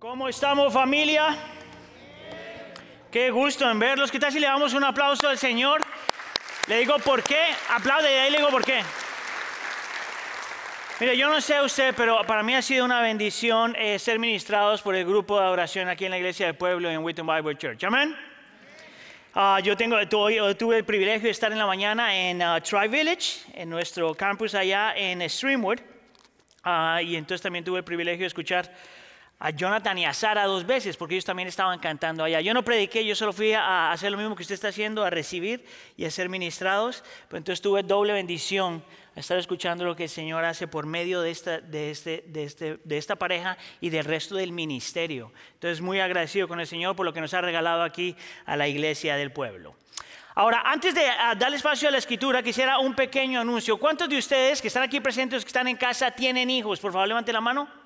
¿Cómo 0.00 0.28
estamos 0.28 0.72
familia? 0.72 1.36
Qué 3.12 3.30
gusto 3.30 3.70
en 3.70 3.78
verlos. 3.78 4.10
¿Qué 4.10 4.18
tal 4.18 4.32
si 4.32 4.40
le 4.40 4.46
damos 4.46 4.72
un 4.72 4.82
aplauso 4.82 5.28
al 5.28 5.36
Señor? 5.36 5.84
Le 6.68 6.78
digo 6.78 6.98
por 7.00 7.22
qué. 7.22 7.48
Aplaude 7.68 8.10
y 8.10 8.16
ahí 8.16 8.30
le 8.30 8.38
digo 8.38 8.48
por 8.48 8.64
qué. 8.64 8.80
Mire, 11.00 11.18
yo 11.18 11.28
no 11.28 11.38
sé 11.42 11.60
usted, 11.60 11.94
pero 11.94 12.24
para 12.26 12.42
mí 12.42 12.54
ha 12.54 12.62
sido 12.62 12.86
una 12.86 13.02
bendición 13.02 13.76
eh, 13.76 13.98
ser 13.98 14.18
ministrados 14.18 14.80
por 14.80 14.94
el 14.94 15.04
grupo 15.04 15.38
de 15.38 15.48
oración 15.48 15.90
aquí 15.90 16.06
en 16.06 16.12
la 16.12 16.16
iglesia 16.16 16.46
del 16.46 16.54
pueblo 16.54 16.88
en 16.88 17.04
Wheaton 17.04 17.26
Bible 17.26 17.58
Church. 17.58 17.84
Amén. 17.84 18.16
Ah, 19.34 19.60
yo 19.62 19.76
tengo, 19.76 19.96
tuve, 20.08 20.54
tuve, 20.54 20.78
el 20.78 20.84
privilegio 20.86 21.24
de 21.24 21.30
estar 21.32 21.52
en 21.52 21.58
la 21.58 21.66
mañana 21.66 22.16
en 22.16 22.40
uh, 22.40 22.58
Tri 22.62 22.88
Village, 22.88 23.42
en 23.52 23.68
nuestro 23.68 24.14
campus 24.14 24.54
allá 24.54 24.94
en 24.96 25.28
Streamwood. 25.28 25.80
Ah, 26.64 27.02
y 27.02 27.16
entonces 27.16 27.42
también 27.42 27.66
tuve 27.66 27.80
el 27.80 27.84
privilegio 27.84 28.20
de 28.20 28.28
escuchar 28.28 28.70
a 29.40 29.50
Jonathan 29.50 29.96
y 29.96 30.04
a 30.04 30.12
Sara 30.12 30.44
dos 30.44 30.66
veces, 30.66 30.98
porque 30.98 31.14
ellos 31.14 31.24
también 31.24 31.48
estaban 31.48 31.78
cantando 31.78 32.22
allá. 32.22 32.42
Yo 32.42 32.52
no 32.52 32.62
prediqué, 32.62 33.06
yo 33.06 33.16
solo 33.16 33.32
fui 33.32 33.54
a 33.54 33.90
hacer 33.90 34.12
lo 34.12 34.18
mismo 34.18 34.36
que 34.36 34.42
usted 34.42 34.54
está 34.54 34.68
haciendo, 34.68 35.02
a 35.02 35.08
recibir 35.08 35.64
y 35.96 36.04
a 36.04 36.10
ser 36.10 36.28
ministrados. 36.28 37.02
Pero 37.26 37.38
entonces 37.38 37.62
tuve 37.62 37.82
doble 37.82 38.12
bendición 38.12 38.84
a 39.16 39.20
estar 39.20 39.38
escuchando 39.38 39.82
lo 39.84 39.96
que 39.96 40.04
el 40.04 40.08
Señor 40.10 40.44
hace 40.44 40.68
por 40.68 40.84
medio 40.84 41.22
de 41.22 41.30
esta, 41.30 41.58
de, 41.58 41.90
este, 41.90 42.22
de, 42.26 42.44
este, 42.44 42.78
de 42.84 42.98
esta 42.98 43.16
pareja 43.16 43.56
y 43.80 43.88
del 43.88 44.04
resto 44.04 44.34
del 44.34 44.52
ministerio. 44.52 45.32
Entonces 45.54 45.80
muy 45.80 46.00
agradecido 46.00 46.46
con 46.46 46.60
el 46.60 46.66
Señor 46.66 46.94
por 46.94 47.06
lo 47.06 47.14
que 47.14 47.22
nos 47.22 47.32
ha 47.32 47.40
regalado 47.40 47.82
aquí 47.82 48.14
a 48.44 48.56
la 48.56 48.68
iglesia 48.68 49.16
del 49.16 49.32
pueblo. 49.32 49.74
Ahora, 50.34 50.62
antes 50.66 50.94
de 50.94 51.02
darle 51.38 51.56
espacio 51.56 51.88
a 51.88 51.92
la 51.92 51.98
escritura, 51.98 52.42
quisiera 52.42 52.78
un 52.78 52.94
pequeño 52.94 53.40
anuncio. 53.40 53.78
¿Cuántos 53.78 54.08
de 54.08 54.18
ustedes 54.18 54.60
que 54.60 54.68
están 54.68 54.82
aquí 54.82 55.00
presentes, 55.00 55.44
que 55.44 55.48
están 55.48 55.66
en 55.66 55.76
casa, 55.76 56.10
tienen 56.10 56.50
hijos? 56.50 56.78
Por 56.78 56.92
favor, 56.92 57.08
levante 57.08 57.32
la 57.32 57.40
mano. 57.40 57.79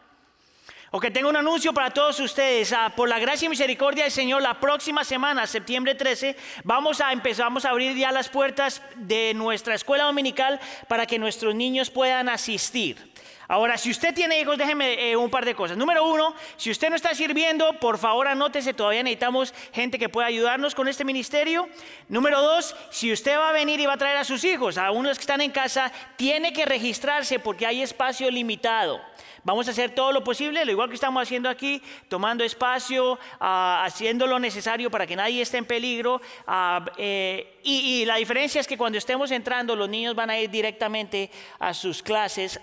Ok, 0.96 1.06
tengo 1.12 1.28
un 1.28 1.36
anuncio 1.36 1.74
para 1.74 1.90
todos 1.90 2.20
ustedes. 2.20 2.72
Ah, 2.72 2.92
por 2.94 3.08
la 3.08 3.18
gracia 3.18 3.46
y 3.46 3.48
misericordia 3.48 4.04
del 4.04 4.12
Señor, 4.12 4.40
la 4.40 4.60
próxima 4.60 5.02
semana, 5.02 5.44
septiembre 5.44 5.96
13, 5.96 6.36
vamos 6.62 7.00
a 7.00 7.12
empezar, 7.12 7.46
vamos 7.46 7.64
a 7.64 7.70
abrir 7.70 7.96
ya 7.96 8.12
las 8.12 8.28
puertas 8.28 8.80
de 8.94 9.34
nuestra 9.34 9.74
escuela 9.74 10.04
dominical 10.04 10.60
para 10.86 11.06
que 11.06 11.18
nuestros 11.18 11.56
niños 11.56 11.90
puedan 11.90 12.28
asistir. 12.28 13.12
Ahora, 13.48 13.76
si 13.76 13.90
usted 13.90 14.14
tiene 14.14 14.40
hijos, 14.40 14.56
déjeme 14.56 15.10
eh, 15.10 15.16
un 15.16 15.30
par 15.30 15.44
de 15.44 15.54
cosas. 15.54 15.76
Número 15.76 16.04
uno, 16.04 16.34
si 16.56 16.70
usted 16.70 16.90
no 16.90 16.96
está 16.96 17.14
sirviendo, 17.14 17.78
por 17.78 17.98
favor 17.98 18.28
anótese, 18.28 18.74
todavía 18.74 19.02
necesitamos 19.02 19.54
gente 19.72 19.98
que 19.98 20.08
pueda 20.08 20.26
ayudarnos 20.26 20.74
con 20.74 20.88
este 20.88 21.04
ministerio. 21.04 21.68
Número 22.08 22.40
dos, 22.40 22.74
si 22.90 23.12
usted 23.12 23.36
va 23.36 23.50
a 23.50 23.52
venir 23.52 23.80
y 23.80 23.86
va 23.86 23.94
a 23.94 23.98
traer 23.98 24.16
a 24.16 24.24
sus 24.24 24.44
hijos, 24.44 24.78
a 24.78 24.90
unos 24.90 25.18
que 25.18 25.22
están 25.22 25.40
en 25.40 25.50
casa, 25.50 25.92
tiene 26.16 26.52
que 26.52 26.64
registrarse 26.64 27.38
porque 27.38 27.66
hay 27.66 27.82
espacio 27.82 28.30
limitado. 28.30 29.00
Vamos 29.44 29.68
a 29.68 29.72
hacer 29.72 29.90
todo 29.90 30.10
lo 30.10 30.24
posible, 30.24 30.64
lo 30.64 30.70
igual 30.70 30.88
que 30.88 30.94
estamos 30.94 31.22
haciendo 31.22 31.50
aquí, 31.50 31.82
tomando 32.08 32.44
espacio, 32.44 33.18
ah, 33.38 33.82
haciendo 33.84 34.26
lo 34.26 34.38
necesario 34.38 34.90
para 34.90 35.06
que 35.06 35.16
nadie 35.16 35.42
esté 35.42 35.58
en 35.58 35.66
peligro. 35.66 36.22
Ah, 36.46 36.82
eh, 36.96 37.60
y, 37.62 38.06
la 38.06 38.16
diferencia 38.16 38.60
es 38.60 38.66
que 38.66 38.78
cuando 38.78 38.96
estemos 38.96 39.30
entrando, 39.30 39.76
los 39.76 39.88
niños 39.88 40.14
van 40.14 40.30
a 40.30 40.38
ir 40.38 40.50
directamente 40.50 41.30
a 41.58 41.74
sus 41.74 42.02
clases 42.02 42.58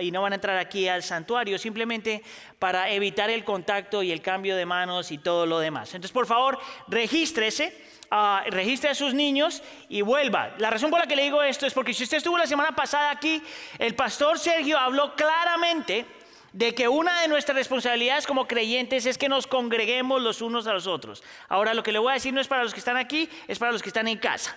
y 0.00 0.10
no 0.10 0.20
van 0.26 0.32
a 0.32 0.36
entrar 0.36 0.58
aquí 0.58 0.88
al 0.88 1.02
santuario, 1.02 1.58
simplemente 1.58 2.22
para 2.58 2.90
evitar 2.90 3.30
el 3.30 3.44
contacto 3.44 4.02
y 4.02 4.12
el 4.12 4.20
cambio 4.20 4.56
de 4.56 4.66
manos 4.66 5.12
y 5.12 5.18
todo 5.18 5.46
lo 5.46 5.58
demás. 5.58 5.88
Entonces, 5.94 6.12
por 6.12 6.26
favor, 6.26 6.58
regístrese. 6.88 7.86
Uh, 8.08 8.48
registre 8.50 8.90
a 8.90 8.94
sus 8.94 9.14
niños 9.14 9.64
y 9.88 10.00
vuelva. 10.00 10.54
La 10.58 10.70
razón 10.70 10.90
por 10.90 11.00
la 11.00 11.08
que 11.08 11.16
le 11.16 11.24
digo 11.24 11.42
esto 11.42 11.66
es 11.66 11.74
porque 11.74 11.92
si 11.92 12.04
usted 12.04 12.18
estuvo 12.18 12.38
la 12.38 12.46
semana 12.46 12.70
pasada 12.70 13.10
aquí, 13.10 13.42
el 13.80 13.96
pastor 13.96 14.38
Sergio 14.38 14.78
habló 14.78 15.16
claramente 15.16 16.06
de 16.52 16.72
que 16.72 16.86
una 16.86 17.22
de 17.22 17.26
nuestras 17.26 17.56
responsabilidades 17.56 18.24
como 18.24 18.46
creyentes 18.46 19.06
es 19.06 19.18
que 19.18 19.28
nos 19.28 19.48
congreguemos 19.48 20.22
los 20.22 20.40
unos 20.40 20.68
a 20.68 20.72
los 20.72 20.86
otros. 20.86 21.24
Ahora 21.48 21.74
lo 21.74 21.82
que 21.82 21.90
le 21.90 21.98
voy 21.98 22.12
a 22.12 22.14
decir 22.14 22.32
no 22.32 22.40
es 22.40 22.46
para 22.46 22.62
los 22.62 22.72
que 22.72 22.78
están 22.78 22.96
aquí, 22.96 23.28
es 23.48 23.58
para 23.58 23.72
los 23.72 23.82
que 23.82 23.88
están 23.88 24.06
en 24.06 24.18
casa. 24.18 24.56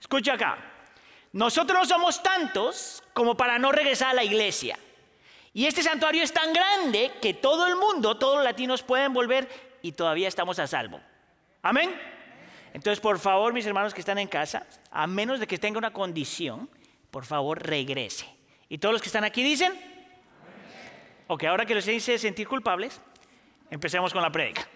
Escucha 0.00 0.32
acá. 0.32 0.58
Nosotros 1.32 1.78
no 1.78 1.86
somos 1.86 2.22
tantos 2.24 3.04
como 3.14 3.36
para 3.36 3.58
no 3.60 3.70
regresar 3.70 4.10
a 4.10 4.14
la 4.14 4.24
iglesia. 4.24 4.76
Y 5.52 5.66
este 5.66 5.82
santuario 5.82 6.22
es 6.22 6.32
tan 6.32 6.52
grande 6.52 7.12
que 7.20 7.34
todo 7.34 7.66
el 7.66 7.76
mundo, 7.76 8.16
todos 8.16 8.36
los 8.36 8.44
latinos 8.44 8.82
pueden 8.82 9.12
volver 9.12 9.48
y 9.82 9.92
todavía 9.92 10.28
estamos 10.28 10.58
a 10.58 10.66
salvo. 10.66 11.00
Amén. 11.62 11.94
Entonces, 12.72 13.00
por 13.00 13.18
favor, 13.18 13.52
mis 13.52 13.66
hermanos 13.66 13.92
que 13.92 14.00
están 14.00 14.18
en 14.18 14.28
casa, 14.28 14.66
a 14.92 15.06
menos 15.06 15.40
de 15.40 15.46
que 15.46 15.58
tenga 15.58 15.78
una 15.78 15.92
condición, 15.92 16.70
por 17.10 17.24
favor, 17.24 17.60
regrese. 17.60 18.26
Y 18.68 18.78
todos 18.78 18.92
los 18.92 19.02
que 19.02 19.08
están 19.08 19.24
aquí 19.24 19.42
dicen, 19.42 19.72
Ok, 21.32 21.44
ahora 21.44 21.64
que 21.64 21.76
les 21.76 21.86
hice 21.86 22.18
sentir 22.18 22.48
culpables, 22.48 23.00
empecemos 23.70 24.12
con 24.12 24.20
la 24.20 24.32
prédica. 24.32 24.66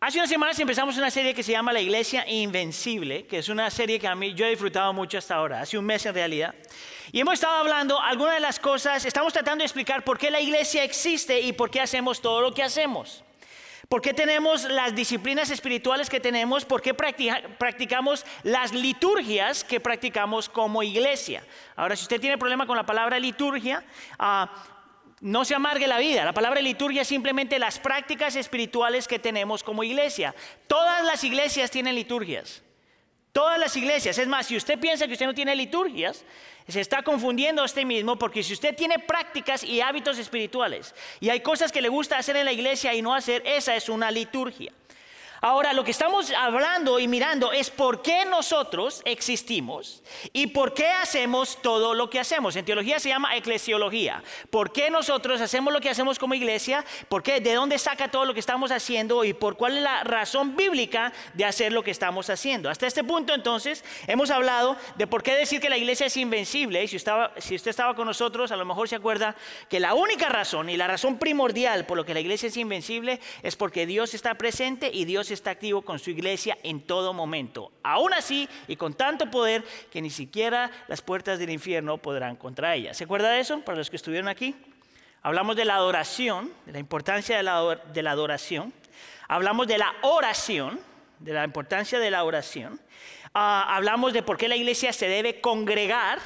Hace 0.00 0.18
unas 0.18 0.30
semanas 0.30 0.58
empezamos 0.58 0.96
una 0.96 1.10
serie 1.10 1.34
que 1.34 1.42
se 1.42 1.52
llama 1.52 1.72
La 1.72 1.80
Iglesia 1.80 2.28
Invencible, 2.28 3.26
que 3.26 3.38
es 3.38 3.48
una 3.48 3.70
serie 3.70 3.98
que 3.98 4.06
a 4.06 4.14
mí 4.14 4.34
yo 4.34 4.46
he 4.46 4.50
disfrutado 4.50 4.92
mucho 4.92 5.18
hasta 5.18 5.34
ahora, 5.34 5.60
hace 5.60 5.76
un 5.76 5.84
mes 5.84 6.06
en 6.06 6.14
realidad. 6.14 6.54
Y 7.10 7.20
hemos 7.20 7.34
estado 7.34 7.56
hablando 7.56 8.00
algunas 8.00 8.34
de 8.34 8.40
las 8.40 8.60
cosas, 8.60 9.04
estamos 9.04 9.32
tratando 9.32 9.62
de 9.62 9.66
explicar 9.66 10.04
por 10.04 10.18
qué 10.18 10.30
la 10.30 10.40
iglesia 10.40 10.84
existe 10.84 11.40
y 11.40 11.52
por 11.52 11.70
qué 11.70 11.80
hacemos 11.80 12.20
todo 12.20 12.40
lo 12.40 12.54
que 12.54 12.62
hacemos. 12.62 13.24
¿Por 13.88 14.02
qué 14.02 14.12
tenemos 14.12 14.64
las 14.64 14.94
disciplinas 14.94 15.48
espirituales 15.48 16.10
que 16.10 16.20
tenemos? 16.20 16.66
¿Por 16.66 16.82
qué 16.82 16.92
practicamos 16.92 18.26
las 18.42 18.74
liturgias 18.74 19.64
que 19.64 19.80
practicamos 19.80 20.50
como 20.50 20.82
iglesia? 20.82 21.42
Ahora, 21.74 21.96
si 21.96 22.02
usted 22.02 22.20
tiene 22.20 22.36
problema 22.36 22.66
con 22.66 22.76
la 22.76 22.84
palabra 22.84 23.18
liturgia, 23.18 23.82
ah, 24.18 24.52
no 25.20 25.44
se 25.44 25.54
amargue 25.54 25.86
la 25.86 25.98
vida. 25.98 26.24
La 26.24 26.32
palabra 26.32 26.60
liturgia 26.60 27.02
es 27.02 27.08
simplemente 27.08 27.58
las 27.58 27.78
prácticas 27.78 28.36
espirituales 28.36 29.08
que 29.08 29.18
tenemos 29.18 29.62
como 29.62 29.84
iglesia. 29.84 30.34
Todas 30.66 31.04
las 31.04 31.24
iglesias 31.24 31.70
tienen 31.70 31.94
liturgias. 31.94 32.62
Todas 33.32 33.58
las 33.58 33.76
iglesias. 33.76 34.18
Es 34.18 34.28
más, 34.28 34.46
si 34.46 34.56
usted 34.56 34.78
piensa 34.78 35.06
que 35.06 35.12
usted 35.12 35.26
no 35.26 35.34
tiene 35.34 35.54
liturgias, 35.54 36.24
se 36.66 36.80
está 36.80 37.02
confundiendo 37.02 37.62
a 37.62 37.64
usted 37.64 37.84
mismo 37.84 38.16
porque 38.16 38.42
si 38.42 38.52
usted 38.52 38.76
tiene 38.76 38.98
prácticas 38.98 39.64
y 39.64 39.80
hábitos 39.80 40.18
espirituales 40.18 40.94
y 41.18 41.30
hay 41.30 41.40
cosas 41.40 41.72
que 41.72 41.80
le 41.80 41.88
gusta 41.88 42.18
hacer 42.18 42.36
en 42.36 42.44
la 42.44 42.52
iglesia 42.52 42.94
y 42.94 43.02
no 43.02 43.14
hacer, 43.14 43.42
esa 43.46 43.74
es 43.74 43.88
una 43.88 44.10
liturgia. 44.10 44.72
Ahora, 45.40 45.72
lo 45.72 45.84
que 45.84 45.92
estamos 45.92 46.32
hablando 46.32 46.98
y 46.98 47.06
mirando 47.06 47.52
es 47.52 47.70
por 47.70 48.02
qué 48.02 48.24
nosotros 48.24 49.02
existimos 49.04 50.02
y 50.32 50.48
por 50.48 50.74
qué 50.74 50.88
hacemos 50.88 51.62
todo 51.62 51.94
lo 51.94 52.10
que 52.10 52.18
hacemos. 52.18 52.56
En 52.56 52.64
teología 52.64 52.98
se 52.98 53.10
llama 53.10 53.36
eclesiología. 53.36 54.22
¿Por 54.50 54.72
qué 54.72 54.90
nosotros 54.90 55.40
hacemos 55.40 55.72
lo 55.72 55.80
que 55.80 55.90
hacemos 55.90 56.18
como 56.18 56.34
iglesia? 56.34 56.84
¿Por 57.08 57.22
qué? 57.22 57.40
¿De 57.40 57.54
dónde 57.54 57.78
saca 57.78 58.10
todo 58.10 58.24
lo 58.24 58.34
que 58.34 58.40
estamos 58.40 58.72
haciendo? 58.72 59.24
¿Y 59.24 59.32
por 59.32 59.56
cuál 59.56 59.76
es 59.76 59.82
la 59.82 60.02
razón 60.02 60.56
bíblica 60.56 61.12
de 61.34 61.44
hacer 61.44 61.72
lo 61.72 61.84
que 61.84 61.92
estamos 61.92 62.30
haciendo? 62.30 62.68
Hasta 62.68 62.88
este 62.88 63.04
punto, 63.04 63.32
entonces, 63.32 63.84
hemos 64.08 64.30
hablado 64.30 64.76
de 64.96 65.06
por 65.06 65.22
qué 65.22 65.34
decir 65.34 65.60
que 65.60 65.70
la 65.70 65.76
iglesia 65.76 66.06
es 66.06 66.16
invencible. 66.16 66.82
Y 66.82 66.88
si, 66.88 66.96
estaba, 66.96 67.32
si 67.38 67.54
usted 67.54 67.70
estaba 67.70 67.94
con 67.94 68.06
nosotros, 68.06 68.50
a 68.50 68.56
lo 68.56 68.64
mejor 68.64 68.88
se 68.88 68.96
acuerda 68.96 69.36
que 69.68 69.78
la 69.78 69.94
única 69.94 70.28
razón 70.28 70.68
y 70.68 70.76
la 70.76 70.88
razón 70.88 71.18
primordial 71.18 71.86
por 71.86 71.96
lo 71.96 72.04
que 72.04 72.14
la 72.14 72.20
iglesia 72.20 72.48
es 72.48 72.56
invencible 72.56 73.20
es 73.44 73.54
porque 73.54 73.86
Dios 73.86 74.14
está 74.14 74.34
presente 74.34 74.90
y 74.92 75.04
Dios 75.04 75.27
está 75.30 75.50
activo 75.50 75.82
con 75.82 75.98
su 75.98 76.10
iglesia 76.10 76.56
en 76.62 76.80
todo 76.80 77.12
momento. 77.12 77.72
Aún 77.82 78.12
así, 78.14 78.48
y 78.66 78.76
con 78.76 78.94
tanto 78.94 79.30
poder 79.30 79.64
que 79.90 80.02
ni 80.02 80.10
siquiera 80.10 80.70
las 80.88 81.02
puertas 81.02 81.38
del 81.38 81.50
infierno 81.50 81.98
podrán 81.98 82.36
contra 82.36 82.74
ella. 82.74 82.94
¿Se 82.94 83.04
acuerda 83.04 83.30
de 83.30 83.40
eso? 83.40 83.60
Para 83.60 83.78
los 83.78 83.90
que 83.90 83.96
estuvieron 83.96 84.28
aquí. 84.28 84.54
Hablamos 85.22 85.56
de 85.56 85.64
la 85.64 85.74
adoración, 85.74 86.52
de 86.64 86.72
la 86.72 86.78
importancia 86.78 87.36
de 87.36 87.42
la, 87.42 87.56
adoración. 88.10 88.72
Hablamos 89.26 89.66
de 89.66 89.78
la 89.78 89.94
oración, 90.02 90.80
de 91.18 91.32
la 91.32 91.44
importancia 91.44 91.98
de 91.98 92.10
la 92.10 92.24
oración. 92.24 92.80
Ah, 93.34 93.76
hablamos 93.76 94.12
de 94.12 94.22
por 94.22 94.38
qué 94.38 94.48
la 94.48 94.56
iglesia 94.56 94.92
se 94.92 95.08
debe 95.08 95.40
congregar. 95.40 96.18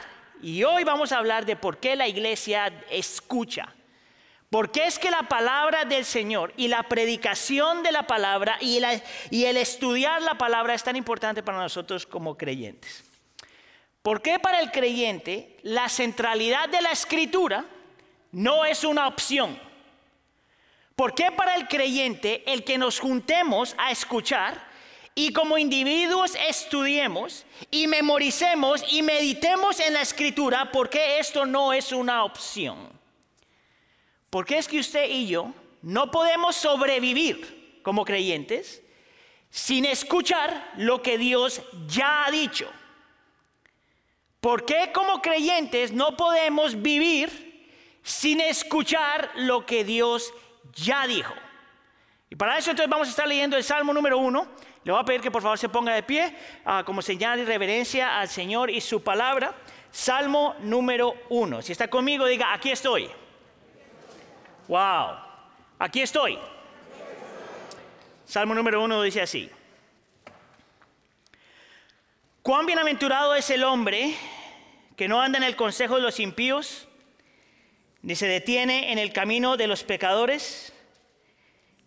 Y 0.43 0.65
hoy 0.65 0.85
vamos 0.85 1.12
a 1.12 1.19
hablar 1.19 1.47
de 1.47 1.57
por 1.57 1.79
qué 1.79 1.97
la 1.97 2.07
iglesia 2.07 2.73
escucha. 2.91 3.75
¿Por 4.53 4.71
qué 4.71 4.85
es 4.85 4.99
que 4.99 5.11
la 5.11 5.23
palabra 5.23 5.87
del 5.87 6.05
Señor 6.05 6.53
y 6.59 6.69
la 6.69 6.82
predicación 6.82 7.82
de 7.82 7.91
la 7.91 8.06
palabra 8.06 8.59
y, 8.61 8.76
el 8.76 9.56
estudiar 9.56 10.21
la 10.21 10.37
palabra 10.37 10.75
es 10.75 10.85
tan 10.85 10.94
importante 10.94 11.43
para 11.43 11.56
nosotros 11.56 12.05
como 12.05 12.37
creyentes? 12.37 13.03
¿Por 14.03 14.21
qué 14.21 14.38
para 14.38 14.61
el 14.61 14.71
creyente 14.71 15.56
la 15.62 15.88
centralidad 15.88 16.69
de 16.69 16.82
la 16.82 16.91
escritura 16.91 17.65
no 18.32 18.67
es 18.67 18.85
una 18.85 19.09
opción? 19.09 19.59
¿Por 20.97 21.15
qué 21.15 21.32
para 21.32 21.55
el 21.55 21.67
creyente 21.67 22.43
el 22.44 22.62
que 22.62 22.76
nos 22.76 23.00
juntemos 23.00 23.75
a 23.79 23.91
escuchar 23.91 24.62
y 25.15 25.32
como 25.32 25.56
individuos 25.56 26.37
estudiemos 26.47 27.47
y 27.71 27.87
memoricemos 27.87 28.85
y 28.93 29.00
meditemos 29.00 29.81
en 29.81 29.94
la 29.94 30.03
escritura, 30.03 30.71
por 30.71 30.91
qué 30.91 31.19
esto 31.19 31.47
no 31.47 31.73
es 31.73 31.91
una 31.91 32.23
opción? 32.25 33.00
¿Por 34.32 34.46
qué 34.46 34.56
es 34.56 34.67
que 34.67 34.81
usted 34.81 35.11
y 35.11 35.26
yo 35.26 35.52
no 35.82 36.11
podemos 36.11 36.56
sobrevivir 36.56 37.81
como 37.82 38.05
creyentes 38.05 38.82
sin 39.50 39.84
escuchar 39.84 40.73
lo 40.79 41.02
que 41.02 41.19
Dios 41.19 41.61
ya 41.87 42.25
ha 42.25 42.31
dicho? 42.31 42.67
¿Por 44.40 44.64
qué 44.64 44.90
como 44.93 45.20
creyentes 45.20 45.93
no 45.93 46.17
podemos 46.17 46.81
vivir 46.81 47.52
sin 48.02 48.40
escuchar 48.40 49.31
lo 49.37 49.64
que 49.64 49.84
Dios 49.84 50.32
ya 50.75 51.06
dijo. 51.06 51.32
Y 52.31 52.37
para 52.37 52.58
eso 52.58 52.70
entonces 52.70 52.90
vamos 52.90 53.08
a 53.08 53.11
estar 53.11 53.28
leyendo 53.28 53.56
el 53.56 53.64
Salmo 53.64 53.93
número 53.93 54.19
uno. 54.19 54.49
Le 54.85 54.90
voy 54.90 55.00
a 55.00 55.05
pedir 55.05 55.20
que 55.20 55.31
por 55.31 55.43
favor 55.43 55.58
se 55.58 55.69
ponga 55.69 55.94
de 55.94 56.02
pie 56.02 56.37
ah, 56.64 56.82
como 56.85 57.02
señal 57.02 57.38
de 57.38 57.44
reverencia 57.44 58.19
al 58.19 58.28
Señor 58.28 58.70
y 58.70 58.81
su 58.81 59.02
palabra. 59.02 59.55
Salmo 59.90 60.56
número 60.61 61.14
uno. 61.28 61.62
Si 61.62 61.73
está 61.73 61.88
conmigo, 61.88 62.25
diga, 62.25 62.52
aquí 62.52 62.70
estoy. 62.70 63.11
Wow, 64.73 65.19
aquí 65.79 66.01
estoy. 66.01 66.39
Salmo 68.25 68.55
número 68.55 68.83
uno 68.83 69.03
dice 69.03 69.21
así. 69.21 69.51
Cuán 72.41 72.65
bienaventurado 72.65 73.35
es 73.35 73.51
el 73.51 73.65
hombre 73.65 74.15
que 74.97 75.09
no 75.09 75.21
anda 75.21 75.37
en 75.37 75.45
el 75.45 75.57
consejo 75.57 75.97
de 75.97 76.01
los 76.01 76.19
impíos, 76.21 76.89
ni 78.01 78.17
se 78.17 78.27
detiene 78.27 78.93
en 78.93 78.99
el 78.99 79.13
camino 79.13 79.59
de 79.59 79.67
los 79.67 79.85
pecadores, 79.85 80.73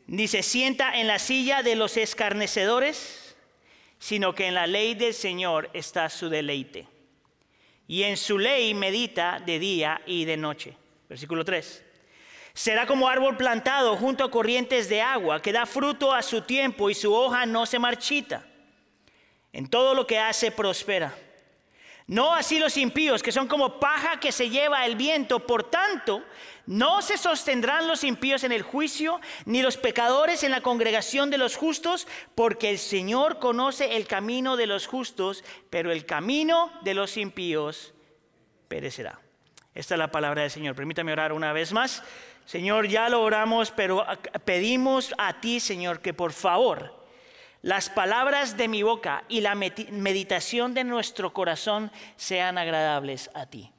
ni 0.05 0.27
se 0.27 0.43
sienta 0.43 0.99
en 0.99 1.07
la 1.07 1.17
silla 1.17 1.63
de 1.63 1.75
los 1.75 1.97
escarnecedores, 1.97 3.35
sino 3.97 4.35
que 4.35 4.45
en 4.45 4.53
la 4.53 4.67
ley 4.67 4.93
del 4.93 5.15
Señor 5.15 5.71
está 5.73 6.07
su 6.07 6.29
deleite. 6.29 6.87
Y 7.87 8.03
en 8.03 8.15
su 8.15 8.37
ley 8.37 8.75
medita 8.75 9.39
de 9.43 9.57
día 9.57 10.03
y 10.05 10.25
de 10.25 10.37
noche. 10.37 10.77
Versículo 11.09 11.43
3. 11.43 11.84
Será 12.55 12.87
como 12.87 13.09
árbol 13.09 13.35
plantado 13.35 13.97
junto 13.97 14.23
a 14.23 14.31
corrientes 14.31 14.87
de 14.87 15.01
agua, 15.01 15.41
que 15.41 15.51
da 15.51 15.65
fruto 15.65 16.13
a 16.13 16.21
su 16.21 16.41
tiempo 16.41 16.89
y 16.89 16.95
su 16.95 17.13
hoja 17.13 17.45
no 17.45 17.65
se 17.65 17.79
marchita. 17.79 18.45
En 19.51 19.67
todo 19.67 19.93
lo 19.93 20.07
que 20.07 20.17
hace 20.17 20.51
prospera. 20.51 21.13
No 22.07 22.33
así 22.33 22.57
los 22.57 22.77
impíos, 22.77 23.21
que 23.21 23.33
son 23.33 23.49
como 23.49 23.77
paja 23.77 24.21
que 24.21 24.31
se 24.31 24.49
lleva 24.49 24.85
el 24.85 24.95
viento. 24.95 25.45
Por 25.45 25.69
tanto, 25.69 26.23
no 26.65 27.01
se 27.01 27.17
sostendrán 27.17 27.89
los 27.89 28.05
impíos 28.05 28.45
en 28.45 28.53
el 28.53 28.61
juicio, 28.61 29.19
ni 29.43 29.61
los 29.61 29.75
pecadores 29.75 30.43
en 30.43 30.51
la 30.51 30.61
congregación 30.61 31.29
de 31.29 31.37
los 31.37 31.57
justos, 31.57 32.07
porque 32.35 32.69
el 32.69 32.77
Señor 32.77 33.39
conoce 33.39 33.97
el 33.97 34.07
camino 34.07 34.55
de 34.55 34.67
los 34.67 34.87
justos, 34.87 35.43
pero 35.69 35.91
el 35.91 36.05
camino 36.05 36.71
de 36.83 36.93
los 36.93 37.17
impíos 37.17 37.93
perecerá. 38.69 39.19
Esta 39.73 39.95
es 39.95 39.99
la 39.99 40.09
palabra 40.09 40.43
del 40.43 40.51
Señor. 40.51 40.73
Permítame 40.73 41.11
orar 41.11 41.33
una 41.33 41.51
vez 41.51 41.73
más. 41.73 42.01
Señor, 42.45 42.87
ya 42.87 43.09
lo 43.09 43.23
oramos, 43.23 43.71
pero 43.71 44.05
pedimos 44.45 45.13
a 45.17 45.41
ti, 45.41 45.59
Señor, 45.59 45.99
que 45.99 46.13
por 46.13 46.31
favor 46.31 47.05
las 47.63 47.89
palabras 47.89 48.57
de 48.57 48.67
mi 48.67 48.83
boca 48.83 49.23
y 49.27 49.41
la 49.41 49.55
meditación 49.55 50.75
de 50.75 50.83
nuestro 50.83 51.33
corazón 51.33 51.91
sean 52.15 52.59
agradables 52.59 53.31
a 53.33 53.47
ti. 53.47 53.71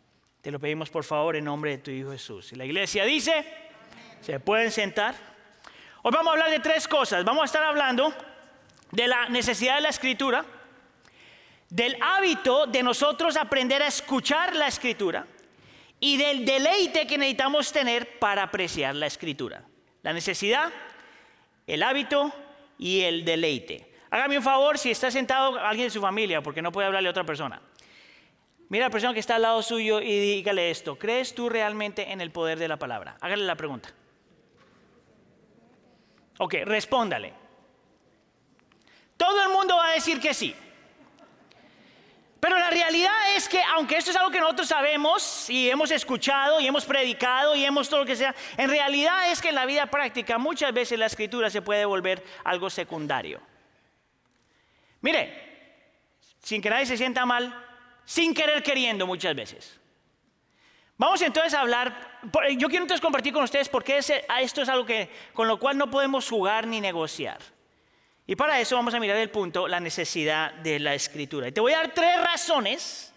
Te 0.43 0.51
lo 0.51 0.59
pedimos 0.59 0.91
por 0.91 1.05
favor 1.05 1.37
en 1.37 1.45
nombre 1.45 1.71
de 1.71 1.79
tu 1.79 1.93
Hijo 1.93 2.11
Jesús. 2.11 2.53
Y 2.53 2.57
la 2.57 2.65
iglesia 2.65 3.05
dice, 3.05 3.45
¿se 4.21 4.41
pueden 4.41 4.73
sentar? 4.73 5.15
Hoy 6.03 6.11
vamos 6.13 6.29
a 6.29 6.33
hablar 6.33 6.51
de 6.51 6.59
tres 6.59 6.89
cosas. 6.89 7.25
Vamos 7.25 7.43
a 7.43 7.47
estar 7.47 7.63
hablando 7.63 8.13
de 8.91 9.07
la 9.07 9.29
necesidad 9.29 9.77
de 9.77 9.83
la 9.83 9.91
escritura, 9.91 10.45
del 11.69 11.97
hábito 12.03 12.67
de 12.67 12.83
nosotros 12.83 13.37
aprender 13.37 13.83
a 13.83 13.87
escuchar 13.87 14.57
la 14.57 14.67
escritura 14.67 15.27
y 16.01 16.17
del 16.17 16.45
deleite 16.45 17.07
que 17.07 17.19
necesitamos 17.19 17.73
tener 17.73 18.19
para 18.19 18.43
apreciar 18.43 18.95
la 18.95 19.07
escritura. 19.07 19.65
La 20.03 20.13
necesidad, 20.13 20.73
el 21.67 21.83
hábito 21.83 22.33
y 22.79 23.03
el 23.03 23.25
deleite. 23.25 23.93
Hágame 24.11 24.39
un 24.39 24.45
favor 24.45 24.79
si 24.79 24.91
está 24.91 25.11
sentado 25.11 25.59
alguien 25.59 25.89
de 25.89 25.91
su 25.91 26.01
familia, 26.01 26.43
porque 26.43 26.63
no 26.63 26.73
puede 26.73 26.87
hablarle 26.87 27.09
a 27.09 27.11
otra 27.11 27.25
persona. 27.25 27.61
Mira 28.69 28.87
a 28.87 28.89
la 28.89 28.93
persona 28.93 29.15
que 29.15 29.21
está 29.21 29.37
al 29.37 29.43
lado 29.43 29.63
suyo 29.63 30.01
y 30.01 30.19
dígale 30.19 30.71
esto. 30.71 30.99
¿Crees 30.99 31.35
tú 31.35 31.49
realmente 31.49 32.11
en 32.11 32.21
el 32.21 32.31
poder 32.31 32.59
de 32.59 32.69
la 32.69 32.79
palabra? 32.79 33.17
Hágale 33.21 33.45
la 33.45 33.55
pregunta. 33.55 33.91
Ok, 36.39 36.55
respóndale. 36.65 37.33
Todo 39.17 39.43
el 39.43 39.51
mundo 39.51 39.77
va 39.77 39.89
a 39.89 39.93
decir 39.93 40.21
que 40.21 40.35
sí. 40.35 40.55
Pero 42.41 42.59
la 42.59 42.71
realidad 42.71 43.37
es 43.37 43.49
que, 43.49 43.63
aunque 43.75 43.97
esto 43.97 44.11
es 44.11 44.17
algo 44.17 44.31
que 44.31 44.41
nosotros 44.41 44.69
sabemos 44.69 45.49
y 45.49 45.71
hemos 45.71 45.91
escuchado 45.91 46.61
y 46.61 46.67
hemos 46.67 46.85
predicado 46.85 47.57
y 47.57 47.65
hemos 47.65 47.89
todo 47.89 48.01
lo 48.01 48.07
que 48.07 48.17
sea, 48.17 48.35
en 48.57 48.69
realidad 48.69 49.31
es 49.31 49.41
que 49.41 49.49
en 49.49 49.55
la 49.55 49.65
vida 49.65 49.87
práctica 49.87 50.37
muchas 50.37 50.73
veces 50.73 50.99
la 50.99 51.07
escritura 51.07 51.49
se 51.49 51.63
puede 51.63 51.85
volver 51.87 52.23
algo 52.45 52.69
secundario. 52.69 53.41
Mire, 55.01 55.47
sin 56.43 56.61
que 56.61 56.69
nadie 56.69 56.87
se 56.87 56.97
sienta 56.97 57.25
mal, 57.25 57.65
sin 58.05 58.35
querer 58.35 58.63
queriendo 58.63 59.07
muchas 59.07 59.35
veces. 59.35 59.81
Vamos 60.99 61.21
entonces 61.23 61.55
a 61.55 61.61
hablar, 61.61 62.21
yo 62.57 62.69
quiero 62.69 62.85
entonces 62.85 63.01
compartir 63.01 63.33
con 63.33 63.45
ustedes 63.45 63.69
por 63.69 63.83
qué 63.83 63.99
esto 63.99 64.63
es 64.63 64.69
algo 64.69 64.87
que, 64.87 65.11
con 65.33 65.49
lo 65.49 65.59
cual 65.59 65.77
no 65.77 65.91
podemos 65.91 66.29
jugar 66.29 66.67
ni 66.67 66.81
negociar. 66.81 67.39
Y 68.27 68.35
para 68.35 68.61
eso 68.61 68.75
vamos 68.75 68.93
a 68.95 69.01
mirar 69.01 69.17
el 69.19 69.31
punto, 69.31 69.69
la 69.69 69.79
necesidad 69.79 70.53
de 70.55 70.81
la 70.81 70.95
escritura. 70.95 71.49
Y 71.49 71.53
te 71.53 71.61
voy 71.61 71.73
a 71.73 71.79
dar 71.79 71.95
tres 71.95 72.21
razones 72.21 73.13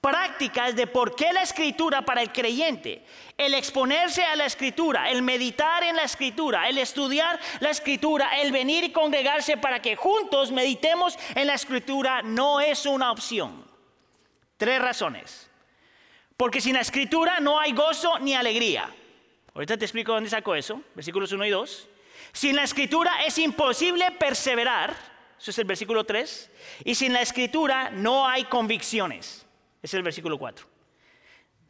prácticas 0.00 0.74
de 0.74 0.86
por 0.88 1.14
qué 1.14 1.32
la 1.32 1.42
escritura 1.42 2.02
para 2.02 2.22
el 2.22 2.32
creyente, 2.32 3.04
el 3.38 3.54
exponerse 3.54 4.24
a 4.24 4.34
la 4.36 4.46
escritura, 4.46 5.10
el 5.10 5.22
meditar 5.22 5.84
en 5.84 5.96
la 5.96 6.02
escritura, 6.02 6.68
el 6.68 6.78
estudiar 6.78 7.38
la 7.60 7.70
escritura, 7.70 8.40
el 8.40 8.50
venir 8.50 8.84
y 8.84 8.92
congregarse 8.92 9.56
para 9.56 9.80
que 9.80 9.96
juntos 9.96 10.50
meditemos 10.50 11.16
en 11.34 11.46
la 11.46 11.54
escritura 11.54 12.22
no 12.22 12.60
es 12.60 12.84
una 12.86 13.12
opción. 13.12 13.64
Tres 14.56 14.80
razones. 14.80 15.50
Porque 16.36 16.60
sin 16.60 16.74
la 16.74 16.80
escritura 16.80 17.38
no 17.38 17.60
hay 17.60 17.72
gozo 17.72 18.18
ni 18.18 18.34
alegría. 18.34 18.88
Ahorita 19.54 19.76
te 19.76 19.84
explico 19.84 20.12
dónde 20.12 20.30
saco 20.30 20.54
eso, 20.54 20.82
versículos 20.94 21.30
1 21.30 21.44
y 21.46 21.50
2. 21.50 21.88
Sin 22.32 22.56
la 22.56 22.64
escritura 22.64 23.24
es 23.24 23.38
imposible 23.38 24.10
perseverar, 24.12 24.96
eso 25.38 25.50
es 25.50 25.58
el 25.58 25.66
versículo 25.66 26.04
3, 26.04 26.50
y 26.84 26.94
sin 26.94 27.12
la 27.12 27.20
escritura 27.20 27.90
no 27.90 28.26
hay 28.26 28.44
convicciones, 28.44 29.46
es 29.82 29.94
el 29.94 30.02
versículo 30.02 30.38
4. 30.38 30.66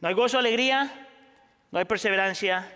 No 0.00 0.09
hay 0.09 0.14
gozo, 0.14 0.38
alegría, 0.38 1.09
no 1.70 1.79
hay 1.79 1.85
perseverancia, 1.85 2.70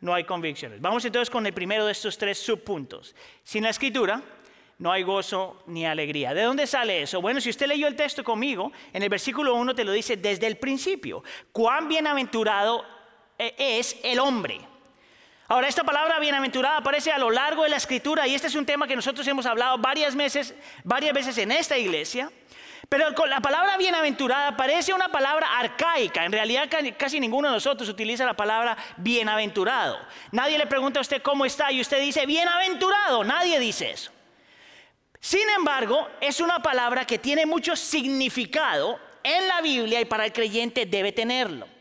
no 0.00 0.14
hay 0.14 0.24
convicciones. 0.24 0.80
Vamos 0.80 1.04
entonces 1.04 1.30
con 1.30 1.46
el 1.46 1.52
primero 1.52 1.86
de 1.86 1.92
estos 1.92 2.18
tres 2.18 2.38
subpuntos. 2.38 3.14
Sin 3.42 3.64
la 3.64 3.70
escritura 3.70 4.22
no 4.78 4.90
hay 4.90 5.02
gozo 5.02 5.62
ni 5.66 5.86
alegría. 5.86 6.34
¿De 6.34 6.42
dónde 6.42 6.66
sale 6.66 7.02
eso? 7.02 7.20
Bueno, 7.20 7.40
si 7.40 7.50
usted 7.50 7.66
leyó 7.66 7.86
el 7.86 7.94
texto 7.94 8.24
conmigo, 8.24 8.72
en 8.92 9.02
el 9.02 9.08
versículo 9.08 9.54
1 9.54 9.74
te 9.74 9.84
lo 9.84 9.92
dice 9.92 10.16
desde 10.16 10.48
el 10.48 10.56
principio. 10.56 11.22
Cuán 11.52 11.88
bienaventurado 11.88 12.84
eh, 13.38 13.54
es 13.56 13.96
el 14.02 14.18
hombre 14.18 14.71
Ahora, 15.52 15.68
esta 15.68 15.84
palabra 15.84 16.18
bienaventurada 16.18 16.78
aparece 16.78 17.12
a 17.12 17.18
lo 17.18 17.30
largo 17.30 17.64
de 17.64 17.68
la 17.68 17.76
escritura 17.76 18.26
y 18.26 18.34
este 18.34 18.46
es 18.46 18.54
un 18.54 18.64
tema 18.64 18.88
que 18.88 18.96
nosotros 18.96 19.28
hemos 19.28 19.44
hablado 19.44 19.76
varias 19.76 20.16
veces, 20.16 20.54
varias 20.82 21.12
veces 21.12 21.36
en 21.36 21.52
esta 21.52 21.76
iglesia. 21.76 22.32
Pero 22.88 23.10
la 23.26 23.40
palabra 23.40 23.76
bienaventurada 23.76 24.56
parece 24.56 24.94
una 24.94 25.12
palabra 25.12 25.58
arcaica. 25.58 26.24
En 26.24 26.32
realidad 26.32 26.70
casi 26.96 27.20
ninguno 27.20 27.48
de 27.48 27.54
nosotros 27.56 27.86
utiliza 27.90 28.24
la 28.24 28.32
palabra 28.32 28.78
bienaventurado. 28.96 29.98
Nadie 30.30 30.56
le 30.56 30.66
pregunta 30.66 31.00
a 31.00 31.02
usted 31.02 31.20
cómo 31.20 31.44
está 31.44 31.70
y 31.70 31.82
usted 31.82 32.00
dice 32.00 32.24
bienaventurado. 32.24 33.22
Nadie 33.22 33.60
dice 33.60 33.90
eso. 33.90 34.10
Sin 35.20 35.46
embargo, 35.50 36.08
es 36.22 36.40
una 36.40 36.60
palabra 36.60 37.04
que 37.04 37.18
tiene 37.18 37.44
mucho 37.44 37.76
significado 37.76 38.98
en 39.22 39.46
la 39.48 39.60
Biblia 39.60 40.00
y 40.00 40.06
para 40.06 40.24
el 40.24 40.32
creyente 40.32 40.86
debe 40.86 41.12
tenerlo. 41.12 41.71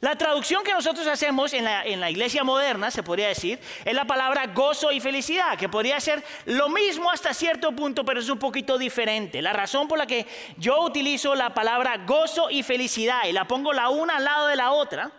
La 0.00 0.16
traducción 0.16 0.64
que 0.64 0.72
nosotros 0.72 1.06
hacemos 1.06 1.52
en 1.52 1.64
la, 1.64 2.10
iglesia 2.10 2.42
moderna, 2.42 2.90
se 2.90 3.02
podría 3.02 3.28
decir, 3.28 3.60
es 3.84 3.94
la 3.94 4.06
palabra 4.06 4.46
gozo 4.46 4.90
y 4.90 4.98
felicidad, 4.98 5.58
que 5.58 5.68
podría 5.68 6.00
ser 6.00 6.24
lo 6.46 6.70
mismo 6.70 7.10
hasta 7.10 7.34
cierto 7.34 7.72
punto, 7.72 8.02
pero 8.02 8.20
es 8.20 8.30
un 8.30 8.38
poquito 8.38 8.78
diferente. 8.78 9.42
La 9.42 9.52
razón 9.52 9.88
por 9.88 9.98
la 9.98 10.06
que 10.06 10.26
yo 10.56 10.80
utilizo 10.80 11.34
la 11.34 11.52
palabra 11.52 11.98
gozo 12.06 12.50
y 12.50 12.62
felicidad 12.62 13.24
y 13.28 13.32
la 13.32 13.46
pongo 13.46 13.74
la 13.74 13.90
una 13.90 14.16
al 14.16 14.24
lado 14.24 14.46
de 14.46 14.56
la 14.56 14.72
otra, 14.72 15.12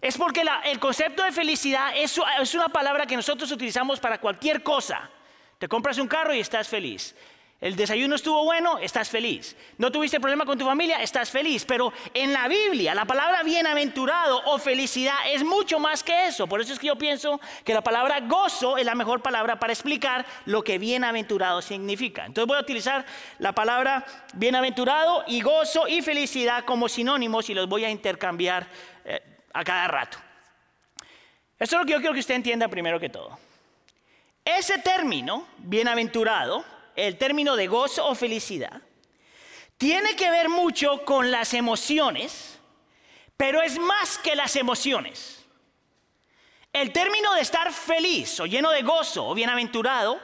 es 0.00 0.18
porque 0.18 0.44
el 0.64 0.80
concepto 0.80 1.22
de 1.22 1.30
felicidad 1.30 1.92
es, 1.96 2.18
una 2.54 2.68
palabra 2.68 3.06
que 3.06 3.14
nosotros 3.14 3.50
utilizamos 3.52 4.00
para 4.00 4.20
cualquier 4.20 4.60
cosa. 4.60 5.08
Te 5.58 5.68
compras 5.68 5.98
un 5.98 6.08
carro 6.08 6.34
y 6.34 6.40
estás 6.40 6.66
feliz. 6.66 7.14
El 7.58 7.74
desayuno 7.74 8.16
estuvo 8.16 8.44
bueno, 8.44 8.78
estás 8.78 9.08
feliz. 9.08 9.56
No 9.78 9.90
tuviste 9.90 10.20
problema 10.20 10.44
con 10.44 10.58
tu 10.58 10.66
familia, 10.66 11.00
estás 11.00 11.30
feliz. 11.30 11.64
Pero 11.64 11.90
en 12.12 12.32
la 12.32 12.48
Biblia, 12.48 12.94
la 12.94 13.06
palabra 13.06 13.42
bienaventurado 13.42 14.42
o 14.44 14.58
felicidad 14.58 15.16
es 15.32 15.42
mucho 15.42 15.78
más 15.78 16.02
que 16.02 16.26
eso. 16.26 16.46
Por 16.46 16.60
eso 16.60 16.74
es 16.74 16.78
que 16.78 16.88
yo 16.88 16.96
pienso 16.96 17.40
que 17.64 17.72
la 17.72 17.80
palabra 17.80 18.20
gozo 18.20 18.76
es 18.76 18.84
la 18.84 18.94
mejor 18.94 19.22
palabra 19.22 19.58
para 19.58 19.72
explicar 19.72 20.26
lo 20.44 20.62
que 20.62 20.76
bienaventurado 20.76 21.62
significa. 21.62 22.26
Entonces 22.26 22.46
voy 22.46 22.58
a 22.58 22.60
utilizar 22.60 23.06
la 23.38 23.52
palabra 23.52 24.04
bienaventurado 24.34 25.24
y 25.26 25.40
gozo 25.40 25.88
y 25.88 26.02
felicidad 26.02 26.64
como 26.64 26.90
sinónimos 26.90 27.48
y 27.48 27.54
los 27.54 27.66
voy 27.68 27.86
a 27.86 27.90
intercambiar 27.90 28.66
eh, 29.06 29.22
a 29.54 29.64
cada 29.64 29.88
rato. 29.88 30.18
Esto 31.58 31.76
es 31.76 31.80
lo 31.80 31.86
que 31.86 31.92
yo 31.92 31.98
quiero 32.00 32.12
que 32.12 32.20
usted 32.20 32.34
entienda 32.34 32.68
primero 32.68 33.00
que 33.00 33.08
todo. 33.08 33.38
Ese 34.44 34.78
término, 34.78 35.48
bienaventurado, 35.56 36.75
el 36.96 37.18
término 37.18 37.56
de 37.56 37.66
gozo 37.66 38.06
o 38.06 38.14
felicidad, 38.14 38.82
tiene 39.76 40.16
que 40.16 40.30
ver 40.30 40.48
mucho 40.48 41.04
con 41.04 41.30
las 41.30 41.54
emociones, 41.54 42.58
pero 43.36 43.62
es 43.62 43.78
más 43.78 44.18
que 44.18 44.34
las 44.34 44.56
emociones. 44.56 45.44
El 46.72 46.92
término 46.92 47.34
de 47.34 47.42
estar 47.42 47.72
feliz 47.72 48.40
o 48.40 48.46
lleno 48.46 48.70
de 48.70 48.82
gozo 48.82 49.26
o 49.26 49.34
bienaventurado 49.34 50.20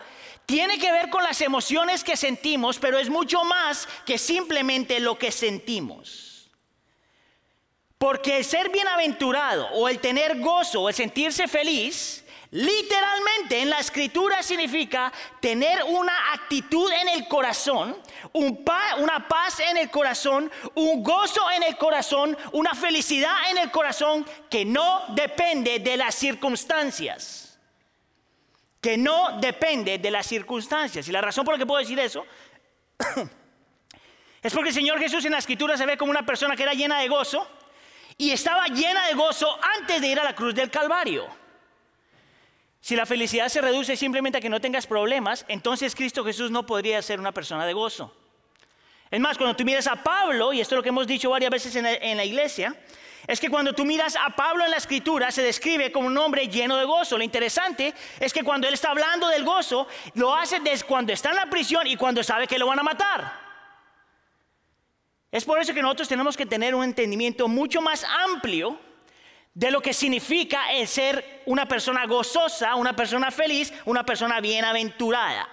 tiene 0.46 0.78
que 0.78 0.92
ver 0.92 1.08
con 1.08 1.22
las 1.22 1.40
emociones 1.40 2.02
que 2.04 2.16
sentimos, 2.16 2.78
pero 2.78 2.98
es 2.98 3.08
mucho 3.08 3.44
más 3.44 3.88
que 4.04 4.18
simplemente 4.18 5.00
lo 5.00 5.18
que 5.18 5.30
sentimos. 5.30 6.50
Porque 7.98 8.38
el 8.38 8.44
ser 8.44 8.70
bienaventurado 8.70 9.68
o 9.72 9.88
el 9.88 10.00
tener 10.00 10.40
gozo 10.40 10.82
o 10.82 10.88
el 10.88 10.94
sentirse 10.94 11.46
feliz 11.46 12.21
Literalmente 12.52 13.62
en 13.62 13.70
la 13.70 13.78
escritura 13.78 14.42
significa 14.42 15.10
tener 15.40 15.84
una 15.84 16.34
actitud 16.34 16.92
en 16.92 17.08
el 17.08 17.26
corazón, 17.26 17.96
una 18.34 19.26
paz 19.26 19.60
en 19.60 19.78
el 19.78 19.90
corazón, 19.90 20.52
un 20.74 21.02
gozo 21.02 21.50
en 21.50 21.62
el 21.62 21.78
corazón, 21.78 22.36
una 22.52 22.74
felicidad 22.74 23.50
en 23.50 23.56
el 23.56 23.70
corazón 23.70 24.26
que 24.50 24.66
no 24.66 25.02
depende 25.14 25.78
de 25.78 25.96
las 25.96 26.14
circunstancias. 26.14 27.58
Que 28.82 28.98
no 28.98 29.40
depende 29.40 29.96
de 29.96 30.10
las 30.10 30.26
circunstancias. 30.26 31.08
Y 31.08 31.12
la 31.12 31.22
razón 31.22 31.46
por 31.46 31.54
la 31.54 31.58
que 31.58 31.64
puedo 31.64 31.80
decir 31.80 31.98
eso 32.00 32.26
es 34.42 34.52
porque 34.52 34.68
el 34.68 34.74
Señor 34.74 34.98
Jesús 34.98 35.24
en 35.24 35.32
la 35.32 35.38
escritura 35.38 35.78
se 35.78 35.86
ve 35.86 35.96
como 35.96 36.10
una 36.10 36.26
persona 36.26 36.54
que 36.54 36.64
era 36.64 36.74
llena 36.74 36.98
de 36.98 37.08
gozo 37.08 37.48
y 38.18 38.30
estaba 38.30 38.66
llena 38.66 39.06
de 39.06 39.14
gozo 39.14 39.58
antes 39.78 40.02
de 40.02 40.08
ir 40.08 40.20
a 40.20 40.24
la 40.24 40.34
cruz 40.34 40.54
del 40.54 40.70
Calvario. 40.70 41.41
Si 42.82 42.96
la 42.96 43.06
felicidad 43.06 43.48
se 43.48 43.60
reduce 43.60 43.96
simplemente 43.96 44.38
a 44.38 44.40
que 44.40 44.48
no 44.48 44.60
tengas 44.60 44.88
problemas, 44.88 45.44
entonces 45.46 45.94
Cristo 45.94 46.24
Jesús 46.24 46.50
no 46.50 46.66
podría 46.66 47.00
ser 47.00 47.20
una 47.20 47.30
persona 47.30 47.64
de 47.64 47.72
gozo. 47.72 48.12
Es 49.08 49.20
más, 49.20 49.38
cuando 49.38 49.54
tú 49.54 49.64
miras 49.64 49.86
a 49.86 50.02
Pablo, 50.02 50.52
y 50.52 50.60
esto 50.60 50.74
es 50.74 50.76
lo 50.78 50.82
que 50.82 50.88
hemos 50.88 51.06
dicho 51.06 51.30
varias 51.30 51.52
veces 51.52 51.76
en 51.76 52.16
la, 52.16 52.24
iglesia, 52.24 52.74
es 53.28 53.38
que 53.38 53.48
cuando 53.48 53.72
tú 53.72 53.84
miras 53.84 54.16
a 54.16 54.30
Pablo 54.30 54.64
en 54.64 54.72
la 54.72 54.78
escritura 54.78 55.30
se 55.30 55.42
describe 55.42 55.92
como 55.92 56.08
un 56.08 56.18
hombre 56.18 56.48
lleno 56.48 56.76
de 56.76 56.84
gozo. 56.84 57.16
Lo 57.16 57.22
interesante 57.22 57.94
es 58.18 58.32
que 58.32 58.42
cuando 58.42 58.66
él 58.66 58.74
está 58.74 58.90
hablando 58.90 59.28
del 59.28 59.44
gozo, 59.44 59.86
lo 60.14 60.34
hace 60.34 60.58
desde 60.58 60.84
cuando 60.84 61.12
está 61.12 61.30
en 61.30 61.36
la 61.36 61.46
prisión 61.46 61.86
y 61.86 61.94
cuando 61.94 62.24
sabe 62.24 62.48
que 62.48 62.58
lo 62.58 62.66
van 62.66 62.80
a 62.80 62.82
matar. 62.82 63.32
Es 65.30 65.44
por 65.44 65.60
eso 65.60 65.72
que 65.72 65.82
nosotros 65.82 66.08
tenemos 66.08 66.36
que 66.36 66.46
tener 66.46 66.74
un 66.74 66.82
entendimiento 66.82 67.46
mucho 67.46 67.80
más 67.80 68.02
amplio 68.02 68.76
de 69.54 69.70
lo 69.70 69.80
que 69.80 69.92
significa 69.92 70.72
el 70.72 70.88
ser 70.88 71.42
una 71.46 71.66
persona 71.66 72.06
gozosa, 72.06 72.74
una 72.74 72.96
persona 72.96 73.30
feliz, 73.30 73.72
una 73.84 74.04
persona 74.04 74.40
bienaventurada. 74.40 75.48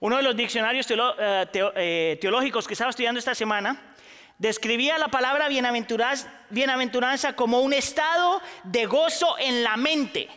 Uno 0.00 0.16
de 0.16 0.22
los 0.22 0.36
diccionarios 0.36 0.86
eh, 0.90 1.46
eh, 1.76 2.18
teológicos 2.20 2.66
que 2.66 2.74
estaba 2.74 2.90
estudiando 2.90 3.18
esta 3.18 3.34
semana 3.34 3.94
describía 4.38 4.98
la 4.98 5.08
palabra 5.08 5.48
bienaventuranza 5.48 7.36
como 7.36 7.60
un 7.60 7.72
estado 7.72 8.40
de 8.64 8.86
gozo 8.86 9.36
en 9.38 9.62
la 9.62 9.76
mente. 9.76 10.28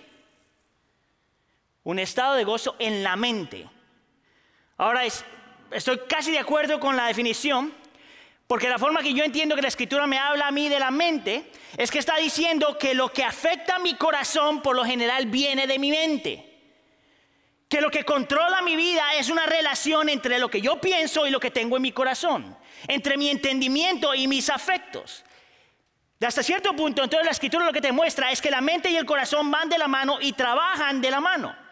Un 1.83 1.99
estado 1.99 2.35
de 2.35 2.43
gozo 2.43 2.75
en 2.79 3.03
la 3.03 3.15
mente. 3.15 3.67
Ahora, 4.77 5.01
estoy 5.71 5.99
casi 6.07 6.31
de 6.31 6.39
acuerdo 6.39 6.79
con 6.79 6.95
la 6.95 7.07
definición, 7.07 7.73
porque 8.47 8.69
la 8.69 8.79
forma 8.79 9.03
que 9.03 9.13
yo 9.13 9.25
entiendo 9.25 9.55
que 9.55 9.61
la 9.61 9.67
escritura 9.67 10.07
me 10.07 10.17
habla 10.17 10.47
a 10.47 10.51
mí 10.51 10.69
de 10.69 10.79
la 10.79 10.89
mente 10.89 11.51
es 11.75 11.91
que 11.91 11.99
está 11.99 12.15
diciendo 12.15 12.77
que 12.77 12.93
lo 12.93 13.11
que 13.11 13.25
afecta 13.25 13.75
a 13.75 13.79
mi 13.79 13.95
corazón 13.95 14.61
por 14.61 14.75
lo 14.75 14.85
general 14.85 15.25
viene 15.25 15.67
de 15.67 15.77
mi 15.77 15.91
mente. 15.91 16.45
Que 17.67 17.81
lo 17.81 17.91
que 17.91 18.05
controla 18.05 18.61
mi 18.61 18.77
vida 18.77 19.13
es 19.15 19.29
una 19.29 19.45
relación 19.45 20.07
entre 20.07 20.39
lo 20.39 20.49
que 20.49 20.61
yo 20.61 20.79
pienso 20.79 21.27
y 21.27 21.29
lo 21.29 21.41
que 21.41 21.51
tengo 21.51 21.75
en 21.75 21.81
mi 21.81 21.91
corazón, 21.91 22.57
entre 22.87 23.17
mi 23.17 23.29
entendimiento 23.29 24.15
y 24.15 24.29
mis 24.29 24.49
afectos. 24.49 25.25
De 26.17 26.25
hasta 26.25 26.41
cierto 26.41 26.73
punto, 26.73 27.03
entonces 27.03 27.25
la 27.25 27.31
escritura 27.31 27.65
lo 27.65 27.73
que 27.73 27.81
te 27.81 27.91
muestra 27.91 28.31
es 28.31 28.41
que 28.41 28.49
la 28.49 28.61
mente 28.61 28.89
y 28.89 28.95
el 28.95 29.05
corazón 29.05 29.51
van 29.51 29.67
de 29.67 29.77
la 29.77 29.89
mano 29.89 30.19
y 30.21 30.31
trabajan 30.31 31.01
de 31.01 31.11
la 31.11 31.19
mano. 31.19 31.66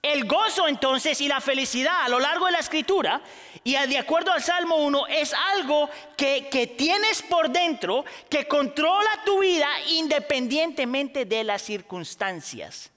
El 0.00 0.26
gozo 0.26 0.68
entonces 0.68 1.20
y 1.20 1.26
la 1.26 1.40
felicidad 1.40 2.02
a 2.02 2.08
lo 2.08 2.20
largo 2.20 2.46
de 2.46 2.52
la 2.52 2.60
escritura 2.60 3.20
y 3.64 3.72
de 3.74 3.98
acuerdo 3.98 4.30
al 4.30 4.42
Salmo 4.42 4.76
1 4.76 5.08
es 5.08 5.34
algo 5.34 5.90
que, 6.16 6.48
que, 6.48 6.68
tienes 6.68 7.20
por 7.22 7.50
dentro 7.50 8.04
que 8.30 8.46
controla 8.46 9.10
tu 9.24 9.40
vida 9.40 9.68
independientemente 9.88 11.24
de 11.24 11.42
las 11.42 11.62
circunstancias. 11.62 12.92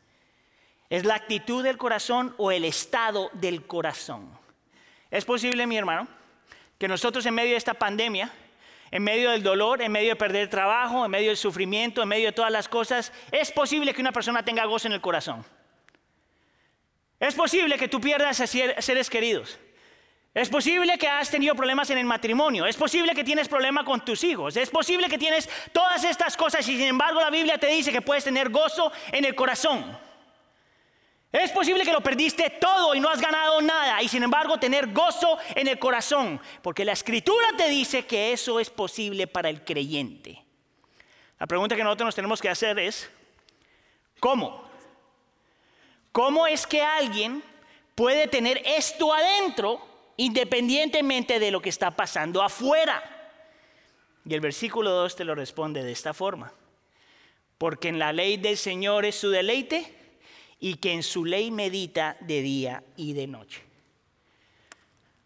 Es 0.92 1.04
la 1.04 1.16
actitud 1.16 1.64
del 1.64 1.78
corazón 1.78 2.36
o 2.38 2.52
el 2.52 2.66
estado 2.66 3.32
del 3.34 3.66
corazón. 3.66 4.30
Es 5.10 5.26
posible, 5.26 5.66
mi 5.66 5.78
hermano, 5.78 6.08
que 6.78 6.88
nosotros 6.88 7.26
en 7.26 7.34
medio 7.34 7.52
de 7.52 7.58
esta 7.58 7.74
pandemia, 7.74 8.32
en 8.92 9.04
medio 9.04 9.32
del 9.32 9.42
dolor, 9.42 9.82
en 9.82 9.92
medio 9.92 10.10
de 10.10 10.16
perder 10.18 10.50
trabajo, 10.50 11.04
en 11.04 11.12
medio 11.12 11.30
del 11.30 11.38
sufrimiento, 11.38 12.04
en 12.04 12.10
medio 12.10 12.28
de 12.28 12.34
todas 12.34 12.52
las 12.52 12.70
cosas, 12.70 13.12
es 13.32 13.52
posible 13.52 13.94
que 13.94 14.02
una 14.02 14.12
persona 14.12 14.46
tenga 14.46 14.66
gozo 14.66 14.88
en 14.88 14.94
el 14.94 15.02
corazón. 15.02 15.44
Es 17.22 17.36
posible 17.36 17.78
que 17.78 17.88
tú 17.88 18.02
pierdas 18.02 18.40
a 18.42 18.48
seres 18.48 19.08
queridos. 19.08 19.60
Es 20.34 20.50
posible 20.50 20.98
que 20.98 21.08
has 21.08 21.30
tenido 21.30 21.54
problemas 21.54 21.88
en 21.92 22.00
el 22.00 22.06
matrimonio. 22.06 22.66
Es 22.66 22.76
posible 22.76 23.14
que 23.14 23.24
tienes 23.24 23.48
problemas 23.48 23.84
con 23.84 24.04
tus 24.04 24.24
hijos. 24.24 24.58
Es 24.58 24.72
posible 24.72 25.08
que 25.08 25.20
tienes 25.20 25.48
todas 25.72 26.04
estas 26.04 26.36
cosas 26.36 26.68
y 26.68 26.76
sin 26.76 26.88
embargo 26.88 27.22
la 27.22 27.30
Biblia 27.30 27.60
te 27.60 27.68
dice 27.68 27.92
que 27.92 28.02
puedes 28.02 28.24
tener 28.24 28.50
gozo 28.50 28.92
en 29.12 29.24
el 29.24 29.36
corazón. 29.36 30.00
Es 31.32 31.52
posible 31.52 31.84
que 31.84 31.94
lo 31.94 32.02
perdiste 32.02 32.50
todo 32.60 32.96
y 32.96 33.00
no 33.00 33.08
has 33.08 33.22
ganado 33.22 33.62
nada 33.62 34.02
y 34.02 34.08
sin 34.08 34.24
embargo 34.24 34.58
tener 34.58 34.92
gozo 34.92 35.38
en 35.54 35.68
el 35.68 35.78
corazón. 35.78 36.42
Porque 36.64 36.84
la 36.84 36.94
escritura 36.94 37.50
te 37.56 37.70
dice 37.70 38.08
que 38.08 38.34
eso 38.34 38.60
es 38.60 38.72
posible 38.72 39.28
para 39.28 39.50
el 39.50 39.64
creyente. 39.64 40.44
La 41.38 41.46
pregunta 41.46 41.76
que 41.76 41.84
nosotros 41.84 42.08
nos 42.08 42.16
tenemos 42.16 42.42
que 42.42 42.50
hacer 42.50 42.80
es, 42.80 43.12
¿cómo? 44.20 44.71
¿Cómo 46.12 46.46
es 46.46 46.68
que 46.68 46.82
alguien 46.82 47.44
puede 47.96 48.28
tener 48.28 48.62
esto 48.66 49.14
adentro 49.14 49.82
independientemente 50.18 51.40
de 51.40 51.52
lo 51.52 51.62
que 51.62 51.70
está 51.70 51.92
pasando 51.92 52.42
afuera? 52.42 53.02
Y 54.26 54.34
el 54.34 54.42
versículo 54.42 54.92
2 54.92 55.16
te 55.16 55.26
lo 55.26 55.36
responde 55.36 55.84
de 55.84 55.92
esta 55.92 56.14
forma. 56.14 56.54
Porque 57.58 57.88
en 57.88 58.00
la 58.00 58.12
ley 58.12 58.38
del 58.38 58.58
Señor 58.58 59.06
es 59.06 59.16
su 59.16 59.30
deleite 59.30 59.96
y 60.60 60.76
que 60.76 60.92
en 60.92 61.04
su 61.04 61.26
ley 61.26 61.50
medita 61.50 62.18
de 62.20 62.42
día 62.42 62.84
y 62.98 63.14
de 63.14 63.28
noche. 63.28 63.64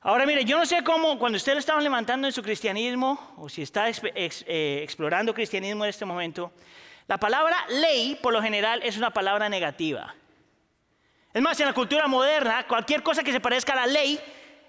Ahora 0.01 0.27
mire, 0.27 0.45
yo 0.45 0.57
no 0.57 0.67
sé 0.67 0.83
cómo, 0.83 1.17
cuando 1.17 1.37
usted 1.37 1.53
lo 1.53 1.59
estaba 1.59 1.81
levantando 1.81 2.27
en 2.27 2.33
su 2.33 2.43
cristianismo, 2.43 3.33
o 3.37 3.49
si 3.49 3.63
está 3.63 3.89
eh, 3.89 4.79
explorando 4.83 5.33
cristianismo 5.33 5.83
en 5.83 5.89
este 5.89 6.05
momento, 6.05 6.51
la 7.07 7.17
palabra 7.17 7.57
ley 7.69 8.17
por 8.21 8.31
lo 8.31 8.41
general 8.41 8.83
es 8.83 8.97
una 8.97 9.09
palabra 9.09 9.49
negativa. 9.49 10.13
Es 11.35 11.41
más, 11.41 11.59
en 11.59 11.65
la 11.65 11.73
cultura 11.73 12.07
moderna, 12.07 12.65
cualquier 12.65 13.03
cosa 13.03 13.21
que 13.21 13.33
se 13.33 13.41
parezca 13.41 13.73
a 13.73 13.75
la 13.75 13.87
ley 13.87 14.17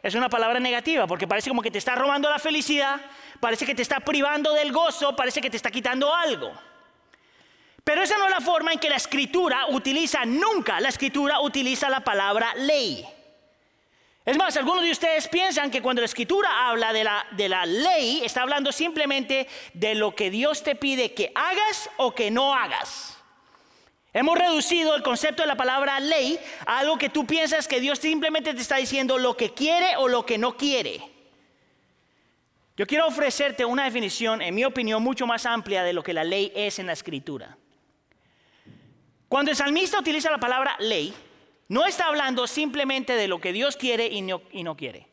es 0.03 0.17
una 0.17 0.29
palabra 0.29 0.59
negativa, 0.59 1.07
porque 1.07 1.29
parece 1.29 1.49
como 1.49 1.63
que 1.63 1.71
te 1.71 1.79
está 1.79 1.95
robando 1.95 2.29
la 2.29 2.41
felicidad, 2.41 3.01
parece 3.39 3.65
que 3.65 3.73
te 3.73 3.83
está 3.83 4.01
privando 4.01 4.53
del 4.53 4.73
gozo, 4.73 5.15
parece 5.15 5.41
que 5.41 5.49
te 5.49 5.57
está 5.57 5.71
quitando 5.71 6.13
algo. 6.13 6.53
Pero 7.85 8.03
esa 8.03 8.19
no 8.19 8.25
es 8.25 8.33
la 8.33 8.41
forma 8.41 8.73
en 8.73 8.81
que 8.81 8.91
la 8.91 8.97
escritura 8.97 9.67
utiliza, 9.69 10.25
nunca 10.25 10.81
la 10.81 10.89
escritura 10.89 11.39
utiliza 11.39 11.89
la 11.89 12.01
palabra 12.01 12.53
ley. 12.57 13.07
Es 14.25 14.37
más, 14.37 14.57
algunos 14.57 14.83
de 14.83 14.91
ustedes 14.91 15.29
piensan 15.29 15.71
que 15.71 15.81
cuando 15.81 16.03
la 16.03 16.07
escritura 16.07 16.69
habla 16.69 16.93
de 16.93 17.05
la, 17.05 17.25
de 17.31 17.49
la 17.49 17.65
ley, 17.65 18.23
está 18.25 18.43
hablando 18.43 18.73
simplemente 18.73 19.47
de 19.73 19.95
lo 19.95 20.17
que 20.17 20.33
Dios 20.33 20.65
te 20.65 20.75
pide 20.75 21.15
que 21.15 21.31
hagas 21.33 21.89
o 21.97 22.13
que 22.13 22.33
no 22.33 22.53
hagas. 22.53 23.16
Hemos 24.17 24.39
reducido 24.39 24.97
el 24.97 25.03
concepto 25.03 25.43
de 25.43 25.47
la 25.47 25.59
palabra 25.59 26.01
ley 26.01 26.41
a 26.65 26.79
algo 26.79 26.97
que 26.97 27.11
tú 27.11 27.27
piensas 27.27 27.69
que 27.69 27.83
Dios 27.83 27.99
simplemente 27.99 28.55
te 28.55 28.63
está 28.63 28.77
diciendo 28.77 29.19
lo 29.19 29.37
que 29.37 29.53
quiere 29.53 29.95
o 29.99 30.09
lo 30.09 30.25
que 30.25 30.39
no 30.39 30.57
quiere. 30.57 31.03
Yo 32.79 32.87
quiero 32.87 33.07
ofrecerte 33.07 33.67
una 33.67 33.85
definición, 33.85 34.41
en 34.41 34.55
mi 34.55 34.65
opinión, 34.65 35.03
mucho 35.03 35.27
más 35.27 35.45
amplia 35.45 35.83
de 35.83 35.93
lo 35.93 36.03
que 36.03 36.15
la 36.15 36.25
ley 36.25 36.51
es 36.57 36.79
en 36.79 36.87
la 36.87 36.95
escritura. 36.95 37.59
Cuando 39.29 39.51
el 39.51 39.57
salmista 39.59 39.99
utiliza 39.99 40.31
la 40.31 40.41
palabra 40.41 40.77
ley, 40.79 41.13
no 41.69 41.85
está 41.85 42.07
hablando 42.07 42.47
simplemente 42.47 43.13
de 43.17 43.29
lo 43.29 43.39
que 43.39 43.53
Dios 43.53 43.77
quiere 43.77 44.07
y 44.07 44.23
no, 44.23 44.41
y 44.51 44.63
no 44.63 44.79
quiere. 44.79 45.09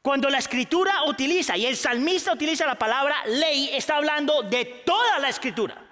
Cuando 0.00 0.30
la 0.30 0.38
escritura 0.38 1.02
utiliza 1.08 1.56
y 1.56 1.66
el 1.66 1.76
salmista 1.76 2.32
utiliza 2.32 2.66
la 2.66 2.78
palabra 2.78 3.16
ley, 3.26 3.68
está 3.72 3.96
hablando 3.96 4.42
de 4.44 4.64
toda 4.86 5.18
la 5.18 5.28
escritura 5.28 5.89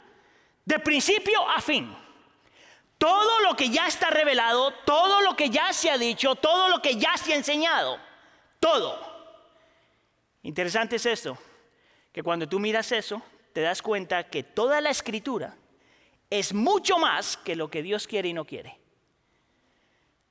de 0.68 0.78
principio 0.78 1.48
a 1.48 1.62
fin. 1.62 1.96
Todo 2.98 3.40
lo 3.40 3.56
que 3.56 3.70
ya 3.70 3.86
está 3.86 4.10
revelado, 4.10 4.70
todo 4.84 5.22
lo 5.22 5.34
que 5.34 5.48
ya 5.48 5.72
se 5.72 5.90
ha 5.90 5.96
dicho, 5.96 6.34
todo 6.34 6.68
lo 6.68 6.82
que 6.82 6.96
ya 6.96 7.16
se 7.16 7.32
ha 7.32 7.36
enseñado, 7.36 7.98
todo. 8.60 9.00
Interesante 10.42 10.96
es 10.96 11.06
esto, 11.06 11.38
que 12.12 12.22
cuando 12.22 12.46
tú 12.46 12.60
miras 12.60 12.92
eso, 12.92 13.22
te 13.54 13.62
das 13.62 13.80
cuenta 13.80 14.28
que 14.28 14.42
toda 14.42 14.82
la 14.82 14.90
escritura 14.90 15.56
es 16.28 16.52
mucho 16.52 16.98
más 16.98 17.38
que 17.38 17.56
lo 17.56 17.70
que 17.70 17.82
Dios 17.82 18.06
quiere 18.06 18.28
y 18.28 18.34
no 18.34 18.44
quiere. 18.44 18.78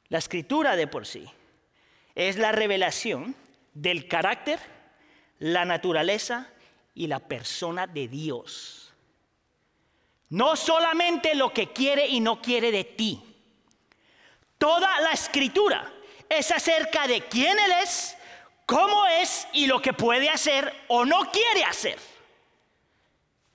La 0.09 0.19
escritura 0.19 0.75
de 0.75 0.85
por 0.85 1.07
sí 1.07 1.27
es 2.13 2.37
la 2.37 2.51
revelación 2.51 3.35
del 3.73 4.07
carácter, 4.07 4.59
la 5.39 5.65
naturaleza 5.65 6.47
y 6.93 7.07
la 7.07 7.21
persona 7.21 7.87
de 7.87 8.07
Dios. 8.07 8.86
No 10.29 10.55
solamente 10.55 11.35
lo 11.35 11.53
que 11.53 11.71
quiere 11.71 12.07
y 12.07 12.19
no 12.19 12.41
quiere 12.41 12.71
de 12.71 12.83
ti. 12.83 13.23
Toda 14.57 14.99
la 15.01 15.11
escritura 15.11 15.91
es 16.27 16.51
acerca 16.51 17.07
de 17.07 17.21
quién 17.21 17.57
Él 17.59 17.71
es, 17.83 18.17
cómo 18.65 19.05
es 19.05 19.47
y 19.53 19.67
lo 19.67 19.81
que 19.81 19.93
puede 19.93 20.29
hacer 20.29 20.73
o 20.87 21.05
no 21.05 21.31
quiere 21.31 21.63
hacer. 21.63 21.97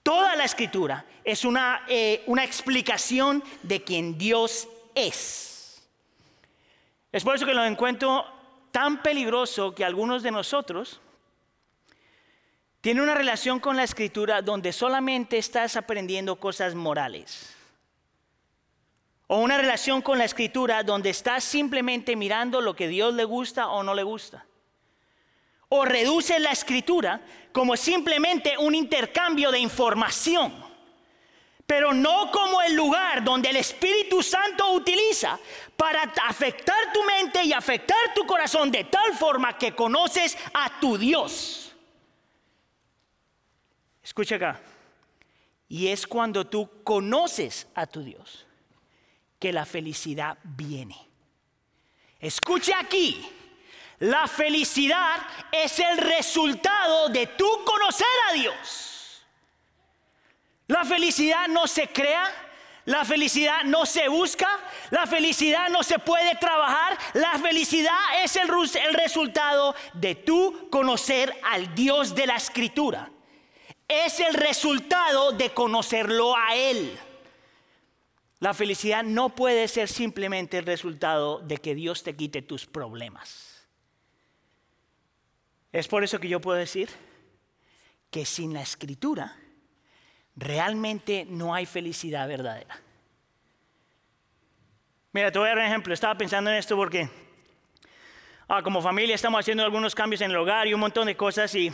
Toda 0.03 0.35
la 0.37 0.45
escritura 0.45 1.05
es 1.25 1.45
una, 1.45 1.85
eh, 1.89 2.23
una 2.27 2.45
explicación 2.45 3.45
de 3.63 3.85
quién 3.85 4.19
Dios 4.19 4.69
es. 4.95 5.83
Es 7.13 7.23
por 7.23 7.37
eso 7.37 7.47
que 7.47 7.55
lo 7.55 7.65
encuentro 7.65 8.25
tan 8.71 9.03
peligroso 9.03 9.75
que 9.75 9.85
algunos 9.85 10.23
de 10.23 10.31
nosotros 10.31 11.01
tienen 12.83 13.05
una 13.05 13.15
relación 13.15 13.61
con 13.61 13.77
la 13.77 13.85
escritura 13.85 14.43
donde 14.43 14.73
solamente 14.73 15.39
estás 15.39 15.77
aprendiendo 15.77 16.35
cosas 16.35 16.75
morales. 16.75 17.55
O 19.29 19.39
una 19.39 19.57
relación 19.57 20.03
con 20.03 20.19
la 20.19 20.25
escritura 20.25 20.83
donde 20.83 21.11
estás 21.11 21.45
simplemente 21.45 22.17
mirando 22.17 22.61
lo 22.61 22.75
que 22.75 22.89
Dios 22.89 23.15
le 23.15 23.23
gusta 23.23 23.69
o 23.69 23.85
no 23.85 23.95
le 23.95 24.03
gusta. 24.03 24.45
O 25.69 25.85
reduces 25.85 26.41
la 26.41 26.51
escritura 26.51 27.21
como 27.53 27.77
simplemente 27.77 28.59
un 28.59 28.75
intercambio 28.75 29.53
de 29.53 29.61
información, 29.61 30.53
pero 31.65 31.95
no 31.95 32.33
como 32.33 32.63
el 32.63 32.75
lugar 32.75 33.23
donde 33.23 33.51
el 33.51 33.57
Espíritu 33.57 34.25
Santo 34.25 34.73
utiliza 34.73 35.39
para 35.77 36.03
afectar 36.27 36.93
tu 36.93 37.05
mente 37.05 37.45
y 37.45 37.53
afectar 37.53 38.13
tu 38.13 38.27
corazón 38.27 38.73
de 38.73 38.85
tal 38.85 39.15
forma 39.15 39.57
que 39.57 39.73
conoces 39.73 40.37
a 40.53 40.81
tu 40.81 40.99
Dios. 40.99 41.62
Escucha 44.03 44.37
acá. 44.37 44.61
Y 45.69 45.89
es 45.89 46.07
cuando 46.07 46.47
tú 46.47 46.83
conoces 46.83 47.67
a 47.75 47.87
tu 47.87 48.03
Dios 48.03 48.47
que 49.39 49.53
la 49.53 49.65
felicidad 49.65 50.39
viene. 50.43 50.97
Escuche 52.21 52.75
aquí, 52.75 53.25
la 54.01 54.27
felicidad 54.27 55.17
es 55.51 55.79
el 55.79 55.99
resultado 55.99 57.09
de 57.09 57.27
tu 57.29 57.49
conocer 57.65 58.07
a 58.29 58.33
Dios. 58.33 59.23
La 60.67 60.85
felicidad 60.85 61.49
no 61.49 61.67
se 61.67 61.89
crea, 61.89 62.31
la 62.85 63.05
felicidad 63.05 63.63
no 63.65 63.87
se 63.87 64.09
busca, 64.09 64.49
la 64.91 65.07
felicidad 65.07 65.69
no 65.69 65.83
se 65.85 65.99
puede 66.01 66.35
trabajar, 66.37 66.99
la 67.15 67.39
felicidad 67.39 68.23
es 68.25 68.35
el, 68.37 68.49
el 68.51 68.95
resultado 68.95 69.75
de 69.95 70.17
tu 70.17 70.69
conocer 70.69 71.33
al 71.45 71.75
Dios 71.75 72.15
de 72.15 72.27
la 72.27 72.37
escritura. 72.37 73.12
Es 73.93 74.21
el 74.21 74.33
resultado 74.33 75.33
de 75.33 75.51
conocerlo 75.51 76.35
a 76.35 76.57
Él. 76.57 76.99
La 78.41 78.55
felicidad 78.55 79.05
no 79.05 79.29
puede 79.35 79.69
ser 79.69 79.87
simplemente 79.87 80.57
el 80.57 80.65
resultado 80.65 81.41
de 81.41 81.59
que 81.59 81.75
Dios 81.75 82.03
te 82.03 82.17
quite 82.17 82.41
tus 82.41 82.65
problemas. 82.65 83.69
Es 85.73 85.89
por 85.89 86.05
eso 86.05 86.19
que 86.19 86.29
yo 86.29 86.41
puedo 86.41 86.59
decir 86.59 86.89
que 88.11 88.25
sin 88.25 88.55
la 88.55 88.63
escritura 88.63 89.37
realmente 90.37 91.27
no 91.29 91.55
hay 91.55 91.67
felicidad 91.67 92.27
verdadera. 92.27 92.81
Mira, 95.13 95.31
te 95.31 95.39
voy 95.39 95.49
a 95.49 95.51
dar 95.51 95.59
un 95.59 95.65
ejemplo. 95.65 95.93
Estaba 95.93 96.17
pensando 96.17 96.51
en 96.51 96.57
esto 96.57 96.77
porque 96.77 97.11
ah, 98.49 98.63
como 98.63 98.81
familia 98.81 99.15
estamos 99.15 99.39
haciendo 99.39 99.63
algunos 99.63 99.95
cambios 99.95 100.23
en 100.23 100.31
el 100.31 100.37
hogar 100.39 100.67
y 100.67 100.73
un 100.73 100.81
montón 100.81 101.07
de 101.07 101.15
cosas. 101.15 101.55
Y, 101.55 101.71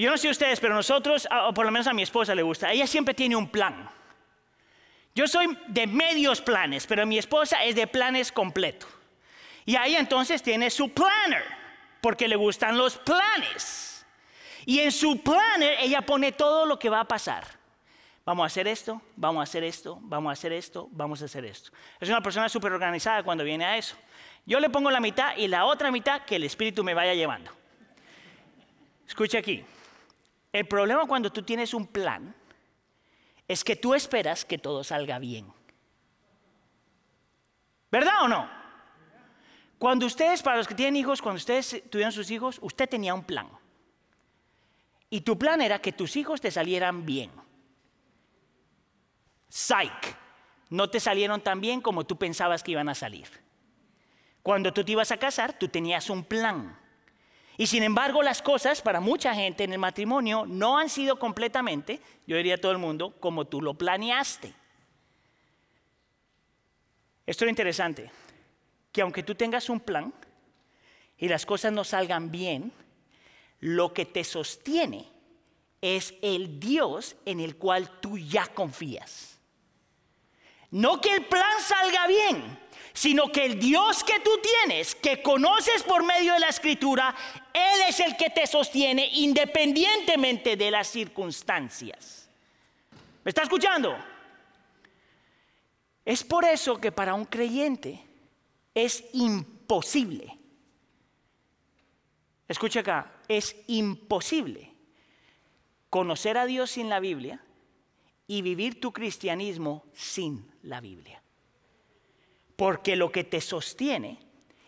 yo 0.00 0.10
no 0.10 0.16
sé 0.16 0.28
ustedes, 0.28 0.60
pero 0.60 0.74
nosotros, 0.74 1.28
o 1.46 1.52
por 1.52 1.66
lo 1.66 1.72
menos 1.72 1.86
a 1.86 1.92
mi 1.92 2.02
esposa 2.02 2.34
le 2.34 2.42
gusta, 2.42 2.70
ella 2.72 2.86
siempre 2.86 3.14
tiene 3.14 3.36
un 3.36 3.48
plan. 3.48 3.90
Yo 5.14 5.26
soy 5.26 5.58
de 5.66 5.86
medios 5.86 6.40
planes, 6.40 6.86
pero 6.86 7.04
mi 7.06 7.18
esposa 7.18 7.64
es 7.64 7.74
de 7.74 7.86
planes 7.86 8.30
completo. 8.30 8.86
Y 9.66 9.76
ahí 9.76 9.96
entonces 9.96 10.42
tiene 10.42 10.70
su 10.70 10.90
planner, 10.90 11.44
porque 12.00 12.28
le 12.28 12.36
gustan 12.36 12.78
los 12.78 12.96
planes. 12.96 14.06
Y 14.64 14.78
en 14.80 14.92
su 14.92 15.22
planner 15.22 15.76
ella 15.80 16.02
pone 16.02 16.32
todo 16.32 16.66
lo 16.66 16.78
que 16.78 16.88
va 16.88 17.00
a 17.00 17.08
pasar. 17.08 17.44
Vamos 18.24 18.44
a 18.44 18.46
hacer 18.46 18.68
esto, 18.68 19.02
vamos 19.16 19.40
a 19.40 19.42
hacer 19.42 19.64
esto, 19.64 19.98
vamos 20.02 20.30
a 20.30 20.32
hacer 20.34 20.52
esto, 20.52 20.88
vamos 20.92 21.22
a 21.22 21.24
hacer 21.24 21.44
esto. 21.44 21.72
Es 21.98 22.08
una 22.08 22.22
persona 22.22 22.48
súper 22.48 22.72
organizada 22.72 23.22
cuando 23.22 23.42
viene 23.42 23.64
a 23.64 23.76
eso. 23.76 23.96
Yo 24.46 24.60
le 24.60 24.70
pongo 24.70 24.90
la 24.90 25.00
mitad 25.00 25.36
y 25.36 25.48
la 25.48 25.64
otra 25.64 25.90
mitad 25.90 26.22
que 26.22 26.36
el 26.36 26.44
Espíritu 26.44 26.84
me 26.84 26.94
vaya 26.94 27.14
llevando. 27.14 27.50
Escucha 29.06 29.38
aquí. 29.38 29.64
El 30.52 30.66
problema 30.66 31.06
cuando 31.06 31.30
tú 31.30 31.42
tienes 31.42 31.74
un 31.74 31.86
plan 31.86 32.34
es 33.46 33.64
que 33.64 33.76
tú 33.76 33.94
esperas 33.94 34.44
que 34.44 34.58
todo 34.58 34.84
salga 34.84 35.18
bien. 35.18 35.52
¿Verdad 37.90 38.22
o 38.22 38.28
no? 38.28 38.50
Cuando 39.78 40.06
ustedes, 40.06 40.42
para 40.42 40.58
los 40.58 40.68
que 40.68 40.74
tienen 40.74 40.96
hijos, 40.96 41.22
cuando 41.22 41.38
ustedes 41.38 41.82
tuvieron 41.90 42.12
sus 42.12 42.30
hijos, 42.30 42.58
usted 42.60 42.88
tenía 42.88 43.14
un 43.14 43.24
plan. 43.24 43.48
Y 45.08 45.22
tu 45.22 45.38
plan 45.38 45.60
era 45.60 45.80
que 45.80 45.92
tus 45.92 46.16
hijos 46.16 46.40
te 46.40 46.50
salieran 46.50 47.04
bien. 47.04 47.30
Psych, 49.48 50.16
no 50.68 50.88
te 50.90 51.00
salieron 51.00 51.40
tan 51.40 51.60
bien 51.60 51.80
como 51.80 52.04
tú 52.04 52.16
pensabas 52.16 52.62
que 52.62 52.72
iban 52.72 52.88
a 52.88 52.94
salir. 52.94 53.28
Cuando 54.42 54.72
tú 54.72 54.84
te 54.84 54.92
ibas 54.92 55.10
a 55.10 55.16
casar, 55.16 55.58
tú 55.58 55.68
tenías 55.68 56.08
un 56.10 56.24
plan. 56.24 56.78
Y 57.60 57.66
sin 57.66 57.82
embargo, 57.82 58.22
las 58.22 58.40
cosas 58.40 58.80
para 58.80 59.00
mucha 59.00 59.34
gente 59.34 59.64
en 59.64 59.74
el 59.74 59.78
matrimonio 59.78 60.46
no 60.46 60.78
han 60.78 60.88
sido 60.88 61.18
completamente, 61.18 62.00
yo 62.26 62.38
diría 62.38 62.54
a 62.54 62.58
todo 62.58 62.72
el 62.72 62.78
mundo, 62.78 63.14
como 63.20 63.46
tú 63.46 63.60
lo 63.60 63.74
planeaste. 63.74 64.54
Esto 67.26 67.44
es 67.44 67.50
interesante, 67.50 68.10
que 68.90 69.02
aunque 69.02 69.22
tú 69.22 69.34
tengas 69.34 69.68
un 69.68 69.78
plan 69.78 70.10
y 71.18 71.28
las 71.28 71.44
cosas 71.44 71.70
no 71.70 71.84
salgan 71.84 72.30
bien, 72.30 72.72
lo 73.58 73.92
que 73.92 74.06
te 74.06 74.24
sostiene 74.24 75.06
es 75.82 76.14
el 76.22 76.58
Dios 76.60 77.14
en 77.26 77.40
el 77.40 77.56
cual 77.56 78.00
tú 78.00 78.16
ya 78.16 78.46
confías. 78.46 79.38
No 80.70 80.98
que 80.98 81.12
el 81.12 81.26
plan 81.26 81.60
salga 81.60 82.06
bien, 82.06 82.58
sino 82.92 83.30
que 83.30 83.44
el 83.44 83.58
Dios 83.58 84.04
que 84.04 84.20
tú 84.20 84.30
tienes, 84.42 84.94
que 84.94 85.22
conoces 85.22 85.82
por 85.82 86.02
medio 86.04 86.32
de 86.34 86.40
la 86.40 86.48
escritura, 86.48 87.14
Él 87.52 87.80
es 87.88 88.00
el 88.00 88.16
que 88.16 88.30
te 88.30 88.46
sostiene 88.46 89.08
independientemente 89.12 90.56
de 90.56 90.70
las 90.70 90.88
circunstancias. 90.88 92.28
¿Me 93.24 93.30
está 93.30 93.42
escuchando? 93.42 93.96
Es 96.04 96.24
por 96.24 96.44
eso 96.44 96.80
que 96.80 96.92
para 96.92 97.14
un 97.14 97.24
creyente 97.24 98.02
es 98.74 99.04
imposible, 99.12 100.38
escucha 102.48 102.80
acá, 102.80 103.12
es 103.28 103.54
imposible 103.66 104.72
conocer 105.90 106.38
a 106.38 106.46
Dios 106.46 106.70
sin 106.70 106.88
la 106.88 107.00
Biblia 107.00 107.44
y 108.26 108.42
vivir 108.42 108.80
tu 108.80 108.92
cristianismo 108.92 109.84
sin 109.92 110.50
la 110.62 110.80
Biblia. 110.80 111.22
Porque 112.60 112.94
lo 112.94 113.10
que 113.10 113.24
te 113.24 113.40
sostiene 113.40 114.18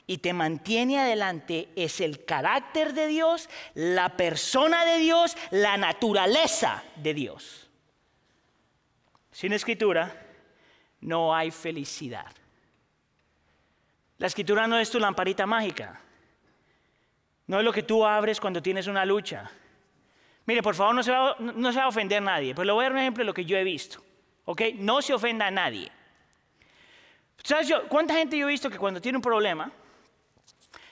y 0.06 0.16
te 0.16 0.32
mantiene 0.32 0.98
adelante 0.98 1.68
es 1.76 2.00
el 2.00 2.24
carácter 2.24 2.94
de 2.94 3.06
Dios, 3.06 3.50
la 3.74 4.16
persona 4.16 4.86
de 4.86 4.96
Dios, 4.96 5.36
la 5.50 5.76
naturaleza 5.76 6.84
de 6.96 7.12
Dios. 7.12 7.68
Sin 9.30 9.52
escritura 9.52 10.10
no 11.02 11.36
hay 11.36 11.50
felicidad. 11.50 12.32
La 14.16 14.28
escritura 14.28 14.66
no 14.66 14.78
es 14.78 14.90
tu 14.90 14.98
lamparita 14.98 15.44
mágica. 15.44 16.00
No 17.46 17.58
es 17.58 17.64
lo 17.66 17.74
que 17.74 17.82
tú 17.82 18.06
abres 18.06 18.40
cuando 18.40 18.62
tienes 18.62 18.86
una 18.86 19.04
lucha. 19.04 19.50
Mire, 20.46 20.62
por 20.62 20.74
favor, 20.74 20.94
no 20.94 21.02
se 21.02 21.10
va, 21.10 21.36
a 21.84 21.88
ofender 21.88 22.22
a 22.22 22.22
nadie, 22.22 22.54
pero 22.54 22.64
le 22.64 22.72
voy 22.72 22.86
a 22.86 22.88
dar 22.88 22.92
un 22.92 23.00
ejemplo 23.00 23.20
de 23.20 23.26
lo 23.26 23.34
que 23.34 23.44
yo 23.44 23.58
he 23.58 23.64
visto. 23.64 24.02
No 24.76 25.02
se 25.02 25.12
ofenda 25.12 25.48
a 25.48 25.50
nadie. 25.50 25.92
¿Sabes 27.42 27.68
yo, 27.68 27.88
cuánta 27.88 28.14
gente 28.14 28.36
yo 28.36 28.48
he 28.48 28.52
visto 28.52 28.70
que 28.70 28.78
cuando 28.78 29.00
tiene 29.00 29.18
un 29.18 29.22
problema, 29.22 29.72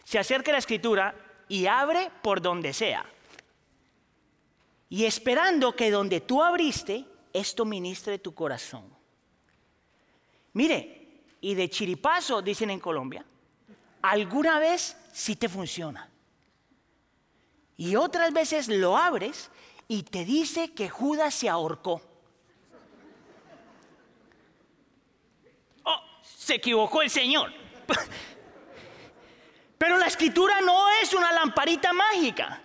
se 0.04 0.18
acerca 0.18 0.50
a 0.50 0.52
la 0.52 0.58
escritura 0.58 1.14
y 1.48 1.66
abre 1.66 2.10
por 2.22 2.40
donde 2.40 2.72
sea? 2.72 3.04
Y 4.88 5.04
esperando 5.04 5.74
que 5.76 5.90
donde 5.90 6.20
tú 6.20 6.42
abriste, 6.42 7.04
esto 7.32 7.64
ministre 7.64 8.18
tu 8.18 8.34
corazón. 8.34 8.84
Mire, 10.52 11.22
y 11.40 11.54
de 11.54 11.70
chiripazo, 11.70 12.42
dicen 12.42 12.70
en 12.70 12.80
Colombia, 12.80 13.24
alguna 14.02 14.58
vez 14.58 14.96
sí 15.12 15.36
te 15.36 15.48
funciona. 15.48 16.10
Y 17.76 17.96
otras 17.96 18.32
veces 18.32 18.68
lo 18.68 18.96
abres 18.96 19.50
y 19.88 20.02
te 20.02 20.24
dice 20.24 20.72
que 20.72 20.88
Judas 20.88 21.34
se 21.34 21.48
ahorcó. 21.48 22.02
Se 26.50 26.56
equivocó 26.56 27.00
el 27.00 27.10
Señor. 27.10 27.52
Pero 29.78 29.96
la 29.98 30.06
escritura 30.06 30.60
no 30.60 30.90
es 31.00 31.14
una 31.14 31.32
lamparita 31.32 31.92
mágica. 31.92 32.60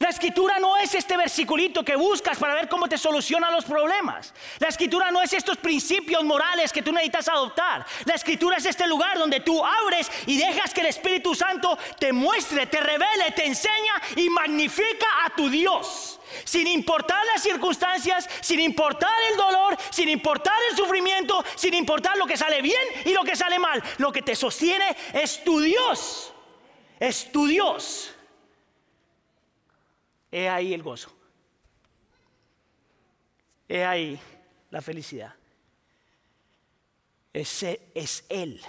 La 0.00 0.08
escritura 0.08 0.58
no 0.58 0.76
es 0.76 0.96
este 0.96 1.16
versiculito 1.16 1.84
que 1.84 1.94
buscas 1.94 2.36
para 2.38 2.54
ver 2.54 2.68
cómo 2.68 2.88
te 2.88 2.98
soluciona 2.98 3.52
los 3.52 3.64
problemas. 3.64 4.34
La 4.58 4.66
escritura 4.66 5.12
no 5.12 5.22
es 5.22 5.32
estos 5.32 5.58
principios 5.58 6.24
morales 6.24 6.72
que 6.72 6.82
tú 6.82 6.90
necesitas 6.90 7.28
adoptar. 7.28 7.86
La 8.04 8.14
escritura 8.14 8.56
es 8.56 8.66
este 8.66 8.88
lugar 8.88 9.16
donde 9.16 9.38
tú 9.38 9.64
abres 9.64 10.10
y 10.26 10.36
dejas 10.36 10.74
que 10.74 10.80
el 10.80 10.88
Espíritu 10.88 11.36
Santo 11.36 11.78
te 12.00 12.12
muestre, 12.12 12.66
te 12.66 12.80
revele, 12.80 13.30
te 13.30 13.46
enseña 13.46 14.02
y 14.16 14.28
magnifica 14.28 15.06
a 15.24 15.30
tu 15.30 15.48
Dios. 15.48 16.18
Sin 16.44 16.66
importar 16.66 17.24
las 17.26 17.42
circunstancias, 17.42 18.28
sin 18.40 18.60
importar 18.60 19.12
el 19.30 19.36
dolor, 19.36 19.76
sin 19.90 20.08
importar 20.08 20.58
el 20.70 20.76
sufrimiento, 20.76 21.44
sin 21.54 21.74
importar 21.74 22.16
lo 22.16 22.26
que 22.26 22.36
sale 22.36 22.62
bien 22.62 22.82
y 23.04 23.12
lo 23.12 23.22
que 23.22 23.36
sale 23.36 23.58
mal. 23.58 23.82
Lo 23.98 24.12
que 24.12 24.22
te 24.22 24.34
sostiene 24.34 24.96
es 25.12 25.44
tu 25.44 25.60
Dios. 25.60 26.32
Es 26.98 27.30
tu 27.30 27.46
Dios. 27.46 28.12
He 30.30 30.48
ahí 30.48 30.74
el 30.74 30.82
gozo. 30.82 31.14
He 33.68 33.84
ahí 33.84 34.18
la 34.70 34.82
felicidad. 34.82 35.34
Ese 37.32 37.80
es 37.94 38.24
Él. 38.28 38.60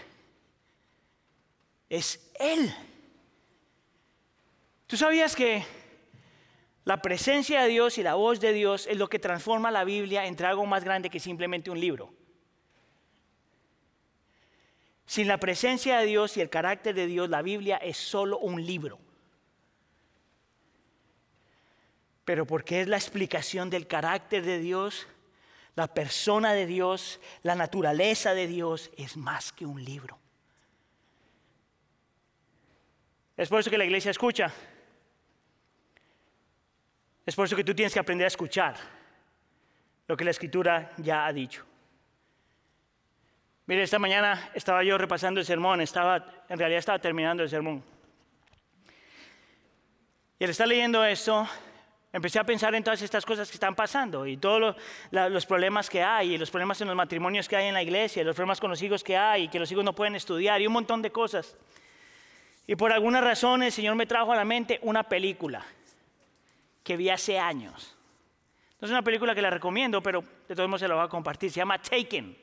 Es 1.89 2.19
Él. 2.39 2.75
¿Tú 4.87 4.97
sabías 4.97 5.35
que 5.35 5.65
la 6.85 7.01
presencia 7.01 7.61
de 7.63 7.67
Dios 7.67 7.97
y 7.97 8.03
la 8.03 8.15
voz 8.15 8.39
de 8.39 8.53
Dios 8.53 8.87
es 8.87 8.97
lo 8.97 9.09
que 9.09 9.19
transforma 9.19 9.71
la 9.71 9.83
Biblia 9.83 10.25
entre 10.25 10.47
algo 10.47 10.65
más 10.65 10.83
grande 10.83 11.09
que 11.09 11.19
simplemente 11.19 11.69
un 11.69 11.79
libro? 11.79 12.13
Sin 15.05 15.27
la 15.27 15.37
presencia 15.37 15.99
de 15.99 16.05
Dios 16.05 16.37
y 16.37 16.41
el 16.41 16.49
carácter 16.49 16.95
de 16.95 17.05
Dios, 17.05 17.29
la 17.29 17.41
Biblia 17.41 17.77
es 17.77 17.97
solo 17.97 18.39
un 18.39 18.65
libro. 18.65 18.99
pero 22.25 22.47
porque 22.47 22.81
es 22.81 22.87
la 22.87 22.97
explicación 22.97 23.69
del 23.69 23.87
carácter 23.87 24.43
de 24.43 24.59
Dios, 24.59 25.07
la 25.75 25.93
persona 25.93 26.53
de 26.53 26.65
Dios, 26.65 27.21
la 27.43 27.55
naturaleza 27.55 28.33
de 28.33 28.47
Dios, 28.47 28.89
es 28.97 29.15
más 29.15 29.51
que 29.51 29.65
un 29.65 29.83
libro. 29.83 30.17
Es 33.37 33.47
por 33.49 33.59
eso 33.59 33.69
que 33.69 33.77
la 33.77 33.85
iglesia 33.85 34.11
escucha. 34.11 34.51
Es 37.25 37.35
por 37.35 37.45
eso 37.45 37.55
que 37.55 37.63
tú 37.63 37.73
tienes 37.73 37.93
que 37.93 37.99
aprender 37.99 38.25
a 38.25 38.27
escuchar 38.27 38.75
lo 40.07 40.15
que 40.15 40.23
la 40.23 40.31
escritura 40.31 40.91
ya 40.97 41.25
ha 41.25 41.33
dicho. 41.33 41.63
Mire, 43.65 43.81
esta 43.81 43.97
mañana 43.97 44.51
estaba 44.53 44.83
yo 44.83 44.97
repasando 44.97 45.39
el 45.39 45.45
sermón, 45.45 45.81
estaba, 45.81 46.43
en 46.47 46.59
realidad 46.59 46.79
estaba 46.79 46.99
terminando 46.99 47.41
el 47.41 47.49
sermón. 47.49 47.83
Y 50.37 50.43
él 50.43 50.49
está 50.51 50.65
leyendo 50.67 51.03
esto, 51.03 51.47
Empecé 52.15 52.39
a 52.39 52.45
pensar 52.45 52.73
en 52.73 52.81
todas 52.81 53.01
estas 53.01 53.25
cosas 53.25 53.49
que 53.49 53.55
están 53.55 53.75
pasando 53.75 54.25
y 54.25 54.37
todos 54.37 54.77
los 55.11 55.45
problemas 55.45 55.89
que 55.89 56.01
hay, 56.01 56.35
y 56.35 56.37
los 56.37 56.49
problemas 56.49 56.79
en 56.79 56.87
los 56.87 56.95
matrimonios 56.95 57.49
que 57.49 57.57
hay 57.57 57.67
en 57.67 57.73
la 57.73 57.83
iglesia, 57.83 58.23
los 58.23 58.37
problemas 58.37 58.61
con 58.61 58.69
los 58.69 58.81
hijos 58.81 59.03
que 59.03 59.17
hay, 59.17 59.49
que 59.49 59.59
los 59.59 59.69
hijos 59.69 59.83
no 59.83 59.93
pueden 59.93 60.15
estudiar, 60.15 60.61
y 60.61 60.67
un 60.67 60.71
montón 60.71 61.01
de 61.01 61.11
cosas. 61.11 61.57
Y 62.67 62.75
por 62.77 62.93
alguna 62.93 63.19
razón 63.19 63.63
el 63.63 63.71
Señor 63.73 63.95
me 63.95 64.05
trajo 64.05 64.31
a 64.31 64.37
la 64.37 64.45
mente 64.45 64.79
una 64.83 65.03
película 65.03 65.65
que 66.85 66.95
vi 66.95 67.09
hace 67.09 67.39
años. 67.39 67.97
No 68.79 68.85
es 68.85 68.91
una 68.91 69.01
película 69.01 69.33
que 69.33 69.41
la 69.41 69.49
recomiendo, 69.49 70.01
pero 70.03 70.23
de 70.47 70.55
todos 70.55 70.69
modos 70.69 70.81
se 70.81 70.87
la 70.87 70.93
voy 70.93 71.03
a 71.03 71.09
compartir. 71.09 71.49
Se 71.51 71.57
llama 71.57 71.81
Taken. 71.81 72.37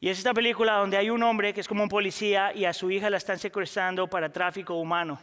Y 0.00 0.08
es 0.08 0.18
esta 0.18 0.34
película 0.34 0.74
donde 0.74 0.96
hay 0.96 1.08
un 1.08 1.22
hombre 1.22 1.54
que 1.54 1.60
es 1.60 1.68
como 1.68 1.84
un 1.84 1.88
policía 1.88 2.52
y 2.52 2.64
a 2.64 2.72
su 2.72 2.90
hija 2.90 3.08
la 3.08 3.18
están 3.18 3.38
secuestrando 3.38 4.08
para 4.08 4.32
tráfico 4.32 4.74
humano. 4.74 5.20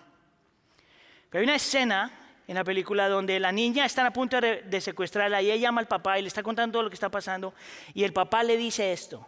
Pero 1.30 1.42
hay 1.42 1.44
una 1.44 1.56
escena 1.56 2.10
en 2.48 2.56
la 2.56 2.64
película 2.64 3.10
donde 3.10 3.38
la 3.42 3.52
niña 3.52 3.84
está 3.84 4.08
a 4.08 4.14
punto 4.14 4.40
de, 4.40 4.80
secuestrarla 4.80 5.42
y 5.42 5.52
ella 5.52 5.68
llama 5.68 5.82
al 5.82 5.88
papá 5.88 6.18
y 6.18 6.22
le 6.22 6.30
está 6.30 6.42
contando 6.42 6.78
todo 6.78 6.84
lo 6.84 6.90
que 6.90 6.94
está 6.96 7.10
pasando 7.10 7.54
y 7.94 8.06
el 8.06 8.14
papá 8.14 8.42
le 8.44 8.56
dice 8.56 8.94
esto, 8.94 9.28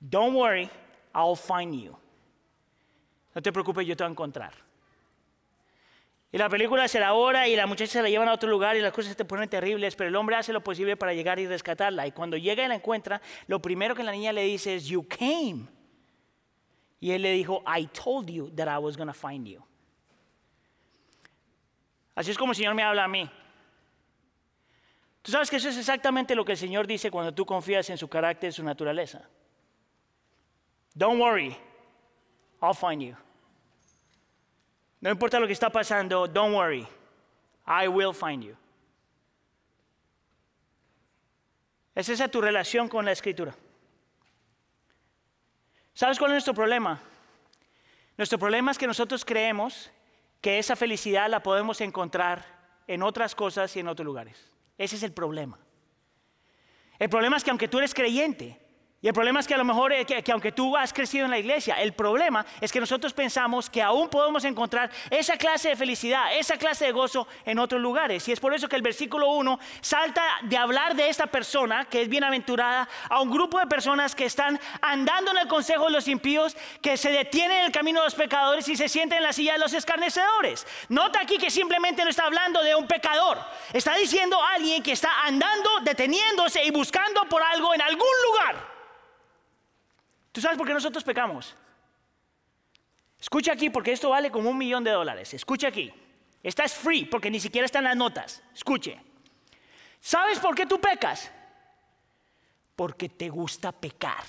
don't 0.00 0.34
worry, 0.34 0.68
I'll 1.14 1.36
find 1.36 1.80
you. 1.80 1.96
No 3.32 3.40
te 3.40 3.52
preocupes, 3.52 3.86
yo 3.86 3.96
te 3.96 4.02
voy 4.02 4.08
a 4.08 4.10
encontrar. 4.10 4.67
Y 6.30 6.36
la 6.36 6.48
película 6.48 6.86
se 6.88 7.00
la 7.00 7.14
hora 7.14 7.48
y 7.48 7.56
la 7.56 7.66
muchacha 7.66 7.92
se 7.92 8.02
la 8.02 8.10
llevan 8.10 8.28
a 8.28 8.34
otro 8.34 8.50
lugar 8.50 8.76
y 8.76 8.80
las 8.80 8.92
cosas 8.92 9.16
se 9.16 9.24
ponen 9.24 9.48
terribles, 9.48 9.96
pero 9.96 10.08
el 10.08 10.16
hombre 10.16 10.36
hace 10.36 10.52
lo 10.52 10.62
posible 10.62 10.96
para 10.96 11.14
llegar 11.14 11.38
y 11.38 11.46
rescatarla. 11.46 12.06
Y 12.06 12.12
cuando 12.12 12.36
llega 12.36 12.64
y 12.64 12.68
la 12.68 12.74
encuentra, 12.74 13.22
lo 13.46 13.62
primero 13.62 13.94
que 13.94 14.02
la 14.02 14.12
niña 14.12 14.32
le 14.32 14.42
dice 14.42 14.74
es, 14.74 14.86
you 14.86 15.06
came. 15.08 15.66
Y 17.00 17.12
él 17.12 17.22
le 17.22 17.32
dijo, 17.32 17.62
I 17.66 17.86
told 17.86 18.28
you 18.28 18.50
that 18.56 18.66
I 18.66 18.78
was 18.78 18.96
going 18.96 19.06
to 19.06 19.14
find 19.14 19.46
you. 19.46 19.64
Así 22.14 22.30
es 22.30 22.36
como 22.36 22.52
el 22.52 22.56
Señor 22.56 22.74
me 22.74 22.82
habla 22.82 23.04
a 23.04 23.08
mí. 23.08 23.30
Tú 25.22 25.32
sabes 25.32 25.48
que 25.48 25.56
eso 25.56 25.68
es 25.68 25.78
exactamente 25.78 26.34
lo 26.34 26.44
que 26.44 26.52
el 26.52 26.58
Señor 26.58 26.86
dice 26.86 27.10
cuando 27.10 27.32
tú 27.32 27.46
confías 27.46 27.88
en 27.90 27.96
su 27.96 28.08
carácter 28.08 28.50
y 28.50 28.52
su 28.52 28.64
naturaleza. 28.64 29.28
Don't 30.94 31.20
worry, 31.20 31.56
I'll 32.60 32.74
find 32.74 33.00
you. 33.00 33.16
No 35.00 35.10
importa 35.10 35.38
lo 35.38 35.46
que 35.46 35.52
está 35.52 35.70
pasando, 35.70 36.26
don't 36.26 36.54
worry, 36.54 36.86
I 37.66 37.86
will 37.88 38.12
find 38.12 38.42
you. 38.42 38.56
¿Es 41.94 42.08
esa 42.08 42.28
tu 42.28 42.40
relación 42.40 42.88
con 42.88 43.04
la 43.04 43.12
escritura? 43.12 43.54
¿Sabes 45.94 46.18
cuál 46.18 46.30
es 46.30 46.34
nuestro 46.34 46.54
problema? 46.54 47.00
Nuestro 48.16 48.38
problema 48.38 48.70
es 48.70 48.78
que 48.78 48.86
nosotros 48.86 49.24
creemos 49.24 49.90
que 50.40 50.58
esa 50.58 50.76
felicidad 50.76 51.28
la 51.28 51.42
podemos 51.42 51.80
encontrar 51.80 52.44
en 52.86 53.02
otras 53.02 53.34
cosas 53.34 53.74
y 53.76 53.80
en 53.80 53.88
otros 53.88 54.06
lugares. 54.06 54.52
Ese 54.76 54.96
es 54.96 55.02
el 55.02 55.12
problema. 55.12 55.58
El 56.98 57.08
problema 57.08 57.36
es 57.36 57.44
que 57.44 57.50
aunque 57.50 57.68
tú 57.68 57.78
eres 57.78 57.94
creyente, 57.94 58.60
y 59.00 59.06
el 59.06 59.14
problema 59.14 59.38
es 59.38 59.46
que 59.46 59.54
a 59.54 59.58
lo 59.58 59.64
mejor 59.64 59.92
eh, 59.92 60.04
que, 60.04 60.32
aunque 60.32 60.50
tú 60.50 60.76
has 60.76 60.92
crecido 60.92 61.24
en 61.24 61.30
la 61.30 61.38
iglesia, 61.38 61.80
el 61.80 61.92
problema 61.92 62.44
es 62.60 62.72
que 62.72 62.80
nosotros 62.80 63.12
pensamos 63.12 63.70
que 63.70 63.80
aún 63.80 64.08
podemos 64.08 64.44
encontrar 64.44 64.90
esa 65.08 65.36
clase 65.36 65.68
de 65.68 65.76
felicidad, 65.76 66.36
esa 66.36 66.56
clase 66.56 66.86
de 66.86 66.90
gozo 66.90 67.28
en 67.44 67.60
otros 67.60 67.80
lugares. 67.80 68.26
Y 68.26 68.32
es 68.32 68.40
por 68.40 68.54
eso 68.54 68.68
que 68.68 68.74
el 68.74 68.82
versículo 68.82 69.28
1 69.28 69.60
salta 69.82 70.24
de 70.42 70.56
hablar 70.56 70.96
de 70.96 71.08
esta 71.08 71.28
persona 71.28 71.84
que 71.84 72.02
es 72.02 72.08
bienaventurada 72.08 72.88
a 73.08 73.20
un 73.20 73.30
grupo 73.30 73.60
de 73.60 73.68
personas 73.68 74.16
que 74.16 74.24
están 74.24 74.58
andando 74.80 75.30
en 75.30 75.38
el 75.38 75.46
consejo 75.46 75.84
de 75.84 75.92
los 75.92 76.08
impíos, 76.08 76.56
que 76.82 76.96
se 76.96 77.12
detienen 77.12 77.58
en 77.58 77.64
el 77.66 77.72
camino 77.72 78.00
de 78.00 78.06
los 78.06 78.16
pecadores 78.16 78.66
y 78.66 78.74
se 78.74 78.88
sienten 78.88 79.18
en 79.18 79.24
la 79.24 79.32
silla 79.32 79.52
de 79.52 79.60
los 79.60 79.74
escarnecedores. 79.74 80.66
Nota 80.88 81.20
aquí 81.20 81.38
que 81.38 81.52
simplemente 81.52 82.02
no 82.02 82.10
está 82.10 82.24
hablando 82.24 82.64
de 82.64 82.74
un 82.74 82.88
pecador, 82.88 83.38
está 83.72 83.94
diciendo 83.94 84.42
a 84.42 84.54
alguien 84.54 84.82
que 84.82 84.90
está 84.90 85.20
andando, 85.22 85.70
deteniéndose 85.84 86.64
y 86.64 86.72
buscando 86.72 87.26
por 87.28 87.44
algo 87.44 87.72
en 87.74 87.82
algún 87.82 88.08
lugar. 88.26 88.77
¿Tú 90.38 90.42
sabes 90.42 90.56
por 90.56 90.68
qué 90.68 90.72
nosotros 90.72 91.02
pecamos? 91.02 91.52
Escucha 93.18 93.54
aquí 93.54 93.70
porque 93.70 93.90
esto 93.90 94.10
vale 94.10 94.30
como 94.30 94.48
un 94.50 94.56
millón 94.56 94.84
de 94.84 94.92
dólares. 94.92 95.34
Escucha 95.34 95.66
aquí. 95.66 95.92
Esta 96.44 96.62
es 96.62 96.74
free 96.74 97.06
porque 97.06 97.28
ni 97.28 97.40
siquiera 97.40 97.66
están 97.66 97.82
las 97.82 97.96
notas. 97.96 98.40
Escuche. 98.54 99.00
¿Sabes 100.00 100.38
por 100.38 100.54
qué 100.54 100.64
tú 100.64 100.80
pecas? 100.80 101.28
Porque 102.76 103.08
te 103.08 103.28
gusta 103.28 103.72
pecar. 103.72 104.22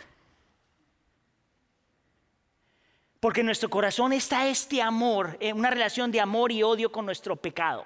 Porque 3.19 3.41
en 3.41 3.45
nuestro 3.45 3.69
corazón 3.69 4.11
está 4.11 4.47
este 4.47 4.81
amor, 4.81 5.37
eh, 5.39 5.53
una 5.53 5.69
relación 5.69 6.11
de 6.11 6.21
amor 6.21 6.51
y 6.51 6.63
odio 6.63 6.91
con 6.91 7.05
nuestro 7.05 7.35
pecado. 7.35 7.85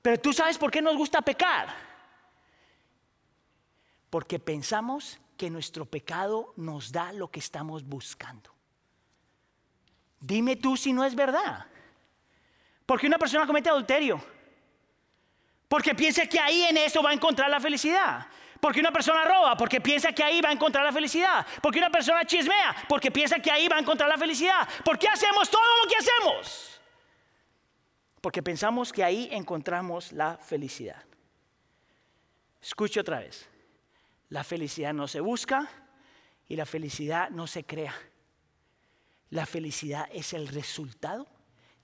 Pero 0.00 0.18
tú 0.18 0.32
sabes 0.32 0.56
por 0.56 0.70
qué 0.70 0.80
nos 0.80 0.96
gusta 0.96 1.20
pecar. 1.20 1.68
Porque 4.08 4.38
pensamos 4.38 5.20
que 5.38 5.48
nuestro 5.48 5.86
pecado 5.86 6.52
nos 6.56 6.92
da 6.92 7.12
lo 7.12 7.30
que 7.30 7.38
estamos 7.38 7.84
buscando. 7.84 8.52
Dime 10.20 10.56
tú 10.56 10.76
si 10.76 10.92
no 10.92 11.04
es 11.04 11.14
verdad. 11.14 11.66
Porque 12.84 13.06
una 13.06 13.18
persona 13.18 13.46
comete 13.46 13.70
adulterio. 13.70 14.20
Porque 15.68 15.94
piensa 15.94 16.26
que 16.26 16.40
ahí 16.40 16.64
en 16.64 16.76
eso 16.76 17.02
va 17.02 17.10
a 17.10 17.12
encontrar 17.12 17.48
la 17.48 17.60
felicidad. 17.60 18.26
Porque 18.60 18.80
una 18.80 18.90
persona 18.90 19.24
roba, 19.24 19.56
porque 19.56 19.80
piensa 19.80 20.12
que 20.12 20.24
ahí 20.24 20.40
va 20.40 20.48
a 20.48 20.52
encontrar 20.52 20.84
la 20.84 20.92
felicidad. 20.92 21.46
Porque 21.62 21.78
una 21.78 21.90
persona 21.90 22.24
chismea, 22.24 22.74
porque 22.88 23.10
piensa 23.12 23.38
que 23.38 23.52
ahí 23.52 23.68
va 23.68 23.76
a 23.76 23.80
encontrar 23.80 24.08
la 24.08 24.18
felicidad. 24.18 24.68
¿Por 24.84 24.98
qué 24.98 25.06
hacemos 25.06 25.48
todo 25.48 25.62
lo 25.82 25.88
que 25.88 25.96
hacemos? 25.96 26.80
Porque 28.20 28.42
pensamos 28.42 28.92
que 28.92 29.04
ahí 29.04 29.28
encontramos 29.30 30.10
la 30.10 30.36
felicidad. 30.38 31.04
Escuche 32.60 32.98
otra 32.98 33.20
vez. 33.20 33.48
La 34.30 34.44
felicidad 34.44 34.92
no 34.92 35.08
se 35.08 35.20
busca 35.20 35.68
y 36.46 36.56
la 36.56 36.66
felicidad 36.66 37.30
no 37.30 37.46
se 37.46 37.64
crea. 37.64 37.94
La 39.30 39.46
felicidad 39.46 40.08
es 40.12 40.32
el 40.32 40.48
resultado 40.48 41.26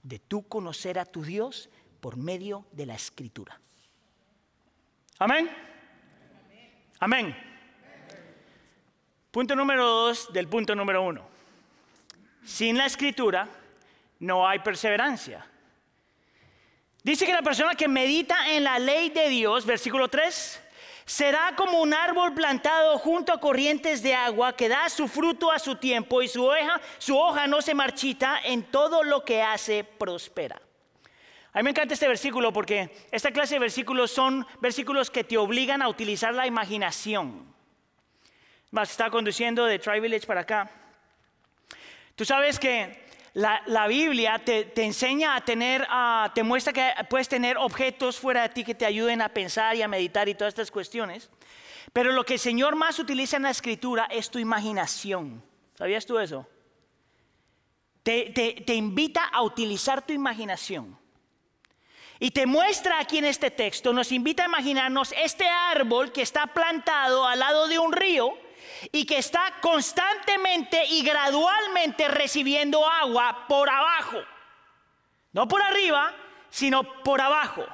de 0.03 0.19
tú 0.19 0.47
conocer 0.47 0.99
a 0.99 1.05
tu 1.05 1.23
Dios 1.23 1.69
por 1.99 2.17
medio 2.17 2.65
de 2.71 2.85
la 2.85 2.95
escritura. 2.95 3.59
Amén. 5.17 5.49
Amén. 6.99 7.35
Punto 9.31 9.55
número 9.55 9.85
dos 9.85 10.31
del 10.31 10.47
punto 10.47 10.75
número 10.75 11.01
uno. 11.03 11.27
Sin 12.43 12.77
la 12.77 12.85
escritura 12.85 13.49
no 14.19 14.47
hay 14.47 14.59
perseverancia. 14.59 15.45
Dice 17.03 17.25
que 17.25 17.33
la 17.33 17.41
persona 17.41 17.75
que 17.75 17.87
medita 17.87 18.51
en 18.51 18.63
la 18.63 18.79
ley 18.79 19.09
de 19.09 19.29
Dios, 19.29 19.65
versículo 19.65 20.07
3, 20.07 20.61
será 21.05 21.53
como 21.55 21.81
un 21.81 21.93
árbol 21.93 22.33
plantado 22.33 22.97
junto 22.97 23.31
a 23.31 23.39
corrientes 23.39 24.01
de 24.01 24.15
agua 24.15 24.55
que 24.55 24.67
da 24.67 24.89
su 24.89 25.07
fruto 25.07 25.51
a 25.51 25.59
su 25.59 25.75
tiempo 25.75 26.21
y 26.21 26.27
su 26.27 26.43
hoja, 26.43 26.81
su 26.97 27.17
hoja 27.17 27.47
no 27.47 27.61
se 27.61 27.75
marchita, 27.75 28.39
en 28.43 28.63
todo 28.63 29.03
lo 29.03 29.23
que 29.23 29.41
hace 29.41 29.83
prospera. 29.83 30.59
A 31.53 31.59
mí 31.59 31.63
me 31.63 31.69
encanta 31.69 31.93
este 31.93 32.07
versículo 32.07 32.51
porque 32.51 32.89
esta 33.11 33.31
clase 33.31 33.55
de 33.55 33.59
versículos 33.59 34.11
son 34.11 34.45
versículos 34.59 35.09
que 35.09 35.23
te 35.23 35.37
obligan 35.37 35.81
a 35.81 35.87
utilizar 35.87 36.33
la 36.33 36.47
imaginación. 36.47 37.53
A 38.75 38.83
estar 38.83 39.09
conduciendo 39.09 39.63
de 39.65 39.79
Tri 39.79 40.01
Village 40.01 40.27
para 40.27 40.41
acá. 40.41 40.69
Tú 42.15 42.25
sabes 42.25 42.59
que 42.59 43.04
la, 43.35 43.87
Biblia 43.87 44.39
te, 44.39 44.71
enseña 44.77 45.35
a 45.35 45.41
tener, 45.43 45.85
te 46.33 46.41
muestra 46.41 46.71
que 46.71 46.93
puedes 47.09 47.27
tener 47.27 47.57
objetos 47.57 48.17
fuera 48.17 48.43
de 48.43 48.49
ti 48.49 48.63
que 48.63 48.73
te 48.73 48.85
ayuden 48.85 49.21
a 49.21 49.27
pensar 49.27 49.75
y 49.75 49.81
a 49.81 49.89
meditar 49.89 50.29
y 50.29 50.35
todas 50.35 50.53
estas 50.53 50.71
cuestiones. 50.71 51.29
Pero 51.91 52.13
lo 52.13 52.23
que 52.23 52.35
el 52.35 52.39
Señor 52.39 52.77
más 52.77 52.97
utiliza 52.97 53.35
en 53.35 53.43
la 53.43 53.49
escritura 53.49 54.05
es 54.09 54.29
tu 54.29 54.39
imaginación. 54.39 55.43
¿Sabías 55.77 56.05
tú 56.05 56.17
eso? 56.17 56.47
Te, 58.03 58.31
te 58.65 58.73
invita 58.73 59.25
a 59.25 59.41
utilizar 59.41 60.05
tu 60.05 60.13
imaginación. 60.13 60.97
Y 62.19 62.31
te 62.31 62.45
muestra 62.45 62.99
aquí 62.99 63.17
en 63.17 63.25
este 63.25 63.51
texto, 63.51 63.91
nos 63.91 64.13
invita 64.13 64.43
a 64.43 64.47
imaginarnos 64.47 65.13
este 65.21 65.45
árbol 65.45 66.13
que 66.13 66.21
está 66.21 66.47
plantado 66.47 67.27
al 67.27 67.39
lado 67.39 67.67
de 67.67 67.79
un 67.79 67.91
río 67.91 68.44
y 68.91 69.05
que 69.05 69.17
está 69.17 69.53
constantemente 69.61 70.85
y 70.85 71.03
gradualmente 71.03 72.07
recibiendo 72.07 72.87
agua 72.87 73.45
por 73.47 73.69
abajo. 73.69 74.17
No 75.33 75.47
por 75.47 75.61
arriba, 75.61 76.13
sino 76.49 77.03
por 77.03 77.21
abajo. 77.21 77.65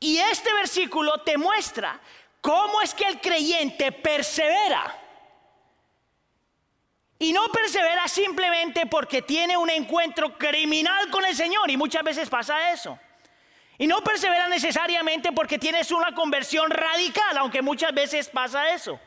Y 0.00 0.18
este 0.18 0.52
versículo 0.54 1.18
te 1.18 1.36
muestra 1.36 2.00
cómo 2.40 2.80
es 2.80 2.94
que 2.94 3.04
el 3.04 3.20
creyente 3.20 3.92
persevera. 3.92 4.96
Y 7.20 7.32
no 7.32 7.48
persevera 7.48 8.06
simplemente 8.06 8.86
porque 8.86 9.22
tiene 9.22 9.56
un 9.56 9.70
encuentro 9.70 10.38
criminal 10.38 11.10
con 11.10 11.24
el 11.24 11.34
Señor. 11.34 11.68
Y 11.70 11.76
muchas 11.76 12.04
veces 12.04 12.28
pasa 12.28 12.70
eso. 12.70 12.98
Y 13.76 13.86
no 13.86 14.02
persevera 14.02 14.48
necesariamente 14.48 15.32
porque 15.32 15.58
tienes 15.58 15.90
una 15.90 16.14
conversión 16.14 16.70
radical, 16.70 17.38
aunque 17.38 17.62
muchas 17.62 17.92
veces 17.92 18.28
pasa 18.28 18.72
eso. 18.72 19.00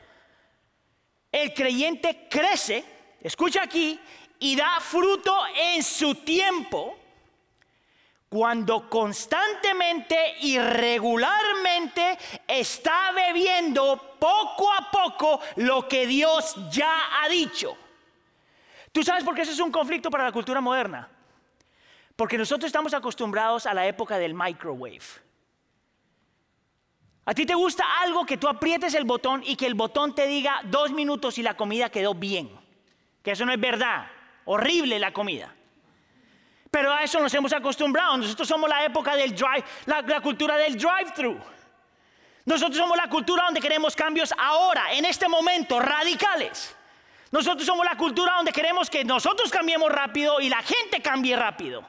El 1.32 1.54
creyente 1.54 2.28
crece, 2.30 2.84
escucha 3.22 3.64
aquí, 3.64 4.00
y 4.40 4.56
da 4.56 4.80
fruto 4.80 5.36
en 5.56 5.84
su 5.84 6.16
tiempo 6.16 6.98
cuando 8.28 8.90
constantemente 8.90 10.36
y 10.40 10.58
regularmente 10.58 12.18
está 12.48 13.12
bebiendo 13.12 14.16
poco 14.18 14.72
a 14.72 14.90
poco 14.90 15.42
lo 15.58 15.88
que 15.88 16.08
Dios 16.08 16.56
ya 16.72 17.22
ha 17.22 17.28
dicho. 17.28 17.76
¿Tú 18.92 19.04
sabes 19.04 19.24
por 19.24 19.36
qué 19.36 19.42
eso 19.42 19.52
es 19.52 19.60
un 19.60 19.72
conflicto 19.72 20.10
para 20.10 20.24
la 20.24 20.32
cultura 20.32 20.62
moderna? 20.62 21.10
Porque 22.16 22.38
nosotros 22.38 22.68
estamos 22.68 22.94
acostumbrados 22.94 23.66
a 23.66 23.74
la 23.74 23.86
época 23.86 24.18
del 24.18 24.34
microwave. 24.34 25.00
A 27.26 27.34
ti 27.34 27.46
te 27.46 27.54
gusta 27.54 27.86
algo 28.02 28.26
que 28.26 28.38
tú 28.38 28.48
aprietes 28.48 28.94
el 28.96 29.04
botón 29.04 29.44
y 29.46 29.56
que 29.56 29.68
el 29.68 29.76
botón 29.76 30.16
te 30.16 30.26
diga 30.26 30.62
dos 30.66 30.92
minutos 30.92 31.38
y 31.38 31.44
la 31.44 31.56
comida 31.56 31.90
quedó 31.90 32.16
bien. 32.16 32.50
Que 33.22 33.32
eso 33.32 33.46
no 33.46 33.54
es 33.54 33.60
verdad. 33.60 34.08
Horrible 34.46 34.98
la 34.98 35.14
comida. 35.14 35.54
Pero 36.72 36.94
a 36.94 37.04
eso 37.04 37.20
nos 37.20 37.34
hemos 37.34 37.54
acostumbrado. 37.54 38.18
Nosotros 38.18 38.48
somos 38.48 38.70
la 38.70 38.86
época 38.86 39.16
del 39.16 39.36
drive, 39.36 39.64
la, 39.86 40.22
cultura 40.22 40.58
del 40.58 40.78
drive-thru. 40.78 41.38
Nosotros 42.46 42.78
somos 42.78 42.98
la 42.98 43.08
cultura 43.08 43.44
donde 43.44 43.62
queremos 43.62 43.96
cambios 43.96 44.34
ahora, 44.38 44.94
en 44.94 45.06
este 45.06 45.28
momento, 45.28 45.80
radicales. 45.80 46.76
Nosotros 47.30 47.66
somos 47.66 47.86
la 47.86 47.96
cultura 47.96 48.34
donde 48.36 48.52
queremos 48.52 48.90
que 48.90 49.04
nosotros 49.04 49.52
cambiemos 49.52 49.92
rápido 49.92 50.42
y 50.42 50.50
la 50.50 50.62
gente 50.64 51.02
cambie 51.02 51.36
rápido. 51.36 51.86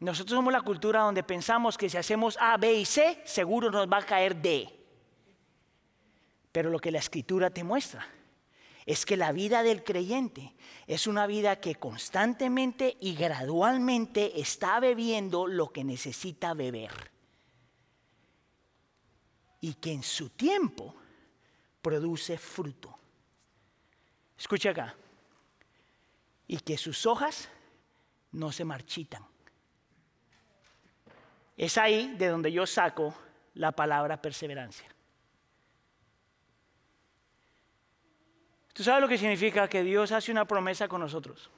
Nosotros 0.00 0.36
somos 0.36 0.52
la 0.52 0.60
cultura 0.60 1.00
donde 1.00 1.24
pensamos 1.24 1.76
que 1.76 1.88
si 1.88 1.96
hacemos 1.96 2.36
A, 2.40 2.56
B 2.56 2.72
y 2.72 2.84
C, 2.84 3.20
seguro 3.24 3.70
nos 3.70 3.90
va 3.90 3.98
a 3.98 4.06
caer 4.06 4.40
D. 4.40 4.72
Pero 6.52 6.70
lo 6.70 6.78
que 6.78 6.92
la 6.92 6.98
escritura 6.98 7.50
te 7.50 7.64
muestra 7.64 8.06
es 8.86 9.04
que 9.04 9.16
la 9.16 9.32
vida 9.32 9.62
del 9.62 9.84
creyente 9.84 10.54
es 10.86 11.06
una 11.06 11.26
vida 11.26 11.60
que 11.60 11.74
constantemente 11.74 12.96
y 13.00 13.14
gradualmente 13.14 14.40
está 14.40 14.80
bebiendo 14.80 15.46
lo 15.46 15.72
que 15.72 15.84
necesita 15.84 16.54
beber. 16.54 17.10
Y 19.60 19.74
que 19.74 19.92
en 19.92 20.04
su 20.04 20.30
tiempo 20.30 20.94
produce 21.82 22.38
fruto. 22.38 22.96
Escucha 24.38 24.70
acá. 24.70 24.94
Y 26.46 26.58
que 26.60 26.78
sus 26.78 27.04
hojas 27.04 27.48
no 28.32 28.52
se 28.52 28.64
marchitan. 28.64 29.26
Es 31.58 31.76
ahí 31.76 32.14
de 32.16 32.28
donde 32.28 32.52
yo 32.52 32.66
saco 32.66 33.12
la 33.54 33.72
palabra 33.72 34.22
perseverancia. 34.22 34.86
¿Tú 38.72 38.84
sabes 38.84 39.02
lo 39.02 39.08
que 39.08 39.18
significa 39.18 39.68
que 39.68 39.82
Dios 39.82 40.12
hace 40.12 40.30
una 40.30 40.44
promesa 40.44 40.86
con 40.86 41.00
nosotros? 41.00 41.50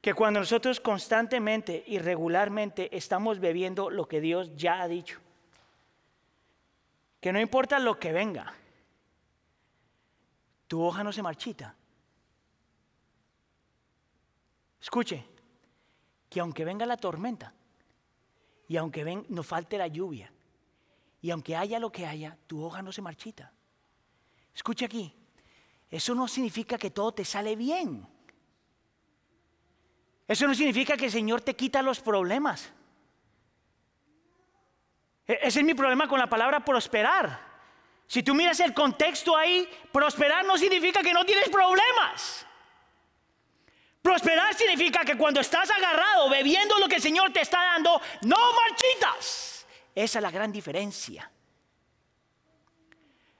Que 0.00 0.14
cuando 0.14 0.38
nosotros 0.38 0.78
constantemente 0.78 1.82
y 1.84 1.98
regularmente 1.98 2.96
estamos 2.96 3.40
bebiendo 3.40 3.90
lo 3.90 4.06
que 4.06 4.20
Dios 4.20 4.54
ya 4.54 4.80
ha 4.80 4.86
dicho, 4.86 5.18
que 7.20 7.32
no 7.32 7.40
importa 7.40 7.80
lo 7.80 7.98
que 7.98 8.12
venga, 8.12 8.54
tu 10.68 10.80
hoja 10.80 11.02
no 11.02 11.12
se 11.12 11.22
marchita. 11.22 11.74
Escuche, 14.80 15.31
que 16.32 16.40
aunque 16.40 16.64
venga 16.64 16.86
la 16.86 16.96
tormenta, 16.96 17.52
y 18.66 18.78
aunque 18.78 19.04
ven, 19.04 19.26
nos 19.28 19.46
falte 19.46 19.76
la 19.76 19.86
lluvia, 19.86 20.32
y 21.20 21.30
aunque 21.30 21.54
haya 21.54 21.78
lo 21.78 21.92
que 21.92 22.06
haya, 22.06 22.38
tu 22.46 22.64
hoja 22.64 22.80
no 22.80 22.90
se 22.90 23.02
marchita. 23.02 23.52
Escucha 24.54 24.86
aquí, 24.86 25.14
eso 25.90 26.14
no 26.14 26.26
significa 26.26 26.78
que 26.78 26.90
todo 26.90 27.12
te 27.12 27.26
sale 27.26 27.54
bien. 27.54 28.06
Eso 30.26 30.46
no 30.46 30.54
significa 30.54 30.96
que 30.96 31.04
el 31.04 31.10
Señor 31.10 31.42
te 31.42 31.54
quita 31.54 31.82
los 31.82 32.00
problemas. 32.00 32.72
E-, 35.26 35.38
ese 35.42 35.60
es 35.60 35.66
mi 35.66 35.74
problema 35.74 36.08
con 36.08 36.18
la 36.18 36.30
palabra 36.30 36.64
prosperar. 36.64 37.52
Si 38.06 38.22
tú 38.22 38.34
miras 38.34 38.58
el 38.60 38.72
contexto 38.72 39.36
ahí, 39.36 39.68
prosperar 39.92 40.46
no 40.46 40.56
significa 40.56 41.02
que 41.02 41.12
no 41.12 41.26
tienes 41.26 41.50
problemas. 41.50 42.46
Prosperar 44.02 44.52
significa 44.54 45.04
que 45.04 45.16
cuando 45.16 45.40
estás 45.40 45.70
agarrado 45.70 46.28
bebiendo 46.28 46.76
lo 46.78 46.88
que 46.88 46.96
el 46.96 47.02
Señor 47.02 47.32
te 47.32 47.40
está 47.40 47.62
dando, 47.62 48.02
no 48.22 48.36
marchitas. 48.52 49.64
Esa 49.94 50.18
es 50.18 50.22
la 50.22 50.30
gran 50.30 50.50
diferencia. 50.50 51.30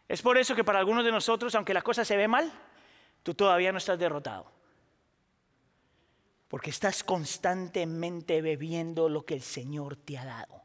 Es 0.09 0.23
por 0.23 0.39
eso 0.39 0.55
que 0.55 0.63
para 0.63 0.79
algunos 0.79 1.05
de 1.05 1.11
nosotros, 1.11 1.53
aunque 1.57 1.75
la 1.75 1.83
cosa 1.83 2.05
se 2.05 2.17
ve 2.17 2.29
mal, 2.29 2.53
tú 3.25 3.35
todavía 3.35 3.73
no 3.73 3.79
estás 3.79 3.99
derrotado. 3.99 4.53
Porque 6.47 6.71
estás 6.71 7.03
constantemente 7.03 8.41
bebiendo 8.41 9.09
lo 9.09 9.25
que 9.25 9.35
el 9.35 9.43
Señor 9.43 9.97
te 9.97 10.17
ha 10.17 10.25
dado. 10.25 10.63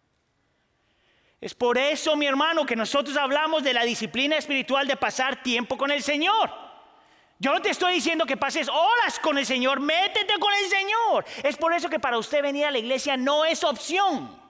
Es 1.39 1.55
por 1.55 1.77
eso, 1.77 2.15
mi 2.15 2.27
hermano, 2.27 2.65
que 2.65 2.75
nosotros 2.75 3.15
hablamos 3.15 3.63
de 3.63 3.73
la 3.73 3.83
disciplina 3.83 4.37
espiritual 4.37 4.85
de 4.85 4.97
pasar 4.97 5.41
tiempo 5.41 5.77
con 5.77 5.91
el 5.91 6.03
Señor. 6.03 6.66
Yo 7.39 7.53
no 7.53 7.61
te 7.61 7.69
estoy 7.69 7.93
diciendo 7.93 8.25
que 8.25 8.35
pases 8.35 8.67
horas 8.67 9.19
con 9.19 9.37
el 9.37 9.45
Señor, 9.45 9.79
métete 9.79 10.33
con 10.39 10.53
el 10.53 10.69
Señor. 10.69 11.25
Es 11.43 11.55
por 11.57 11.73
eso 11.73 11.89
que 11.89 11.99
para 11.99 12.17
usted 12.17 12.41
venir 12.41 12.65
a 12.65 12.71
la 12.71 12.79
iglesia 12.79 13.15
no 13.15 13.45
es 13.45 13.63
opción. 13.63 14.41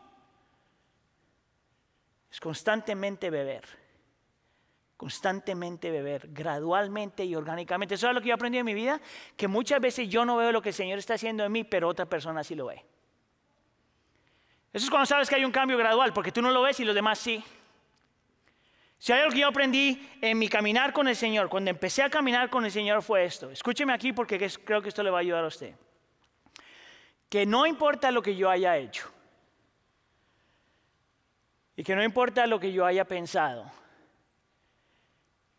Es 2.32 2.40
constantemente 2.40 3.30
beber. 3.30 3.66
Constantemente 4.96 5.92
beber, 5.92 6.30
gradualmente 6.30 7.26
y 7.26 7.36
orgánicamente. 7.36 7.96
Eso 7.96 8.08
es 8.08 8.14
lo 8.16 8.22
que 8.22 8.30
yo 8.30 8.36
aprendí 8.36 8.58
en 8.58 8.66
mi 8.66 8.74
vida, 8.74 9.02
que 9.36 9.48
muchas 9.48 9.80
veces 9.82 10.08
yo 10.08 10.26
no 10.26 10.38
veo 10.38 10.52
lo 10.52 10.62
que 10.62 10.70
el 10.70 10.76
Señor 10.76 10.98
está 10.98 11.16
haciendo 11.16 11.44
en 11.44 11.52
mí, 11.52 11.64
pero 11.64 11.90
otra 11.90 12.06
persona 12.06 12.44
sí 12.44 12.56
lo 12.56 12.68
ve. 12.68 12.84
Eso 14.74 14.86
es 14.86 14.90
cuando 14.90 15.06
sabes 15.06 15.30
que 15.30 15.36
hay 15.36 15.46
un 15.46 15.52
cambio 15.52 15.78
gradual, 15.78 16.14
porque 16.14 16.32
tú 16.32 16.42
no 16.42 16.52
lo 16.52 16.62
ves 16.62 16.80
y 16.80 16.86
los 16.86 16.96
demás 16.96 17.20
sí. 17.20 17.44
Si 19.00 19.14
hay 19.14 19.22
algo 19.22 19.32
que 19.32 19.40
yo 19.40 19.48
aprendí 19.48 20.10
en 20.22 20.40
mi 20.40 20.50
caminar 20.50 20.92
con 20.92 21.08
el 21.08 21.16
Señor, 21.16 21.50
cuando 21.50 21.70
empecé 21.70 22.02
a 22.02 22.10
caminar 22.10 22.50
con 22.50 22.66
el 22.66 22.72
Señor 22.72 23.04
fue 23.04 23.26
esto. 23.26 23.52
Escúcheme 23.52 23.94
aquí 23.94 24.12
porque 24.12 24.38
creo 24.66 24.82
que 24.82 24.90
esto 24.90 25.04
le 25.04 25.12
va 25.12 25.20
a 25.20 25.22
ayudar 25.22 25.44
a 25.44 25.48
usted. 25.48 25.76
Que 27.30 27.46
no 27.46 27.68
importa 27.68 28.10
lo 28.10 28.22
que 28.22 28.36
yo 28.36 28.50
haya 28.50 28.78
hecho. 28.78 29.10
Y 31.76 31.84
que 31.84 31.96
no 31.96 32.04
importa 32.04 32.48
lo 32.48 32.60
que 32.60 32.72
yo 32.72 32.86
haya 32.86 33.06
pensado. 33.06 33.72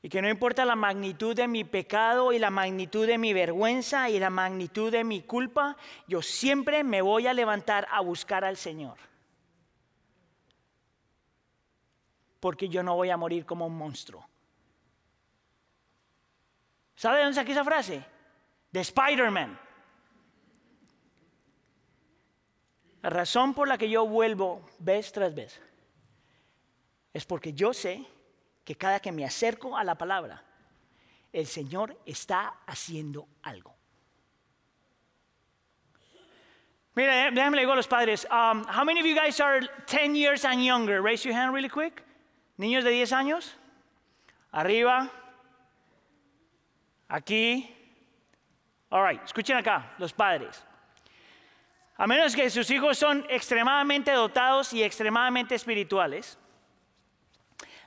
Y 0.03 0.09
que 0.09 0.21
no 0.21 0.29
importa 0.29 0.65
la 0.65 0.75
magnitud 0.75 1.35
de 1.37 1.47
mi 1.47 1.63
pecado 1.65 2.33
y 2.33 2.39
la 2.39 2.51
magnitud 2.51 3.07
de 3.07 3.19
mi 3.19 3.33
vergüenza 3.33 4.11
y 4.11 4.19
la 4.19 4.31
magnitud 4.31 4.91
de 4.91 5.05
mi 5.05 5.23
culpa, 5.23 5.77
yo 6.09 6.23
siempre 6.23 6.83
me 6.83 7.03
voy 7.03 7.29
a 7.29 7.35
levantar 7.35 7.87
a 7.91 8.01
buscar 8.01 8.45
al 8.45 8.57
Señor. 8.57 9.08
Porque 12.41 12.69
yo 12.69 12.83
no 12.83 12.95
voy 12.95 13.11
a 13.11 13.17
morir 13.17 13.45
como 13.45 13.67
un 13.67 13.77
monstruo. 13.77 14.27
¿Sabe 16.95 17.19
de 17.19 17.25
dónde 17.25 17.37
saqué 17.37 17.53
esa 17.53 17.65
frase? 17.65 18.05
De 18.71 18.81
Spider-Man. 18.81 19.59
La 23.03 23.11
razón 23.11 23.55
por 23.55 23.69
la 23.69 23.79
que 23.79 23.89
yo 23.89 24.07
vuelvo 24.07 24.63
vez 24.81 25.13
tras 25.13 25.35
vez 25.35 25.61
es 27.13 27.25
porque 27.25 27.53
yo 27.53 27.73
sé 27.73 28.05
que 28.65 28.77
cada 28.77 29.01
que 29.01 29.13
me 29.13 29.25
acerco 29.25 29.77
a 29.77 29.85
la 29.85 29.97
palabra, 29.97 30.43
el 31.33 31.47
Señor 31.47 31.97
está 32.05 32.61
haciendo 32.67 33.29
algo. 33.43 33.75
Mira, 36.95 37.31
déjame 37.31 37.57
le 37.57 37.63
digo 37.63 37.73
a 37.73 37.77
los 37.77 37.87
padres. 37.87 38.27
Um, 38.31 38.65
how 38.65 38.85
many 38.85 38.99
of 38.99 39.07
you 39.07 39.15
guys 39.15 39.41
are 39.41 39.61
10 39.87 40.17
years 40.17 40.45
and 40.45 40.65
younger? 40.65 41.01
Raise 41.01 41.25
your 41.25 41.33
hand 41.33 41.55
really 41.55 41.69
quick. 41.69 42.03
Niños 42.59 42.85
de 42.85 42.91
10 42.91 43.13
años. 43.13 43.57
Arriba. 44.51 45.11
Aquí. 47.09 47.75
All 48.91 49.09
right, 49.09 49.23
escuchen 49.25 49.57
acá, 49.57 49.95
los 49.99 50.13
padres. 50.13 50.65
A 51.97 52.07
menos 52.07 52.35
que 52.35 52.51
sus 52.51 52.71
hijos 52.71 52.99
son 52.99 53.25
extremadamente 53.29 54.13
dotados 54.13 54.73
y 54.73 54.83
extremadamente 54.83 55.55
espirituales, 55.55 56.39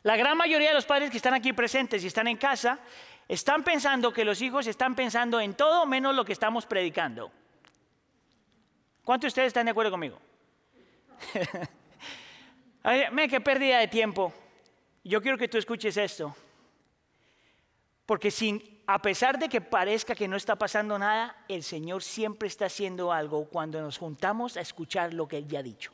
la 0.03 0.15
gran 0.15 0.38
mayoría 0.38 0.69
de 0.69 0.73
los 0.73 0.86
padres 0.86 1.12
que 1.12 1.17
están 1.17 1.34
aquí 1.34 1.53
presentes 1.53 2.03
y 2.03 2.07
están 2.07 2.27
en 2.27 2.38
casa 2.38 2.79
están 3.27 3.63
pensando 3.63 4.12
que 4.12 4.25
los 4.25 4.41
hijos 4.41 4.67
están 4.67 4.95
pensando 4.95 5.39
en 5.39 5.53
todo 5.53 5.86
menos 5.86 6.15
lo 6.15 6.25
que 6.25 6.34
estamos 6.34 6.65
predicando. 6.65 7.31
¿Cuántos 9.03 9.23
de 9.23 9.27
ustedes 9.29 9.47
están 9.47 9.65
de 9.65 9.71
acuerdo 9.71 9.91
conmigo? 9.91 10.19
Me 13.12 13.27
qué 13.27 13.39
pérdida 13.39 13.79
de 13.79 13.88
tiempo. 13.88 14.34
Yo 15.04 15.22
quiero 15.22 15.38
que 15.38 15.48
tú 15.48 15.58
escuches 15.58 15.98
esto. 15.98 16.36
Porque 18.06 18.30
sin, 18.32 18.84
a 18.88 19.02
pesar 19.02 19.40
de 19.40 19.48
que 19.48 19.62
parezca 19.62 20.16
que 20.16 20.28
no 20.28 20.36
está 20.36 20.56
pasando 20.56 21.00
nada, 21.00 21.46
el 21.48 21.64
Señor 21.64 22.04
siempre 22.04 22.48
está 22.48 22.66
haciendo 22.66 23.12
algo 23.12 23.46
cuando 23.46 23.82
nos 23.82 23.98
juntamos 23.98 24.58
a 24.58 24.62
escuchar 24.62 25.14
lo 25.14 25.28
que 25.28 25.38
Él 25.38 25.48
ya 25.48 25.60
ha 25.60 25.64
dicho. 25.64 25.92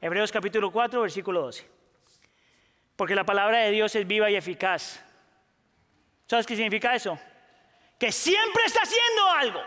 Hebreos 0.00 0.32
capítulo 0.32 0.70
4, 0.70 1.00
versículo 1.00 1.42
12 1.42 1.78
porque 2.98 3.14
la 3.14 3.22
palabra 3.22 3.58
de 3.58 3.70
Dios 3.70 3.94
es 3.94 4.04
viva 4.08 4.28
y 4.28 4.34
eficaz. 4.34 5.00
¿Sabes 6.26 6.44
qué 6.44 6.56
significa 6.56 6.96
eso? 6.96 7.16
Que 7.96 8.10
siempre 8.10 8.64
está 8.64 8.80
haciendo 8.82 9.30
algo. 9.30 9.60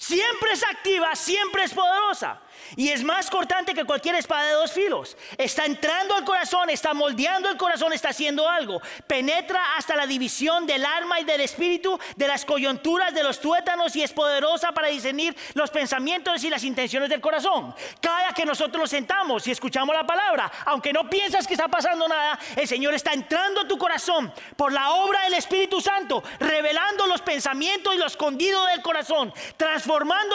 Siempre 0.00 0.52
es 0.52 0.64
activa, 0.64 1.14
siempre 1.14 1.64
es 1.64 1.74
poderosa. 1.74 2.40
Y 2.74 2.88
es 2.88 3.04
más 3.04 3.28
cortante 3.28 3.74
que 3.74 3.84
cualquier 3.84 4.14
espada 4.14 4.46
de 4.46 4.54
dos 4.54 4.72
filos. 4.72 5.14
Está 5.36 5.66
entrando 5.66 6.14
al 6.14 6.24
corazón, 6.24 6.70
está 6.70 6.94
moldeando 6.94 7.50
el 7.50 7.58
corazón, 7.58 7.92
está 7.92 8.08
haciendo 8.08 8.48
algo. 8.48 8.80
Penetra 9.06 9.76
hasta 9.76 9.96
la 9.96 10.06
división 10.06 10.66
del 10.66 10.86
alma 10.86 11.20
y 11.20 11.24
del 11.24 11.42
espíritu, 11.42 11.98
de 12.16 12.28
las 12.28 12.46
coyunturas, 12.46 13.12
de 13.12 13.22
los 13.22 13.40
tuétanos 13.40 13.94
y 13.94 14.02
es 14.02 14.12
poderosa 14.12 14.72
para 14.72 14.88
discernir 14.88 15.36
los 15.52 15.70
pensamientos 15.70 16.42
y 16.44 16.50
las 16.50 16.64
intenciones 16.64 17.10
del 17.10 17.20
corazón. 17.20 17.74
Cada 18.00 18.32
que 18.32 18.46
nosotros 18.46 18.80
nos 18.80 18.90
sentamos 18.90 19.46
y 19.48 19.50
escuchamos 19.50 19.94
la 19.94 20.06
palabra, 20.06 20.50
aunque 20.64 20.94
no 20.94 21.10
piensas 21.10 21.46
que 21.46 21.54
está 21.54 21.68
pasando 21.68 22.08
nada, 22.08 22.38
el 22.56 22.66
Señor 22.66 22.94
está 22.94 23.12
entrando 23.12 23.62
a 23.62 23.68
tu 23.68 23.76
corazón 23.76 24.32
por 24.56 24.72
la 24.72 24.92
obra 24.92 25.24
del 25.24 25.34
Espíritu 25.34 25.80
Santo, 25.82 26.22
revelando 26.38 27.06
los 27.06 27.20
pensamientos 27.20 27.94
y 27.94 27.98
lo 27.98 28.06
escondido 28.06 28.64
del 28.64 28.80
corazón, 28.80 29.34
transformando 29.58 29.89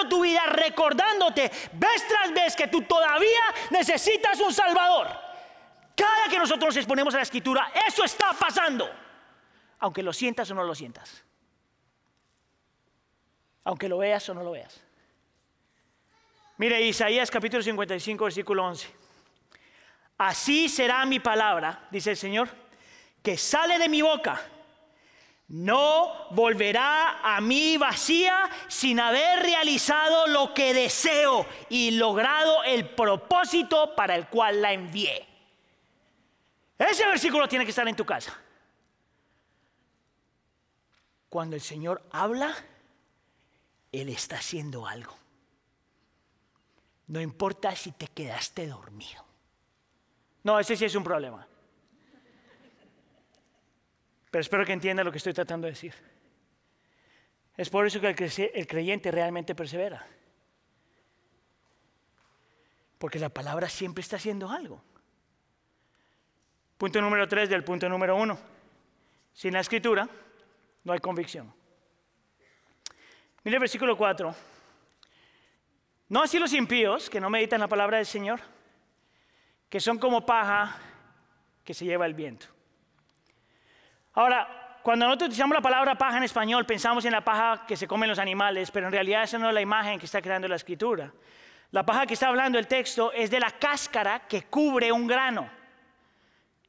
tu 0.09 0.21
vida, 0.21 0.43
recordándote, 0.47 1.51
ves 1.73 2.05
vez 2.33 2.55
que 2.55 2.67
tú 2.67 2.81
todavía 2.83 3.41
necesitas 3.69 4.39
un 4.39 4.53
Salvador. 4.53 5.07
Cada 5.95 6.27
que 6.29 6.37
nosotros 6.37 6.67
nos 6.67 6.77
exponemos 6.77 7.13
a 7.13 7.17
la 7.17 7.23
escritura, 7.23 7.71
eso 7.87 8.03
está 8.03 8.33
pasando. 8.33 8.89
Aunque 9.79 10.03
lo 10.03 10.11
sientas 10.11 10.49
o 10.51 10.55
no 10.55 10.63
lo 10.63 10.75
sientas. 10.75 11.23
Aunque 13.63 13.87
lo 13.87 13.97
veas 13.97 14.27
o 14.29 14.33
no 14.33 14.43
lo 14.43 14.51
veas. 14.51 14.81
Mire 16.57 16.81
Isaías 16.81 17.29
capítulo 17.31 17.63
55, 17.63 18.23
versículo 18.23 18.63
11. 18.65 18.89
Así 20.17 20.69
será 20.69 21.05
mi 21.05 21.19
palabra, 21.19 21.87
dice 21.91 22.11
el 22.11 22.17
Señor, 22.17 22.49
que 23.21 23.37
sale 23.37 23.77
de 23.77 23.89
mi 23.89 24.01
boca 24.01 24.41
no 25.47 26.29
volverá 26.31 27.19
a 27.21 27.39
mí 27.39 27.77
vacía 27.77 28.49
sin 28.67 28.99
haber 28.99 29.43
realizado 29.43 30.27
lo 30.27 30.53
que 30.53 30.73
deseo 30.73 31.45
y 31.69 31.91
logrado 31.91 32.63
el 32.63 32.89
propósito 32.89 33.95
para 33.95 34.15
el 34.15 34.27
cual 34.27 34.61
la 34.61 34.73
envié. 34.73 35.27
Ese 36.77 37.05
versículo 37.05 37.47
tiene 37.47 37.63
que 37.63 37.69
estar 37.69 37.87
en 37.87 37.95
tu 37.95 38.05
casa. 38.05 38.37
Cuando 41.29 41.55
el 41.55 41.61
Señor 41.61 42.01
habla, 42.11 42.53
Él 43.91 44.09
está 44.09 44.37
haciendo 44.37 44.87
algo. 44.87 45.15
No 47.07 47.21
importa 47.21 47.75
si 47.75 47.91
te 47.91 48.07
quedaste 48.07 48.67
dormido. 48.67 49.23
No, 50.43 50.59
ese 50.59 50.75
sí 50.75 50.85
es 50.85 50.95
un 50.95 51.03
problema. 51.03 51.47
Pero 54.35 54.41
espero 54.41 54.65
que 54.65 54.73
entienda 54.73 55.01
lo 55.01 55.13
que 55.13 55.19
estoy 55.19 55.31
tratando 55.31 55.65
de 55.65 55.71
decir. 55.71 55.93
Es 57.55 57.69
por 57.69 57.87
eso 57.87 58.01
que 58.01 58.09
el 58.53 58.67
creyente 58.67 59.09
realmente 59.09 59.55
persevera. 59.55 60.05
Porque 62.97 63.17
la 63.17 63.29
palabra 63.29 63.69
siempre 63.69 64.01
está 64.01 64.17
haciendo 64.17 64.49
algo. 64.49 64.83
Punto 66.77 66.99
número 66.99 67.25
tres 67.29 67.47
del 67.47 67.63
punto 67.63 67.87
número 67.87 68.17
uno. 68.17 68.37
Sin 69.31 69.53
la 69.53 69.61
escritura 69.61 70.05
no 70.83 70.91
hay 70.91 70.99
convicción. 70.99 71.53
Mire 73.41 73.55
el 73.55 73.61
versículo 73.61 73.95
4. 73.95 74.35
No 76.09 76.21
así 76.21 76.39
los 76.39 76.51
impíos 76.51 77.09
que 77.09 77.21
no 77.21 77.29
meditan 77.29 77.61
la 77.61 77.69
palabra 77.69 77.99
del 77.99 78.05
Señor, 78.05 78.41
que 79.69 79.79
son 79.79 79.97
como 79.97 80.25
paja 80.25 80.77
que 81.63 81.73
se 81.73 81.85
lleva 81.85 82.05
el 82.05 82.15
viento. 82.15 82.47
Ahora, 84.15 84.79
cuando 84.81 85.05
nosotros 85.05 85.27
utilizamos 85.27 85.55
la 85.55 85.61
palabra 85.61 85.95
paja 85.95 86.17
en 86.17 86.23
español, 86.23 86.65
pensamos 86.65 87.03
en 87.05 87.11
la 87.11 87.21
paja 87.21 87.65
que 87.67 87.75
se 87.75 87.87
comen 87.87 88.09
los 88.09 88.19
animales, 88.19 88.71
pero 88.71 88.87
en 88.87 88.93
realidad 88.93 89.23
esa 89.23 89.37
no 89.37 89.49
es 89.49 89.53
la 89.53 89.61
imagen 89.61 89.99
que 89.99 90.05
está 90.05 90.21
creando 90.21 90.47
la 90.47 90.55
escritura. 90.55 91.11
La 91.71 91.85
paja 91.85 92.05
que 92.05 92.13
está 92.13 92.27
hablando 92.27 92.57
el 92.57 92.67
texto 92.67 93.11
es 93.11 93.29
de 93.29 93.39
la 93.39 93.51
cáscara 93.51 94.21
que 94.27 94.43
cubre 94.43 94.91
un 94.91 95.07
grano. 95.07 95.49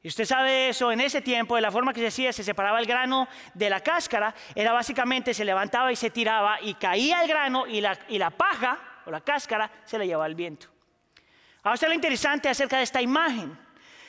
Y 0.01 0.09
usted 0.09 0.25
sabe 0.25 0.69
eso, 0.69 0.91
en 0.91 0.99
ese 0.99 1.21
tiempo, 1.21 1.55
de 1.55 1.61
la 1.61 1.71
forma 1.71 1.93
que 1.93 2.01
se 2.01 2.07
hacía, 2.07 2.33
se 2.33 2.43
separaba 2.43 2.79
el 2.79 2.85
grano 2.85 3.27
de 3.53 3.69
la 3.69 3.81
cáscara, 3.81 4.33
era 4.55 4.71
básicamente 4.71 5.33
se 5.33 5.45
levantaba 5.45 5.91
y 5.91 5.95
se 5.95 6.09
tiraba 6.09 6.61
y 6.61 6.73
caía 6.73 7.21
el 7.21 7.27
grano 7.27 7.67
y 7.67 7.81
la, 7.81 8.29
paja 8.31 8.77
o 9.05 9.11
la 9.11 9.21
cáscara 9.21 9.69
se 9.85 9.97
la 9.97 10.05
llevaba 10.05 10.25
el 10.27 10.35
viento. 10.35 10.67
Ahora 11.63 11.75
está 11.75 11.87
lo 11.87 11.93
interesante 11.93 12.49
acerca 12.49 12.77
de 12.77 12.83
esta 12.83 13.01
imagen 13.01 13.57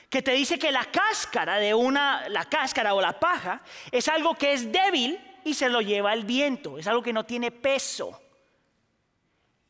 que 0.08 0.22
te 0.22 0.32
dice 0.32 0.58
que 0.58 0.72
la 0.72 0.84
cáscara 0.86 1.58
de 1.58 1.74
una, 1.74 2.28
la 2.28 2.46
cáscara 2.46 2.94
o 2.94 3.00
la 3.00 3.18
paja 3.20 3.62
es 3.90 4.08
algo 4.08 4.34
que 4.34 4.54
es 4.54 4.72
débil 4.72 5.18
y 5.44 5.54
se 5.54 5.68
lo 5.68 5.80
lleva 5.80 6.14
el 6.14 6.24
viento, 6.24 6.78
es 6.78 6.86
algo 6.86 7.02
que 7.02 7.12
no 7.12 7.24
tiene 7.24 7.50
peso. 7.50 8.18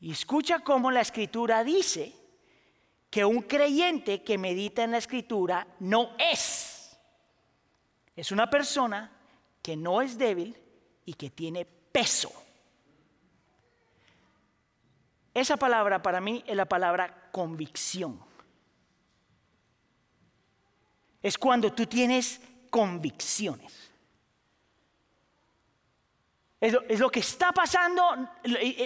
Y 0.01 0.13
escucha 0.13 0.61
cómo 0.61 0.93
la 0.93 1.01
escritura 1.01 1.65
dice 1.65 2.15
que 3.11 3.25
un 3.25 3.43
creyente 3.43 4.23
que 4.23 4.39
medita 4.39 4.85
en 4.85 4.93
la 4.93 4.99
escritura 4.99 5.67
no 5.81 6.11
es. 6.19 6.97
Es 8.15 8.31
una 8.31 8.49
persona 8.49 9.11
que 9.61 9.77
no 9.77 10.03
es 10.03 10.17
débil 10.19 10.57
y 11.05 11.15
que 11.15 11.31
tiene 11.31 11.65
peso. 11.65 12.31
Esa 15.35 15.57
palabra 15.57 16.01
para 16.01 16.21
mí 16.21 16.45
es 16.47 16.57
la 16.57 16.67
palabra 16.67 17.29
convicción 17.33 18.28
es 21.23 21.37
cuando 21.39 21.73
tú 21.73 21.87
tienes 21.87 22.41
convicciones. 22.71 23.89
Es 26.61 26.99
lo, 26.99 27.09
que 27.09 27.21
está 27.21 27.53
pasando, 27.53 28.03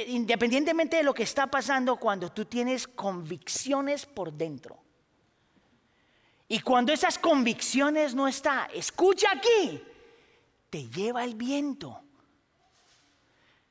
independientemente 0.09 0.99
de 0.99 1.03
lo 1.03 1.15
que 1.15 1.23
está 1.23 1.47
pasando, 1.47 1.97
cuando 1.97 2.31
tú 2.31 2.45
tienes 2.45 2.87
convicciones 2.87 4.05
por 4.05 4.31
dentro. 4.31 4.79
Y 6.49 6.61
cuando 6.61 6.93
esas 6.93 7.19
convicciones 7.19 8.15
no 8.15 8.29
están, 8.29 8.69
escucha 8.75 9.29
aquí, 9.33 9.83
te 10.69 10.87
lleva 10.91 11.25
el 11.25 11.35
viento. 11.35 11.99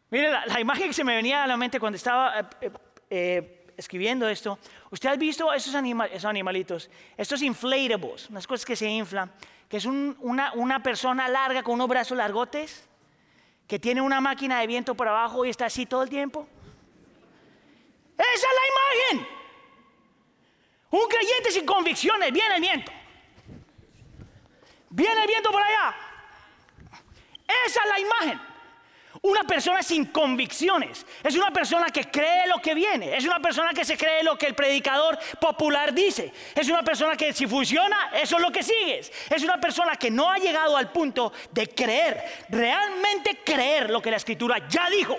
Mire, 0.10 0.32
la, 0.48 0.60
imagen 0.60 0.88
que 0.88 0.94
se 0.94 1.04
me 1.04 1.16
venía 1.16 1.44
a 1.44 1.48
la 1.48 1.56
mente 1.56 1.80
cuando 1.80 1.96
estaba 1.96 2.40
eh, 2.60 2.72
eh, 3.08 3.61
escribiendo 3.82 4.30
esto, 4.30 4.58
¿usted 4.92 5.10
ha 5.10 5.16
visto 5.16 5.52
esos, 5.52 5.74
esos 6.12 6.26
animalitos, 6.26 6.90
estos 7.18 7.42
inflatables, 7.42 8.30
unas 8.30 8.48
cosas 8.48 8.66
que 8.66 8.76
se 8.76 8.88
inflan, 8.88 9.32
que 9.68 9.78
es 9.78 9.86
una, 9.86 10.54
una 10.54 10.82
persona 10.82 11.28
larga 11.28 11.64
con 11.64 11.76
unos 11.76 11.88
brazos 11.88 12.18
largotes, 12.18 12.88
que 13.68 13.80
tiene 13.80 14.02
una 14.02 14.22
máquina 14.22 14.60
de 14.60 14.68
viento 14.68 14.96
por 14.96 15.08
abajo 15.08 15.46
y 15.46 15.50
está 15.50 15.66
así 15.66 15.86
todo 15.86 16.04
el 16.04 16.10
tiempo? 16.10 16.48
Esa 18.18 18.34
es 18.34 18.44
la 18.44 19.16
imagen. 19.18 19.28
Un 20.92 21.08
creyente 21.08 21.52
sin 21.52 21.66
convicciones, 21.66 22.32
viene 22.32 22.56
el 22.56 22.62
viento. 22.62 22.92
Viene 24.90 25.22
el 25.22 25.28
viento 25.28 25.52
por 25.52 25.62
allá. 25.62 25.96
Esa 27.66 27.82
es 27.82 27.90
la 27.90 28.00
imagen. 28.00 28.51
Una 29.20 29.44
persona 29.44 29.84
sin 29.84 30.06
convicciones 30.06 31.06
es 31.22 31.36
una 31.36 31.52
persona 31.52 31.90
que 31.90 32.10
cree 32.10 32.48
lo 32.48 32.62
que 32.62 32.74
viene, 32.74 33.16
es 33.16 33.26
una 33.26 33.42
persona 33.42 33.74
que 33.74 33.84
se 33.84 33.98
cree 33.98 34.24
lo 34.24 34.38
que 34.38 34.46
el 34.46 34.56
predicador 34.56 35.20
popular 35.40 35.94
dice, 35.94 36.32
es 36.56 36.70
una 36.70 36.82
persona 36.82 37.18
que 37.18 37.34
si 37.34 37.46
funciona, 37.46 38.12
eso 38.14 38.38
es 38.38 38.42
lo 38.42 38.52
que 38.52 38.64
sigues, 38.64 39.12
es 39.30 39.44
una 39.44 39.60
persona 39.60 39.98
que 39.98 40.10
no 40.10 40.32
ha 40.32 40.38
llegado 40.38 40.78
al 40.78 40.92
punto 40.94 41.34
de 41.52 41.68
creer, 41.68 42.46
realmente 42.48 43.40
creer 43.44 43.90
lo 43.90 44.02
que 44.02 44.12
la 44.12 44.18
escritura 44.18 44.66
ya 44.70 44.90
dijo. 44.90 45.18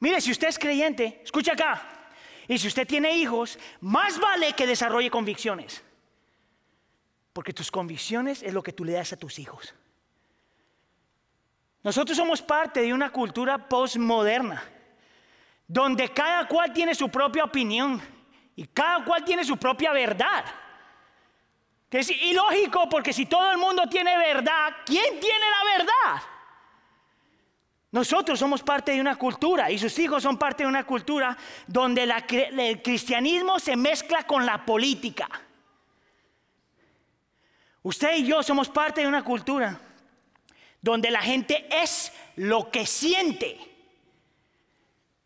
Mire, 0.00 0.20
si 0.20 0.32
usted 0.32 0.48
es 0.48 0.58
creyente, 0.58 1.20
escucha 1.22 1.52
acá, 1.52 1.82
y 2.48 2.58
si 2.58 2.66
usted 2.66 2.86
tiene 2.86 3.16
hijos, 3.16 3.60
más 3.80 4.18
vale 4.18 4.54
que 4.54 4.66
desarrolle 4.66 5.08
convicciones, 5.08 5.84
porque 7.32 7.52
tus 7.52 7.70
convicciones 7.70 8.42
es 8.42 8.52
lo 8.52 8.62
que 8.62 8.72
tú 8.72 8.84
le 8.84 8.92
das 8.92 9.12
a 9.12 9.16
tus 9.16 9.38
hijos. 9.38 9.72
Nosotros 11.86 12.16
somos 12.16 12.42
parte 12.42 12.82
de 12.82 12.92
una 12.92 13.10
cultura 13.10 13.58
postmoderna, 13.58 14.60
donde 15.68 16.08
cada 16.08 16.48
cual 16.48 16.72
tiene 16.72 16.96
su 16.96 17.08
propia 17.08 17.44
opinión 17.44 18.02
y 18.56 18.66
cada 18.66 19.04
cual 19.04 19.24
tiene 19.24 19.44
su 19.44 19.56
propia 19.56 19.92
verdad. 19.92 20.44
Que 21.88 22.00
es 22.00 22.10
ilógico 22.10 22.88
porque 22.88 23.12
si 23.12 23.26
todo 23.26 23.52
el 23.52 23.58
mundo 23.58 23.84
tiene 23.88 24.18
verdad, 24.18 24.78
¿quién 24.84 25.20
tiene 25.20 25.44
la 25.48 25.78
verdad? 25.78 26.22
Nosotros 27.92 28.36
somos 28.36 28.64
parte 28.64 28.90
de 28.90 29.00
una 29.00 29.14
cultura 29.14 29.70
y 29.70 29.78
sus 29.78 29.96
hijos 30.00 30.24
son 30.24 30.36
parte 30.36 30.64
de 30.64 30.68
una 30.68 30.82
cultura 30.82 31.38
donde 31.68 32.02
el 32.02 32.82
cristianismo 32.82 33.60
se 33.60 33.76
mezcla 33.76 34.24
con 34.24 34.44
la 34.44 34.66
política. 34.66 35.28
Usted 37.84 38.16
y 38.16 38.26
yo 38.26 38.42
somos 38.42 38.68
parte 38.68 39.02
de 39.02 39.06
una 39.06 39.22
cultura 39.22 39.82
donde 40.86 41.10
la 41.10 41.20
gente 41.20 41.66
es 41.68 42.12
lo 42.36 42.70
que 42.70 42.86
siente. 42.86 43.58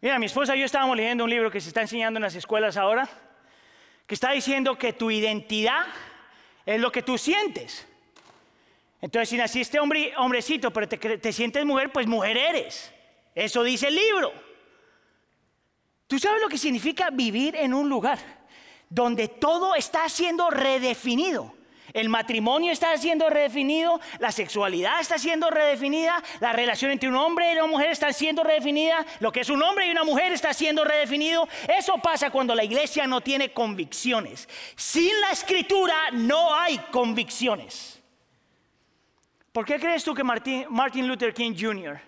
Mira, 0.01 0.19
mi 0.19 0.25
esposa 0.25 0.57
y 0.57 0.61
yo 0.61 0.65
estábamos 0.65 0.97
leyendo 0.97 1.25
un 1.25 1.29
libro 1.29 1.51
que 1.51 1.61
se 1.61 1.69
está 1.69 1.83
enseñando 1.83 2.17
en 2.17 2.23
las 2.23 2.35
escuelas 2.35 2.79
ahora, 2.79 3.07
que 4.07 4.15
está 4.15 4.31
diciendo 4.31 4.79
que 4.79 4.95
tu 4.95 5.11
identidad 5.11 5.85
es 6.65 6.81
lo 6.81 6.91
que 6.91 7.03
tú 7.03 7.19
sientes. 7.19 7.87
Entonces, 9.03 9.29
si 9.29 9.37
naciste 9.37 9.79
hombre, 9.79 10.15
hombrecito, 10.17 10.73
pero 10.73 10.89
te, 10.89 10.97
te 10.97 11.31
sientes 11.31 11.63
mujer, 11.67 11.93
pues 11.93 12.07
mujer 12.07 12.39
eres. 12.39 12.91
Eso 13.35 13.63
dice 13.63 13.89
el 13.89 13.97
libro. 13.97 14.33
¿Tú 16.07 16.19
sabes 16.19 16.41
lo 16.41 16.49
que 16.49 16.57
significa 16.57 17.11
vivir 17.11 17.55
en 17.55 17.75
un 17.75 17.87
lugar 17.91 18.19
donde 18.89 19.29
todo 19.29 19.75
está 19.75 20.09
siendo 20.09 20.49
redefinido? 20.49 21.55
El 21.93 22.09
matrimonio 22.09 22.73
está 22.73 22.97
siendo 22.97 23.29
redefinido, 23.29 24.01
la 24.19 24.33
sexualidad 24.33 25.01
está 25.01 25.19
siendo 25.19 25.51
redefinida, 25.51 26.23
la 26.41 26.53
relación 26.53 26.91
entre 26.91 27.09
un 27.09 27.17
hombre 27.17 27.51
y 27.53 27.57
una 27.57 27.67
mujer 27.67 27.91
está 27.91 28.13
siendo 28.13 28.43
redefinida, 28.43 29.05
lo 29.21 29.33
que 29.33 29.41
es 29.41 29.51
un 29.51 29.63
hombre 29.63 29.87
y 29.87 29.91
una 29.91 30.05
mujer 30.05 30.33
está 30.33 30.53
siendo 30.53 30.85
redefinido. 30.85 31.49
Eso 31.69 31.99
pasa 31.99 32.31
cuando 32.31 32.55
la 32.55 32.65
iglesia 32.65 33.07
no 33.07 33.21
tiene 33.21 33.53
convicciones. 33.53 34.49
Sin 34.77 35.21
la 35.21 35.31
escritura 35.31 35.95
no 36.13 36.55
hay 36.55 36.79
convicciones. 36.91 38.01
¿Por 39.53 39.65
qué 39.65 39.81
crees 39.81 40.05
tú 40.05 40.15
que 40.15 40.23
Martin, 40.23 41.09
Luther 41.09 41.35
King 41.35 41.55
Jr. 41.59 42.01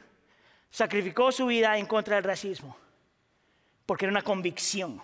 sacrificó 0.71 1.33
su 1.33 1.47
vida 1.47 1.77
en 1.77 1.87
contra 1.87 2.17
del 2.17 2.25
racismo? 2.25 2.77
Porque 3.85 4.05
era 4.05 4.13
una 4.13 4.23
convicción. 4.23 5.03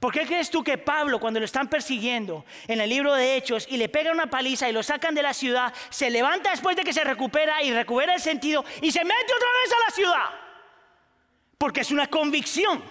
¿Por 0.00 0.14
qué 0.14 0.26
crees 0.26 0.50
tú 0.50 0.64
que 0.64 0.78
Pablo, 0.78 1.20
cuando 1.20 1.40
lo 1.40 1.44
están 1.44 1.68
persiguiendo 1.68 2.46
en 2.66 2.80
el 2.80 2.88
libro 2.88 3.12
de 3.12 3.36
Hechos 3.36 3.66
y 3.68 3.76
le 3.76 3.90
pega 3.90 4.10
una 4.10 4.28
paliza 4.28 4.66
y 4.66 4.72
lo 4.72 4.82
sacan 4.82 5.14
de 5.14 5.22
la 5.22 5.34
ciudad, 5.34 5.74
se 5.90 6.08
levanta 6.08 6.50
después 6.50 6.74
de 6.74 6.84
que 6.84 6.94
se 6.94 7.04
recupera 7.04 7.62
y 7.62 7.70
recupera 7.70 8.14
el 8.14 8.20
sentido 8.20 8.64
y 8.80 8.90
se 8.90 9.04
mete 9.04 9.34
otra 9.34 9.48
vez 9.62 9.72
a 9.72 9.84
la 9.86 9.94
ciudad? 9.94 10.30
Porque 11.58 11.82
es 11.82 11.90
una 11.90 12.06
convicción. 12.06 12.82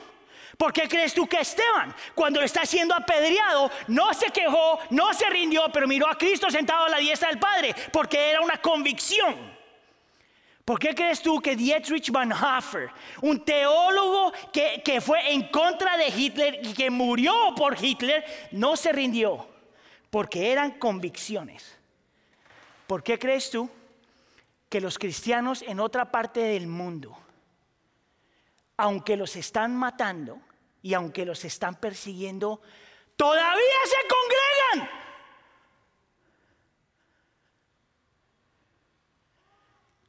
¿Por 0.55 0.71
qué 0.71 0.87
crees 0.87 1.15
tú 1.15 1.27
que 1.27 1.39
Esteban, 1.39 1.95
cuando 2.13 2.41
está 2.41 2.63
siendo 2.65 2.93
apedreado, 2.93 3.71
no 3.87 4.13
se 4.13 4.27
quejó, 4.27 4.77
no 4.91 5.11
se 5.13 5.27
rindió, 5.31 5.63
pero 5.73 5.87
miró 5.87 6.07
a 6.07 6.17
Cristo 6.17 6.51
sentado 6.51 6.85
a 6.85 6.89
la 6.89 6.97
diestra 6.97 7.29
del 7.29 7.39
Padre? 7.39 7.73
Porque 7.91 8.29
era 8.29 8.41
una 8.41 8.57
convicción. 8.57 9.58
¿Por 10.69 10.77
qué 10.77 10.93
crees 10.93 11.19
tú 11.19 11.41
que 11.41 11.55
Dietrich 11.55 12.11
Bonhoeffer, 12.11 12.91
un 13.23 13.43
teólogo 13.43 14.31
que, 14.53 14.83
que, 14.85 15.01
fue 15.01 15.33
en 15.33 15.47
contra 15.47 15.97
de 15.97 16.09
Hitler 16.09 16.59
y 16.61 16.75
que 16.75 16.91
murió 16.91 17.33
por 17.57 17.83
Hitler, 17.83 18.23
no 18.51 18.77
se 18.77 18.91
rindió? 18.91 19.47
Porque 20.11 20.51
eran 20.51 20.77
convicciones. 20.77 21.75
¿Por 22.85 23.01
qué 23.01 23.17
crees 23.17 23.49
tú 23.49 23.67
que 24.69 24.79
los 24.79 24.99
cristianos 24.99 25.63
en 25.63 25.79
otra 25.79 26.11
parte 26.11 26.39
del 26.39 26.67
mundo, 26.67 27.17
aunque 28.77 29.17
los 29.17 29.35
están 29.37 29.75
matando 29.75 30.39
y 30.83 30.93
aunque 30.93 31.25
los 31.25 31.45
están 31.45 31.79
persiguiendo, 31.79 32.61
todavía 33.15 33.79
se 33.85 34.77
congregan? 34.77 35.08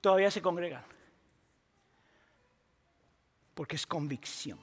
Todavía 0.00 0.30
se 0.30 0.42
congregan. 0.42 0.84
Porque 3.54 3.76
es 3.76 3.86
convicción. 3.86 4.58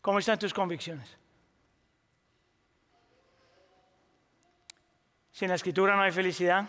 ¿Cómo 0.00 0.18
están 0.18 0.38
tus 0.38 0.52
convicciones? 0.52 1.16
Si 5.30 5.44
en 5.44 5.50
la 5.50 5.54
escritura 5.54 5.96
no 5.96 6.02
hay 6.02 6.12
felicidad, 6.12 6.68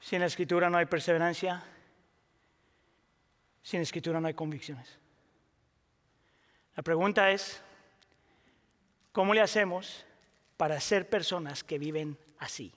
si 0.00 0.16
en 0.16 0.20
la 0.20 0.26
escritura 0.26 0.68
no 0.68 0.78
hay 0.78 0.86
perseverancia, 0.86 1.62
si 3.62 3.76
en 3.76 3.80
la 3.80 3.84
escritura 3.84 4.20
no 4.20 4.28
hay 4.28 4.34
convicciones. 4.34 4.98
La 6.74 6.82
pregunta 6.82 7.30
es, 7.30 7.62
¿cómo 9.12 9.34
le 9.34 9.40
hacemos 9.40 10.04
para 10.60 10.78
ser 10.78 11.08
personas 11.08 11.64
que 11.64 11.78
viven 11.78 12.18
así. 12.38 12.70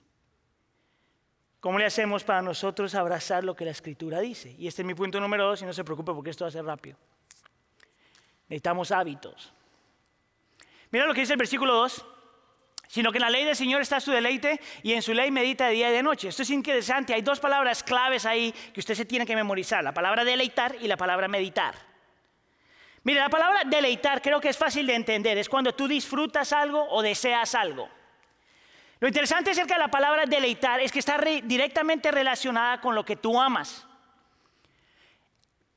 ¿Cómo 1.60 1.78
le 1.78 1.86
hacemos 1.86 2.24
para 2.24 2.42
nosotros 2.42 2.96
abrazar 2.96 3.44
lo 3.44 3.58
que 3.58 3.66
la 3.66 3.72
escritura 3.72 4.22
dice? 4.22 4.56
Y 4.58 4.68
este 4.68 4.84
es 4.84 4.86
mi 4.86 4.96
punto 4.96 5.20
número 5.20 5.48
dos 5.48 5.62
y 5.64 5.66
no 5.66 5.74
se 5.74 5.84
preocupe 5.84 6.14
porque 6.14 6.30
esto 6.30 6.46
va 6.46 6.48
a 6.48 6.52
ser 6.52 6.64
rápido. 6.64 6.98
Necesitamos 8.48 8.90
hábitos. 8.94 9.52
Mira 10.92 11.06
lo 11.06 11.14
que 11.14 11.20
dice 11.20 11.34
el 11.34 11.40
versículo 11.40 11.74
2. 11.74 12.06
Sino 12.88 13.12
que 13.12 13.18
en 13.18 13.24
la 13.24 13.30
ley 13.30 13.44
del 13.44 13.56
Señor 13.56 13.82
está 13.82 14.00
su 14.00 14.12
deleite 14.12 14.62
y 14.82 14.94
en 14.94 15.02
su 15.02 15.14
ley 15.14 15.30
medita 15.30 15.68
de 15.68 15.74
día 15.74 15.90
y 15.90 15.94
de 15.94 16.04
noche. 16.04 16.30
Esto 16.30 16.44
es 16.44 16.52
interesante. 16.52 17.14
Hay 17.14 17.22
dos 17.22 17.42
palabras 17.42 17.84
claves 17.84 18.26
ahí 18.26 18.54
que 18.74 18.80
usted 18.80 18.96
se 18.96 19.04
tiene 19.04 19.26
que 19.26 19.36
memorizar. 19.36 19.84
La 19.84 19.94
palabra 19.94 20.24
deleitar 20.24 20.78
y 20.80 20.88
la 20.88 20.96
palabra 20.96 21.28
meditar. 21.28 21.76
Mire, 23.04 23.20
la 23.20 23.30
palabra 23.30 23.64
deleitar 23.66 24.22
creo 24.22 24.40
que 24.40 24.50
es 24.50 24.58
fácil 24.58 24.88
de 24.88 24.96
entender. 24.96 25.38
Es 25.38 25.50
cuando 25.50 25.74
tú 25.74 25.88
disfrutas 25.88 26.54
algo 26.54 26.88
o 26.90 27.02
deseas 27.02 27.54
algo. 27.54 27.90
Lo 29.00 29.08
interesante 29.08 29.52
acerca 29.52 29.74
de 29.74 29.82
la 29.82 29.92
palabra 29.92 30.26
deleitar 30.26 30.80
es 30.80 30.92
que 30.92 31.00
está 31.00 31.18
directamente 31.44 32.10
relacionada 32.10 32.80
con 32.80 32.96
lo 32.96 33.04
que 33.04 33.18
tú 33.18 33.40
amas. 33.40 33.86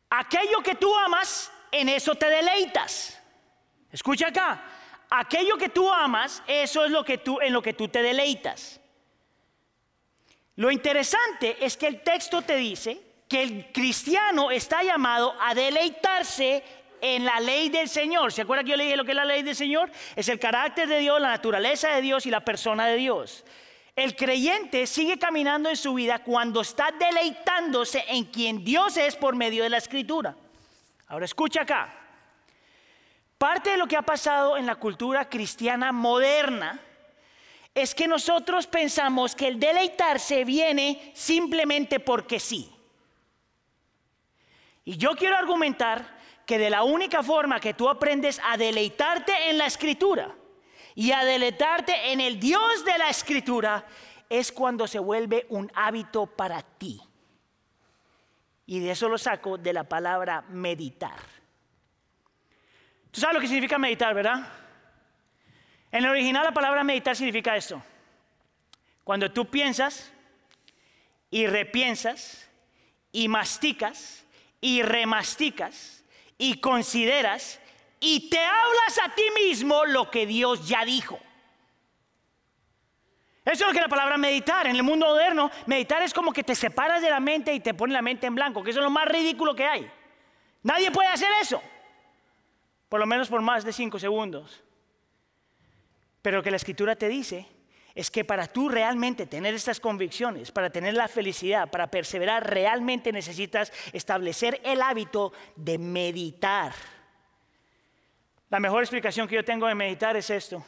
Aquello 0.08 0.62
que 0.62 0.76
tú 0.76 0.96
amas, 0.96 1.50
en 1.72 1.88
eso 1.88 2.14
te 2.14 2.30
deleitas. 2.30 3.20
Escucha 3.90 4.28
acá. 4.28 4.62
Aquello 5.10 5.56
que 5.56 5.68
tú 5.68 5.92
amas, 5.92 6.42
eso 6.46 6.84
es 6.84 6.92
lo 6.92 7.04
que 7.04 7.18
tú, 7.18 7.40
en 7.40 7.52
lo 7.52 7.62
que 7.62 7.72
tú 7.72 7.88
te 7.88 8.02
deleitas. 8.02 8.80
Lo 10.54 10.70
interesante 10.70 11.56
es 11.64 11.76
que 11.76 11.88
el 11.88 12.02
texto 12.02 12.42
te 12.42 12.56
dice 12.56 13.00
que 13.28 13.42
el 13.42 13.72
cristiano 13.72 14.50
está 14.50 14.82
llamado 14.82 15.34
a 15.40 15.54
deleitarse 15.54 16.62
en 17.00 17.24
la 17.24 17.40
ley 17.40 17.68
del 17.68 17.88
Señor. 17.88 18.32
¿Se 18.32 18.42
acuerda 18.42 18.64
que 18.64 18.70
yo 18.70 18.76
le 18.76 18.84
dije 18.84 18.96
lo 18.96 19.04
que 19.04 19.12
es 19.12 19.16
la 19.16 19.24
ley 19.24 19.42
del 19.42 19.56
Señor? 19.56 19.90
Es 20.14 20.28
el 20.28 20.38
carácter 20.38 20.88
de 20.88 20.98
Dios, 20.98 21.20
la 21.20 21.28
naturaleza 21.28 21.90
de 21.90 22.02
Dios 22.02 22.26
y 22.26 22.30
la 22.30 22.44
persona 22.44 22.86
de 22.86 22.96
Dios. 22.96 23.44
El 23.94 24.14
creyente 24.14 24.86
sigue 24.86 25.18
caminando 25.18 25.70
en 25.70 25.76
su 25.76 25.94
vida 25.94 26.18
cuando 26.18 26.60
está 26.60 26.90
deleitándose 26.98 28.04
en 28.08 28.24
quien 28.24 28.62
Dios 28.62 28.96
es 28.96 29.16
por 29.16 29.34
medio 29.34 29.62
de 29.62 29.70
la 29.70 29.78
escritura. 29.78 30.36
Ahora 31.08 31.24
escucha 31.24 31.62
acá. 31.62 31.94
Parte 33.38 33.70
de 33.70 33.76
lo 33.76 33.86
que 33.86 33.96
ha 33.96 34.02
pasado 34.02 34.56
en 34.56 34.66
la 34.66 34.76
cultura 34.76 35.28
cristiana 35.28 35.92
moderna 35.92 36.80
es 37.74 37.94
que 37.94 38.08
nosotros 38.08 38.66
pensamos 38.66 39.34
que 39.34 39.48
el 39.48 39.60
deleitarse 39.60 40.44
viene 40.44 41.12
simplemente 41.14 42.00
porque 42.00 42.40
sí. 42.40 42.72
Y 44.84 44.96
yo 44.96 45.14
quiero 45.14 45.36
argumentar 45.36 46.15
que 46.46 46.58
de 46.58 46.70
la 46.70 46.84
única 46.84 47.24
forma 47.24 47.58
que 47.58 47.74
tú 47.74 47.88
aprendes 47.88 48.40
a 48.44 48.56
deleitarte 48.56 49.50
en 49.50 49.58
la 49.58 49.66
escritura 49.66 50.32
y 50.94 51.10
a 51.10 51.24
deleitarte 51.24 52.12
en 52.12 52.20
el 52.20 52.38
Dios 52.38 52.84
de 52.84 52.96
la 52.96 53.10
escritura 53.10 53.84
es 54.30 54.52
cuando 54.52 54.86
se 54.86 55.00
vuelve 55.00 55.46
un 55.50 55.70
hábito 55.74 56.26
para 56.26 56.62
ti. 56.62 57.00
Y 58.64 58.78
de 58.78 58.92
eso 58.92 59.08
lo 59.08 59.18
saco 59.18 59.58
de 59.58 59.72
la 59.72 59.84
palabra 59.84 60.42
meditar. 60.48 61.18
Tú 63.10 63.20
sabes 63.20 63.34
lo 63.34 63.40
que 63.40 63.48
significa 63.48 63.76
meditar, 63.76 64.14
¿verdad? 64.14 64.48
En 65.90 66.04
el 66.04 66.10
original 66.10 66.44
la 66.44 66.52
palabra 66.52 66.84
meditar 66.84 67.16
significa 67.16 67.56
esto. 67.56 67.82
Cuando 69.02 69.32
tú 69.32 69.50
piensas 69.50 70.12
y 71.30 71.46
repiensas 71.46 72.48
y 73.10 73.28
masticas 73.28 74.24
y 74.60 74.82
remasticas 74.82 76.04
y 76.38 76.60
consideras 76.60 77.60
y 78.00 78.28
te 78.28 78.38
hablas 78.38 78.98
a 79.04 79.14
ti 79.14 79.22
mismo 79.42 79.84
lo 79.86 80.10
que 80.10 80.26
Dios 80.26 80.68
ya 80.68 80.84
dijo. 80.84 81.18
Eso 83.44 83.64
es 83.64 83.68
lo 83.68 83.72
que 83.72 83.80
la 83.80 83.88
palabra 83.88 84.16
meditar. 84.16 84.66
En 84.66 84.74
el 84.74 84.82
mundo 84.82 85.06
moderno, 85.06 85.50
meditar 85.66 86.02
es 86.02 86.12
como 86.12 86.32
que 86.32 86.42
te 86.42 86.54
separas 86.54 87.00
de 87.00 87.10
la 87.10 87.20
mente 87.20 87.54
y 87.54 87.60
te 87.60 87.74
pones 87.74 87.94
la 87.94 88.02
mente 88.02 88.26
en 88.26 88.34
blanco, 88.34 88.62
que 88.62 88.70
eso 88.70 88.80
es 88.80 88.84
lo 88.84 88.90
más 88.90 89.06
ridículo 89.06 89.54
que 89.54 89.64
hay. 89.64 89.90
Nadie 90.62 90.90
puede 90.90 91.08
hacer 91.08 91.28
eso. 91.40 91.62
Por 92.88 93.00
lo 93.00 93.06
menos 93.06 93.28
por 93.28 93.40
más 93.40 93.64
de 93.64 93.72
cinco 93.72 93.98
segundos. 93.98 94.62
Pero 96.22 96.38
lo 96.38 96.42
que 96.42 96.50
la 96.50 96.56
escritura 96.56 96.96
te 96.96 97.08
dice 97.08 97.46
es 97.96 98.10
que 98.10 98.26
para 98.26 98.46
tú 98.46 98.68
realmente 98.68 99.24
tener 99.26 99.54
estas 99.54 99.80
convicciones, 99.80 100.52
para 100.52 100.68
tener 100.68 100.92
la 100.92 101.08
felicidad, 101.08 101.70
para 101.70 101.90
perseverar, 101.90 102.48
realmente 102.48 103.10
necesitas 103.10 103.72
establecer 103.94 104.60
el 104.64 104.82
hábito 104.82 105.32
de 105.56 105.78
meditar. 105.78 106.74
La 108.50 108.60
mejor 108.60 108.82
explicación 108.82 109.26
que 109.26 109.36
yo 109.36 109.44
tengo 109.46 109.66
de 109.66 109.74
meditar 109.74 110.14
es 110.14 110.28
esto. 110.28 110.62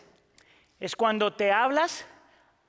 Es 0.81 0.97
cuando 0.97 1.35
te 1.35 1.53
hablas 1.53 2.07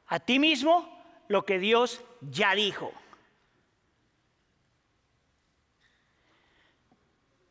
a 0.07 0.20
ti 0.20 0.39
mismo 0.39 1.01
lo 1.30 1.45
que 1.45 1.57
Dios 1.57 2.03
ya 2.20 2.53
dijo. 2.53 2.91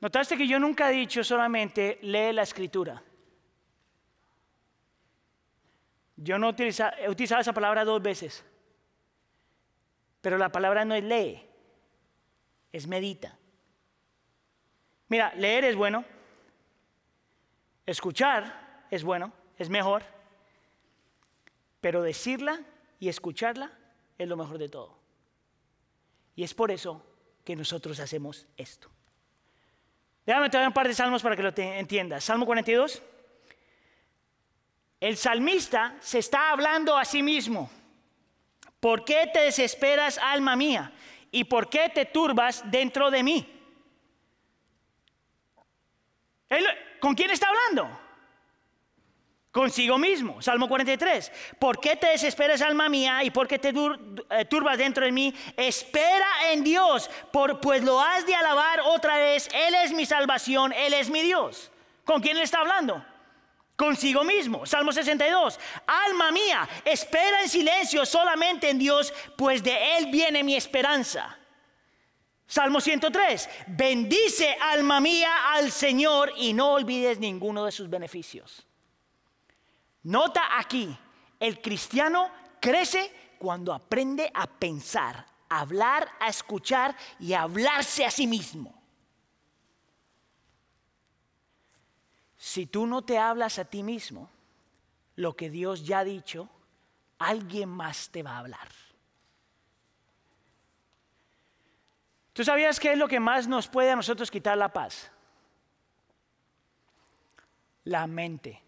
Notaste 0.00 0.36
que 0.36 0.46
yo 0.46 0.61
nunca 0.61 0.90
he 0.90 0.94
dicho 0.94 1.24
solamente 1.24 1.98
lee 2.02 2.34
la 2.34 2.42
escritura. 2.42 3.02
Yo 6.20 6.36
no 6.36 6.48
he 6.50 7.08
utilizado 7.08 7.40
esa 7.40 7.52
palabra 7.52 7.84
dos 7.84 8.02
veces. 8.02 8.44
Pero 10.20 10.36
la 10.36 10.50
palabra 10.50 10.84
no 10.84 10.96
es 10.96 11.04
lee, 11.04 11.40
es 12.72 12.88
medita. 12.88 13.38
Mira, 15.08 15.32
leer 15.36 15.64
es 15.64 15.76
bueno, 15.76 16.04
escuchar 17.86 18.86
es 18.90 19.04
bueno, 19.04 19.32
es 19.58 19.70
mejor, 19.70 20.02
pero 21.80 22.02
decirla 22.02 22.60
y 22.98 23.08
escucharla 23.08 23.70
es 24.18 24.28
lo 24.28 24.36
mejor 24.36 24.58
de 24.58 24.68
todo. 24.68 24.98
Y 26.34 26.42
es 26.42 26.52
por 26.52 26.72
eso 26.72 27.00
que 27.44 27.54
nosotros 27.54 28.00
hacemos 28.00 28.48
esto. 28.56 28.90
Déjame 30.26 30.48
doy 30.48 30.66
un 30.66 30.72
par 30.72 30.88
de 30.88 30.94
salmos 30.94 31.22
para 31.22 31.36
que 31.36 31.42
lo 31.42 31.52
entiendas. 31.56 32.24
Salmo 32.24 32.44
42. 32.44 33.02
El 35.01 35.16
salmista 35.16 35.96
se 36.01 36.18
está 36.18 36.51
hablando 36.51 36.96
a 36.96 37.05
sí 37.05 37.22
mismo. 37.22 37.70
¿Por 38.80 39.05
qué 39.05 39.28
te 39.32 39.40
desesperas, 39.40 40.18
alma 40.18 40.57
mía? 40.57 40.92
¿Y 41.30 41.44
por 41.44 41.68
qué 41.68 41.88
te 41.88 42.07
turbas 42.07 42.62
dentro 42.70 43.11
de 43.11 43.22
mí? 43.22 43.46
¿Con 47.01 47.14
quién 47.14 47.30
está 47.30 47.49
hablando? 47.49 48.01
Consigo 49.51 49.99
mismo. 49.99 50.40
Salmo 50.42 50.68
43. 50.68 51.32
¿Por 51.59 51.80
qué 51.80 51.96
te 51.96 52.09
desesperas, 52.09 52.61
alma 52.62 52.88
mía? 52.88 53.22
¿Y 53.24 53.30
por 53.30 53.49
qué 53.49 53.59
te 53.59 53.70
eh, 53.70 54.44
turbas 54.44 54.78
dentro 54.78 55.05
de 55.05 55.12
mí? 55.12 55.34
Espera 55.57 56.53
en 56.53 56.62
Dios, 56.62 57.11
pues 57.32 57.82
lo 57.82 58.01
has 58.01 58.26
de 58.26 58.34
alabar 58.34 58.80
otra 58.80 59.16
vez. 59.16 59.49
Él 59.53 59.74
es 59.84 59.92
mi 59.92 60.07
salvación, 60.07 60.72
Él 60.72 60.94
es 60.94 61.11
mi 61.11 61.22
Dios. 61.22 61.70
¿Con 62.05 62.20
quién 62.20 62.36
está 62.36 62.61
hablando? 62.61 63.05
Consigo 63.78 64.24
mismo. 64.24 64.66
Salmo 64.66 64.92
62. 64.92 65.58
Alma 65.86 66.32
mía, 66.32 66.68
espera 66.84 67.42
en 67.42 67.48
silencio 67.48 68.04
solamente 68.04 68.68
en 68.68 68.78
Dios, 68.78 69.14
pues 69.36 69.62
de 69.62 69.96
Él 69.96 70.06
viene 70.10 70.42
mi 70.42 70.56
esperanza. 70.56 71.38
Salmo 72.44 72.80
103. 72.80 73.48
Bendice 73.68 74.56
alma 74.60 75.00
mía 75.00 75.52
al 75.52 75.70
Señor 75.70 76.32
y 76.36 76.52
no 76.54 76.72
olvides 76.72 77.20
ninguno 77.20 77.64
de 77.64 77.72
sus 77.72 77.88
beneficios. 77.88 78.66
Nota 80.02 80.58
aquí, 80.58 80.96
el 81.38 81.60
cristiano 81.60 82.30
crece 82.60 83.12
cuando 83.38 83.72
aprende 83.72 84.28
a 84.34 84.48
pensar, 84.48 85.24
a 85.48 85.60
hablar, 85.60 86.08
a 86.18 86.28
escuchar 86.28 86.96
y 87.20 87.32
a 87.32 87.42
hablarse 87.42 88.04
a 88.04 88.10
sí 88.10 88.26
mismo. 88.26 88.77
Si 92.49 92.64
tú 92.64 92.86
no 92.86 93.03
te 93.03 93.18
hablas 93.18 93.59
a 93.59 93.66
ti 93.66 93.82
mismo 93.82 94.30
lo 95.16 95.36
que 95.36 95.51
Dios 95.51 95.84
ya 95.84 95.99
ha 95.99 96.05
dicho, 96.05 96.49
alguien 97.18 97.68
más 97.68 98.09
te 98.09 98.22
va 98.22 98.36
a 98.36 98.38
hablar. 98.38 98.68
¿Tú 102.32 102.42
sabías 102.44 102.80
qué 102.80 102.92
es 102.92 102.99
lo 102.99 103.07
que 103.07 103.20
más 103.20 103.46
nos 103.46 103.68
puede 103.68 103.90
a 103.90 103.96
nosotros 103.96 104.30
quitar 104.30 104.57
la 104.57 104.72
paz? 104.72 105.12
La 107.84 108.07
mente. 108.07 108.62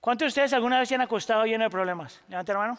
¿Cuántos 0.00 0.26
de 0.26 0.28
ustedes 0.28 0.52
alguna 0.52 0.80
vez 0.80 0.90
se 0.90 0.96
han 0.96 1.00
acostado 1.00 1.46
lleno 1.46 1.64
de 1.64 1.70
problemas? 1.70 2.22
Levanta 2.28 2.52
la 2.52 2.58
mano. 2.58 2.78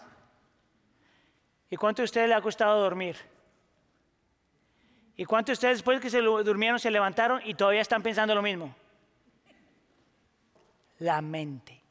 ¿Y 1.72 1.76
cuántos 1.76 2.04
de 2.04 2.06
ustedes 2.06 2.30
le 2.30 2.36
ha 2.36 2.42
costado 2.42 2.80
dormir? 2.80 3.18
¿Y 5.20 5.26
cuántos 5.26 5.48
de 5.48 5.54
ustedes 5.54 5.78
después 5.80 5.98
de 5.98 6.02
que 6.04 6.10
se 6.12 6.22
durmieron 6.22 6.80
se 6.80 6.92
levantaron 6.92 7.42
y 7.44 7.56
todavía 7.56 7.82
están 7.82 8.04
pensando 8.04 8.36
lo 8.36 8.44
mismo? 8.44 8.74
La 11.00 11.22
mente. 11.22 11.82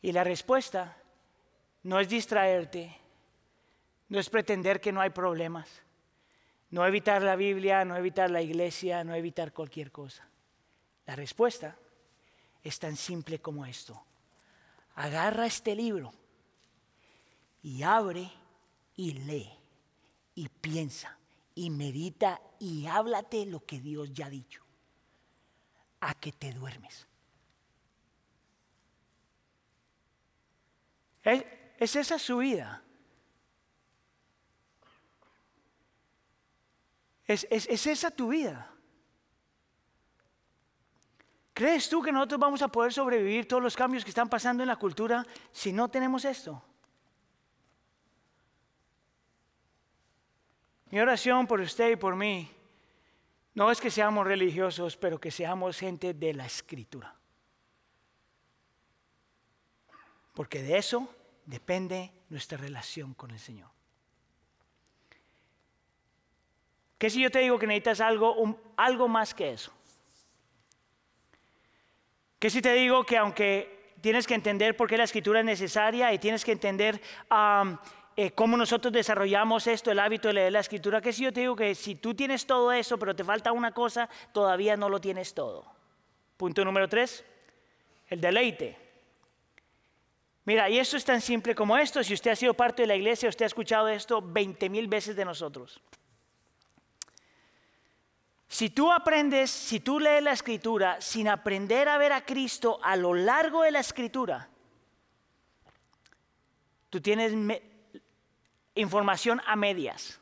Y 0.00 0.12
la 0.12 0.22
respuesta 0.22 0.96
no 1.82 1.98
es 1.98 2.08
distraerte, 2.08 2.96
no 4.08 4.20
es 4.20 4.30
pretender 4.30 4.80
que 4.80 4.92
no 4.92 5.00
hay 5.00 5.10
problemas, 5.10 5.82
no 6.70 6.86
evitar 6.86 7.22
la 7.22 7.34
Biblia, 7.34 7.84
no 7.84 7.96
evitar 7.96 8.30
la 8.30 8.42
iglesia, 8.42 9.02
no 9.02 9.14
evitar 9.14 9.52
cualquier 9.52 9.90
cosa. 9.90 10.28
La 11.06 11.16
respuesta 11.16 11.76
es 12.62 12.78
tan 12.78 12.96
simple 12.96 13.40
como 13.40 13.66
esto. 13.66 14.00
Agarra 14.94 15.46
este 15.46 15.74
libro 15.74 16.12
y 17.62 17.82
abre 17.82 18.30
y 18.94 19.14
lee 19.14 19.63
y 20.34 20.48
piensa 20.48 21.18
y 21.54 21.70
medita 21.70 22.40
y 22.58 22.86
háblate 22.86 23.46
lo 23.46 23.64
que 23.64 23.80
Dios 23.80 24.12
ya 24.12 24.26
ha 24.26 24.30
dicho. 24.30 24.62
A 26.00 26.14
que 26.14 26.32
te 26.32 26.52
duermes. 26.52 27.06
¿Es, 31.22 31.96
esa 31.96 32.18
su 32.18 32.38
vida? 32.38 32.82
¿Es, 37.26 37.46
es 37.50 37.86
esa 37.86 38.10
tu 38.10 38.28
vida? 38.28 38.70
¿Crees 41.54 41.88
tú 41.88 42.02
que 42.02 42.10
nosotros 42.10 42.40
vamos 42.40 42.62
a 42.62 42.68
poder 42.68 42.92
sobrevivir 42.92 43.46
todos 43.46 43.62
los 43.62 43.76
cambios 43.76 44.04
que 44.04 44.10
están 44.10 44.28
pasando 44.28 44.64
en 44.64 44.66
la 44.66 44.76
cultura 44.76 45.24
si 45.52 45.72
no 45.72 45.88
tenemos 45.88 46.24
esto? 46.24 46.60
Mi 50.94 51.00
oración 51.00 51.48
por 51.48 51.60
usted 51.60 51.90
y 51.90 51.96
por 51.96 52.14
mí 52.14 52.48
no 53.54 53.68
es 53.72 53.80
que 53.80 53.90
seamos 53.90 54.24
religiosos, 54.24 54.96
pero 54.96 55.20
que 55.20 55.32
seamos 55.32 55.76
gente 55.76 56.14
de 56.14 56.32
la 56.32 56.46
escritura. 56.46 57.16
Porque 60.34 60.62
de 60.62 60.78
eso 60.78 61.12
depende 61.46 62.12
nuestra 62.28 62.58
relación 62.58 63.12
con 63.14 63.32
el 63.32 63.40
Señor. 63.40 63.70
¿Qué 66.96 67.10
si 67.10 67.22
yo 67.22 67.30
te 67.32 67.40
digo 67.40 67.58
que 67.58 67.66
necesitas 67.66 68.00
algo, 68.00 68.56
algo 68.76 69.08
más 69.08 69.34
que 69.34 69.50
eso? 69.50 69.72
¿Qué 72.38 72.50
si 72.50 72.62
te 72.62 72.72
digo 72.72 73.04
que 73.04 73.16
aunque 73.16 73.96
tienes 74.00 74.28
que 74.28 74.34
entender 74.34 74.76
por 74.76 74.88
qué 74.88 74.96
la 74.96 75.02
escritura 75.02 75.40
es 75.40 75.44
necesaria 75.44 76.12
y 76.12 76.20
tienes 76.20 76.44
que 76.44 76.52
entender 76.52 77.02
eh, 78.16 78.30
cómo 78.30 78.56
nosotros 78.56 78.92
desarrollamos 78.92 79.66
esto, 79.66 79.90
el 79.90 79.98
hábito 79.98 80.28
de 80.28 80.34
leer 80.34 80.52
la 80.52 80.60
escritura, 80.60 81.00
que 81.00 81.12
si 81.12 81.24
yo 81.24 81.32
te 81.32 81.40
digo 81.40 81.56
que 81.56 81.74
si 81.74 81.96
tú 81.96 82.14
tienes 82.14 82.46
todo 82.46 82.72
eso, 82.72 82.98
pero 82.98 83.14
te 83.16 83.24
falta 83.24 83.52
una 83.52 83.72
cosa, 83.72 84.08
todavía 84.32 84.76
no 84.76 84.88
lo 84.88 85.00
tienes 85.00 85.34
todo. 85.34 85.64
Punto 86.36 86.64
número 86.64 86.88
tres, 86.88 87.24
el 88.08 88.20
deleite. 88.20 88.78
Mira, 90.44 90.68
y 90.68 90.78
esto 90.78 90.96
es 90.96 91.04
tan 91.04 91.20
simple 91.20 91.54
como 91.54 91.76
esto. 91.76 92.04
Si 92.04 92.14
usted 92.14 92.32
ha 92.32 92.36
sido 92.36 92.54
parte 92.54 92.82
de 92.82 92.88
la 92.88 92.96
iglesia, 92.96 93.28
usted 93.28 93.44
ha 93.44 93.46
escuchado 93.46 93.88
esto 93.88 94.20
20 94.22 94.68
mil 94.68 94.88
veces 94.88 95.16
de 95.16 95.24
nosotros. 95.24 95.80
Si 98.46 98.70
tú 98.70 98.92
aprendes, 98.92 99.50
si 99.50 99.80
tú 99.80 99.98
lees 99.98 100.22
la 100.22 100.32
escritura 100.32 101.00
sin 101.00 101.28
aprender 101.28 101.88
a 101.88 101.98
ver 101.98 102.12
a 102.12 102.24
Cristo 102.24 102.78
a 102.82 102.94
lo 102.94 103.14
largo 103.14 103.62
de 103.62 103.72
la 103.72 103.80
escritura, 103.80 104.48
tú 106.90 107.00
tienes 107.00 107.32
información 108.74 109.40
a 109.46 109.56
medias. 109.56 110.20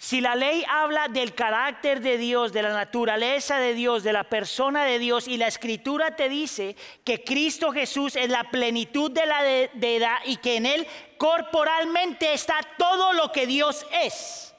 Si 0.00 0.20
la 0.20 0.36
ley 0.36 0.64
habla 0.68 1.08
del 1.08 1.34
carácter 1.34 2.00
de 2.00 2.18
Dios, 2.18 2.52
de 2.52 2.62
la 2.62 2.72
naturaleza 2.72 3.58
de 3.58 3.74
Dios, 3.74 4.04
de 4.04 4.12
la 4.12 4.22
persona 4.22 4.84
de 4.84 5.00
Dios, 5.00 5.26
y 5.26 5.36
la 5.36 5.48
escritura 5.48 6.14
te 6.14 6.28
dice 6.28 6.76
que 7.02 7.24
Cristo 7.24 7.72
Jesús 7.72 8.14
es 8.14 8.28
la 8.28 8.44
plenitud 8.44 9.10
de 9.10 9.26
la 9.26 9.42
deidad 9.42 10.18
y 10.24 10.36
que 10.36 10.56
en 10.56 10.66
Él 10.66 10.86
corporalmente 11.18 12.32
está 12.32 12.60
todo 12.78 13.12
lo 13.12 13.32
que 13.32 13.48
Dios 13.48 13.84
es. 14.04 14.54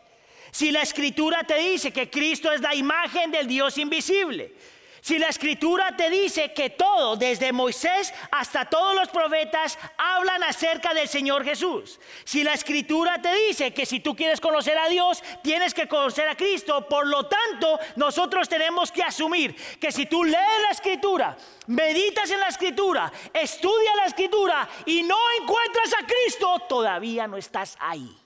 Si 0.51 0.71
la 0.71 0.81
escritura 0.81 1.43
te 1.43 1.57
dice 1.57 1.93
que 1.93 2.09
Cristo 2.09 2.51
es 2.51 2.59
la 2.59 2.75
imagen 2.75 3.31
del 3.31 3.47
Dios 3.47 3.77
invisible, 3.77 4.53
si 5.01 5.17
la 5.17 5.29
escritura 5.29 5.95
te 5.95 6.09
dice 6.09 6.53
que 6.53 6.71
todo, 6.71 7.15
desde 7.15 7.51
Moisés 7.51 8.13
hasta 8.31 8.65
todos 8.65 8.95
los 8.95 9.09
profetas, 9.09 9.77
hablan 9.97 10.43
acerca 10.43 10.93
del 10.93 11.07
Señor 11.07 11.43
Jesús. 11.43 11.99
Si 12.23 12.43
la 12.43 12.53
escritura 12.53 13.21
te 13.21 13.33
dice 13.33 13.73
que 13.73 13.85
si 13.85 13.99
tú 13.99 14.15
quieres 14.15 14.41
conocer 14.41 14.77
a 14.77 14.89
Dios, 14.89 15.23
tienes 15.41 15.73
que 15.73 15.87
conocer 15.87 16.27
a 16.27 16.35
Cristo. 16.35 16.87
Por 16.87 17.07
lo 17.07 17.27
tanto, 17.27 17.79
nosotros 17.95 18.49
tenemos 18.49 18.91
que 18.91 19.03
asumir 19.03 19.55
que 19.79 19.91
si 19.91 20.05
tú 20.05 20.23
lees 20.23 20.61
la 20.63 20.71
escritura, 20.71 21.37
meditas 21.67 22.29
en 22.31 22.39
la 22.39 22.47
escritura, 22.47 23.11
estudias 23.33 23.95
la 23.95 24.05
escritura 24.05 24.69
y 24.85 25.03
no 25.03 25.17
encuentras 25.41 25.93
a 25.93 26.05
Cristo, 26.05 26.59
todavía 26.67 27.27
no 27.27 27.37
estás 27.37 27.77
ahí. 27.79 28.17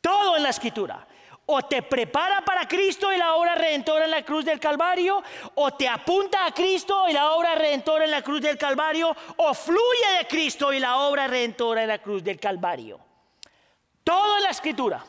Todo 0.00 0.36
en 0.36 0.42
la 0.42 0.50
escritura. 0.50 1.06
O 1.46 1.62
te 1.62 1.82
prepara 1.82 2.42
para 2.42 2.66
Cristo 2.66 3.12
y 3.12 3.18
la 3.18 3.34
obra 3.34 3.54
redentora 3.54 4.06
en 4.06 4.10
la 4.10 4.24
cruz 4.24 4.44
del 4.44 4.58
Calvario, 4.58 5.22
o 5.54 5.74
te 5.74 5.88
apunta 5.88 6.46
a 6.46 6.52
Cristo 6.52 7.08
y 7.08 7.12
la 7.12 7.32
obra 7.32 7.54
redentora 7.54 8.04
en 8.04 8.10
la 8.10 8.22
cruz 8.22 8.40
del 8.40 8.56
Calvario, 8.56 9.14
o 9.36 9.54
fluye 9.54 10.18
de 10.18 10.26
Cristo 10.26 10.72
y 10.72 10.80
la 10.80 10.98
obra 10.98 11.26
redentora 11.26 11.82
en 11.82 11.88
la 11.88 11.98
cruz 11.98 12.24
del 12.24 12.40
Calvario. 12.40 12.98
Todo 14.02 14.36
en 14.38 14.42
la 14.42 14.50
escritura. 14.50 15.04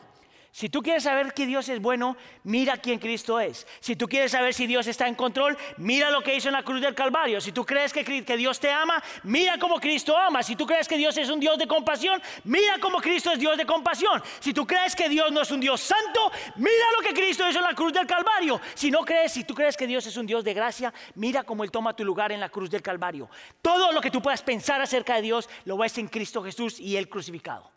Si 0.56 0.70
tú 0.70 0.82
quieres 0.82 1.02
saber 1.02 1.34
que 1.34 1.44
Dios 1.44 1.68
es 1.68 1.82
bueno, 1.82 2.16
mira 2.44 2.78
quién 2.78 2.98
Cristo 2.98 3.38
es. 3.38 3.66
Si 3.78 3.94
tú 3.94 4.08
quieres 4.08 4.32
saber 4.32 4.54
si 4.54 4.66
Dios 4.66 4.86
está 4.86 5.06
en 5.06 5.14
control, 5.14 5.54
mira 5.76 6.10
lo 6.10 6.22
que 6.22 6.34
hizo 6.34 6.48
en 6.48 6.54
la 6.54 6.62
cruz 6.62 6.80
del 6.80 6.94
Calvario. 6.94 7.42
Si 7.42 7.52
tú 7.52 7.62
crees 7.66 7.92
que, 7.92 8.24
que 8.24 8.36
Dios 8.38 8.58
te 8.58 8.70
ama, 8.70 9.04
mira 9.24 9.58
cómo 9.58 9.78
Cristo 9.78 10.16
ama. 10.16 10.42
Si 10.42 10.56
tú 10.56 10.64
crees 10.64 10.88
que 10.88 10.96
Dios 10.96 11.14
es 11.18 11.28
un 11.28 11.40
Dios 11.40 11.58
de 11.58 11.66
compasión, 11.66 12.22
mira 12.44 12.78
cómo 12.80 13.02
Cristo 13.02 13.30
es 13.32 13.38
Dios 13.38 13.58
de 13.58 13.66
compasión. 13.66 14.22
Si 14.40 14.54
tú 14.54 14.66
crees 14.66 14.96
que 14.96 15.10
Dios 15.10 15.30
no 15.30 15.42
es 15.42 15.50
un 15.50 15.60
Dios 15.60 15.78
santo, 15.78 16.32
mira 16.56 16.86
lo 16.96 17.06
que 17.06 17.12
Cristo 17.12 17.46
hizo 17.46 17.58
en 17.58 17.64
la 17.64 17.74
cruz 17.74 17.92
del 17.92 18.06
Calvario. 18.06 18.58
Si 18.72 18.90
no 18.90 19.04
crees, 19.04 19.32
si 19.32 19.44
tú 19.44 19.54
crees 19.54 19.76
que 19.76 19.86
Dios 19.86 20.06
es 20.06 20.16
un 20.16 20.24
Dios 20.24 20.42
de 20.42 20.54
gracia, 20.54 20.90
mira 21.16 21.44
cómo 21.44 21.64
Él 21.64 21.70
toma 21.70 21.94
tu 21.94 22.02
lugar 22.02 22.32
en 22.32 22.40
la 22.40 22.48
cruz 22.48 22.70
del 22.70 22.80
Calvario. 22.80 23.28
Todo 23.60 23.92
lo 23.92 24.00
que 24.00 24.10
tú 24.10 24.22
puedas 24.22 24.40
pensar 24.40 24.80
acerca 24.80 25.16
de 25.16 25.20
Dios, 25.20 25.50
lo 25.66 25.76
ves 25.76 25.98
en 25.98 26.08
Cristo 26.08 26.42
Jesús 26.42 26.80
y 26.80 26.96
Él 26.96 27.10
crucificado. 27.10 27.70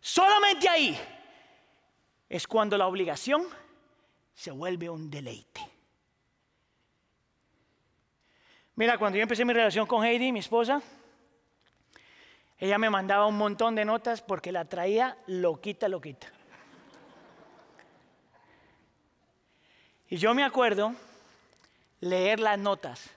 Solamente 0.00 0.68
ahí 0.68 0.98
es 2.28 2.46
cuando 2.46 2.76
la 2.76 2.86
obligación 2.86 3.46
se 4.34 4.50
vuelve 4.50 4.90
un 4.90 5.10
deleite. 5.10 5.60
Mira, 8.76 8.98
cuando 8.98 9.16
yo 9.16 9.22
empecé 9.22 9.44
mi 9.44 9.52
relación 9.52 9.86
con 9.86 10.04
Heidi, 10.04 10.30
mi 10.30 10.38
esposa, 10.38 10.80
ella 12.58 12.78
me 12.78 12.90
mandaba 12.90 13.26
un 13.26 13.36
montón 13.36 13.74
de 13.74 13.84
notas 13.84 14.22
porque 14.22 14.52
la 14.52 14.64
traía 14.66 15.16
loquita, 15.26 15.88
loquita. 15.88 16.28
Y 20.08 20.16
yo 20.16 20.34
me 20.34 20.44
acuerdo 20.44 20.94
leer 22.00 22.40
las 22.40 22.58
notas 22.58 23.10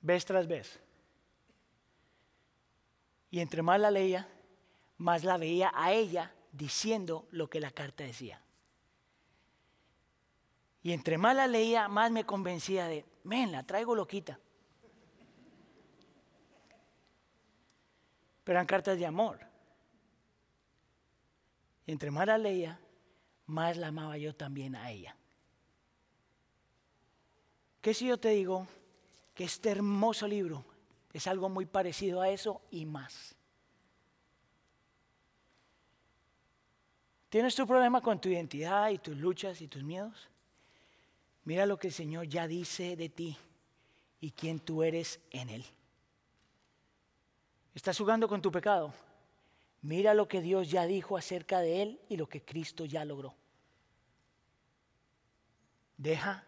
vez 0.00 0.24
tras 0.24 0.48
vez. 0.48 0.80
Y 3.30 3.40
entre 3.40 3.62
más 3.62 3.80
la 3.80 3.90
leía, 3.90 4.28
más 4.98 5.24
la 5.24 5.36
veía 5.36 5.72
a 5.74 5.92
ella 5.92 6.32
diciendo 6.54 7.26
lo 7.30 7.50
que 7.50 7.60
la 7.60 7.70
carta 7.70 8.04
decía. 8.04 8.40
Y 10.82 10.92
entre 10.92 11.18
más 11.18 11.34
la 11.34 11.46
leía, 11.46 11.88
más 11.88 12.10
me 12.10 12.24
convencía 12.24 12.86
de, 12.86 13.04
men, 13.24 13.50
la 13.50 13.64
traigo 13.64 13.94
loquita. 13.94 14.38
Pero 18.44 18.58
eran 18.58 18.66
cartas 18.66 18.98
de 18.98 19.06
amor. 19.06 19.40
Y 21.86 21.92
entre 21.92 22.10
más 22.10 22.26
la 22.26 22.38
leía, 22.38 22.78
más 23.46 23.76
la 23.76 23.88
amaba 23.88 24.16
yo 24.18 24.34
también 24.34 24.76
a 24.76 24.90
ella. 24.90 25.16
¿Qué 27.80 27.94
si 27.94 28.06
yo 28.06 28.18
te 28.18 28.30
digo 28.30 28.66
que 29.34 29.44
este 29.44 29.70
hermoso 29.70 30.28
libro 30.28 30.64
es 31.12 31.26
algo 31.26 31.48
muy 31.48 31.66
parecido 31.66 32.20
a 32.20 32.28
eso 32.28 32.62
y 32.70 32.86
más? 32.86 33.34
¿Tienes 37.34 37.56
tu 37.56 37.66
problema 37.66 38.00
con 38.00 38.20
tu 38.20 38.28
identidad 38.28 38.90
y 38.90 38.98
tus 38.98 39.16
luchas 39.16 39.60
y 39.60 39.66
tus 39.66 39.82
miedos? 39.82 40.28
Mira 41.42 41.66
lo 41.66 41.76
que 41.76 41.88
el 41.88 41.92
Señor 41.92 42.28
ya 42.28 42.46
dice 42.46 42.94
de 42.94 43.08
ti 43.08 43.36
y 44.20 44.30
quién 44.30 44.60
tú 44.60 44.84
eres 44.84 45.18
en 45.32 45.48
Él. 45.48 45.64
¿Estás 47.74 47.98
jugando 47.98 48.28
con 48.28 48.40
tu 48.40 48.52
pecado? 48.52 48.94
Mira 49.82 50.14
lo 50.14 50.28
que 50.28 50.42
Dios 50.42 50.70
ya 50.70 50.86
dijo 50.86 51.16
acerca 51.16 51.58
de 51.58 51.82
Él 51.82 52.00
y 52.08 52.16
lo 52.16 52.28
que 52.28 52.44
Cristo 52.44 52.84
ya 52.84 53.04
logró. 53.04 53.34
Deja 55.96 56.46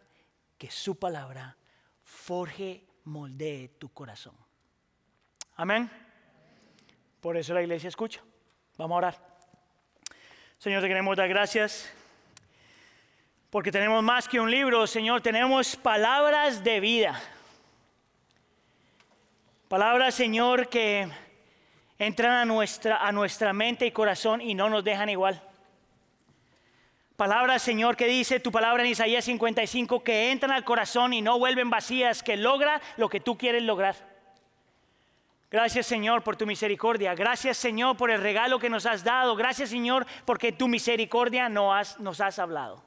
que 0.56 0.70
su 0.70 0.94
palabra 0.94 1.56
forje, 2.04 2.86
moldee 3.02 3.70
tu 3.70 3.88
corazón. 3.88 4.36
Amén. 5.56 5.90
Por 7.20 7.36
eso 7.36 7.54
la 7.54 7.62
iglesia 7.62 7.88
escucha. 7.88 8.22
Vamos 8.76 8.94
a 8.94 8.98
orar. 8.98 9.35
Señor, 10.58 10.80
te 10.80 10.88
queremos 10.88 11.14
dar 11.16 11.28
gracias 11.28 11.92
porque 13.50 13.70
tenemos 13.70 14.02
más 14.02 14.26
que 14.26 14.40
un 14.40 14.50
libro, 14.50 14.86
Señor, 14.86 15.20
tenemos 15.20 15.76
palabras 15.76 16.64
de 16.64 16.80
vida. 16.80 17.20
Palabras, 19.68 20.14
Señor, 20.14 20.68
que 20.68 21.08
entran 21.98 22.32
a 22.32 22.44
nuestra, 22.46 23.06
a 23.06 23.12
nuestra 23.12 23.52
mente 23.52 23.84
y 23.86 23.90
corazón 23.90 24.40
y 24.40 24.54
no 24.54 24.70
nos 24.70 24.82
dejan 24.82 25.10
igual. 25.10 25.42
Palabras, 27.16 27.62
Señor, 27.62 27.94
que 27.94 28.06
dice 28.06 28.40
tu 28.40 28.50
palabra 28.50 28.82
en 28.82 28.88
Isaías 28.88 29.26
55, 29.26 30.02
que 30.02 30.30
entran 30.30 30.52
al 30.52 30.64
corazón 30.64 31.12
y 31.12 31.20
no 31.20 31.38
vuelven 31.38 31.68
vacías, 31.68 32.22
que 32.22 32.38
logra 32.38 32.80
lo 32.96 33.10
que 33.10 33.20
tú 33.20 33.36
quieres 33.36 33.62
lograr. 33.62 34.15
Gracias 35.50 35.86
Señor 35.86 36.22
por 36.22 36.36
tu 36.36 36.46
misericordia. 36.46 37.14
Gracias 37.14 37.56
Señor 37.56 37.96
por 37.96 38.10
el 38.10 38.20
regalo 38.20 38.58
que 38.58 38.70
nos 38.70 38.86
has 38.86 39.04
dado. 39.04 39.36
Gracias 39.36 39.70
Señor 39.70 40.06
porque 40.24 40.52
tu 40.52 40.68
misericordia 40.68 41.48
nos 41.48 42.20
has, 42.20 42.38
hablado. 42.38 42.84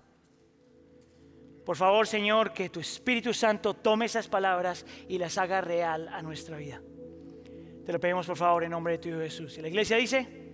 Por 1.66 1.78
favor 1.78 2.08
Señor 2.08 2.52
que 2.52 2.70
tu 2.70 2.80
Espíritu 2.80 3.34
Santo 3.34 3.74
tome 3.74 4.06
esas 4.06 4.28
palabras 4.28 4.86
y 5.08 5.18
las 5.18 5.38
haga 5.38 5.62
real 5.62 6.08
a 6.10 6.22
nuestra 6.22 6.58
vida. 6.58 6.82
Te 7.86 7.94
lo 7.94 8.00
pedimos 8.00 8.28
por 8.28 8.38
favor 8.38 8.64
en 8.64 8.72
nombre 8.72 8.98
de 8.98 9.00
tu 9.00 9.20
Jesús. 9.20 9.58
Y 9.58 9.62
la 9.62 9.70
iglesia 9.70 9.98
dice... 9.98 10.49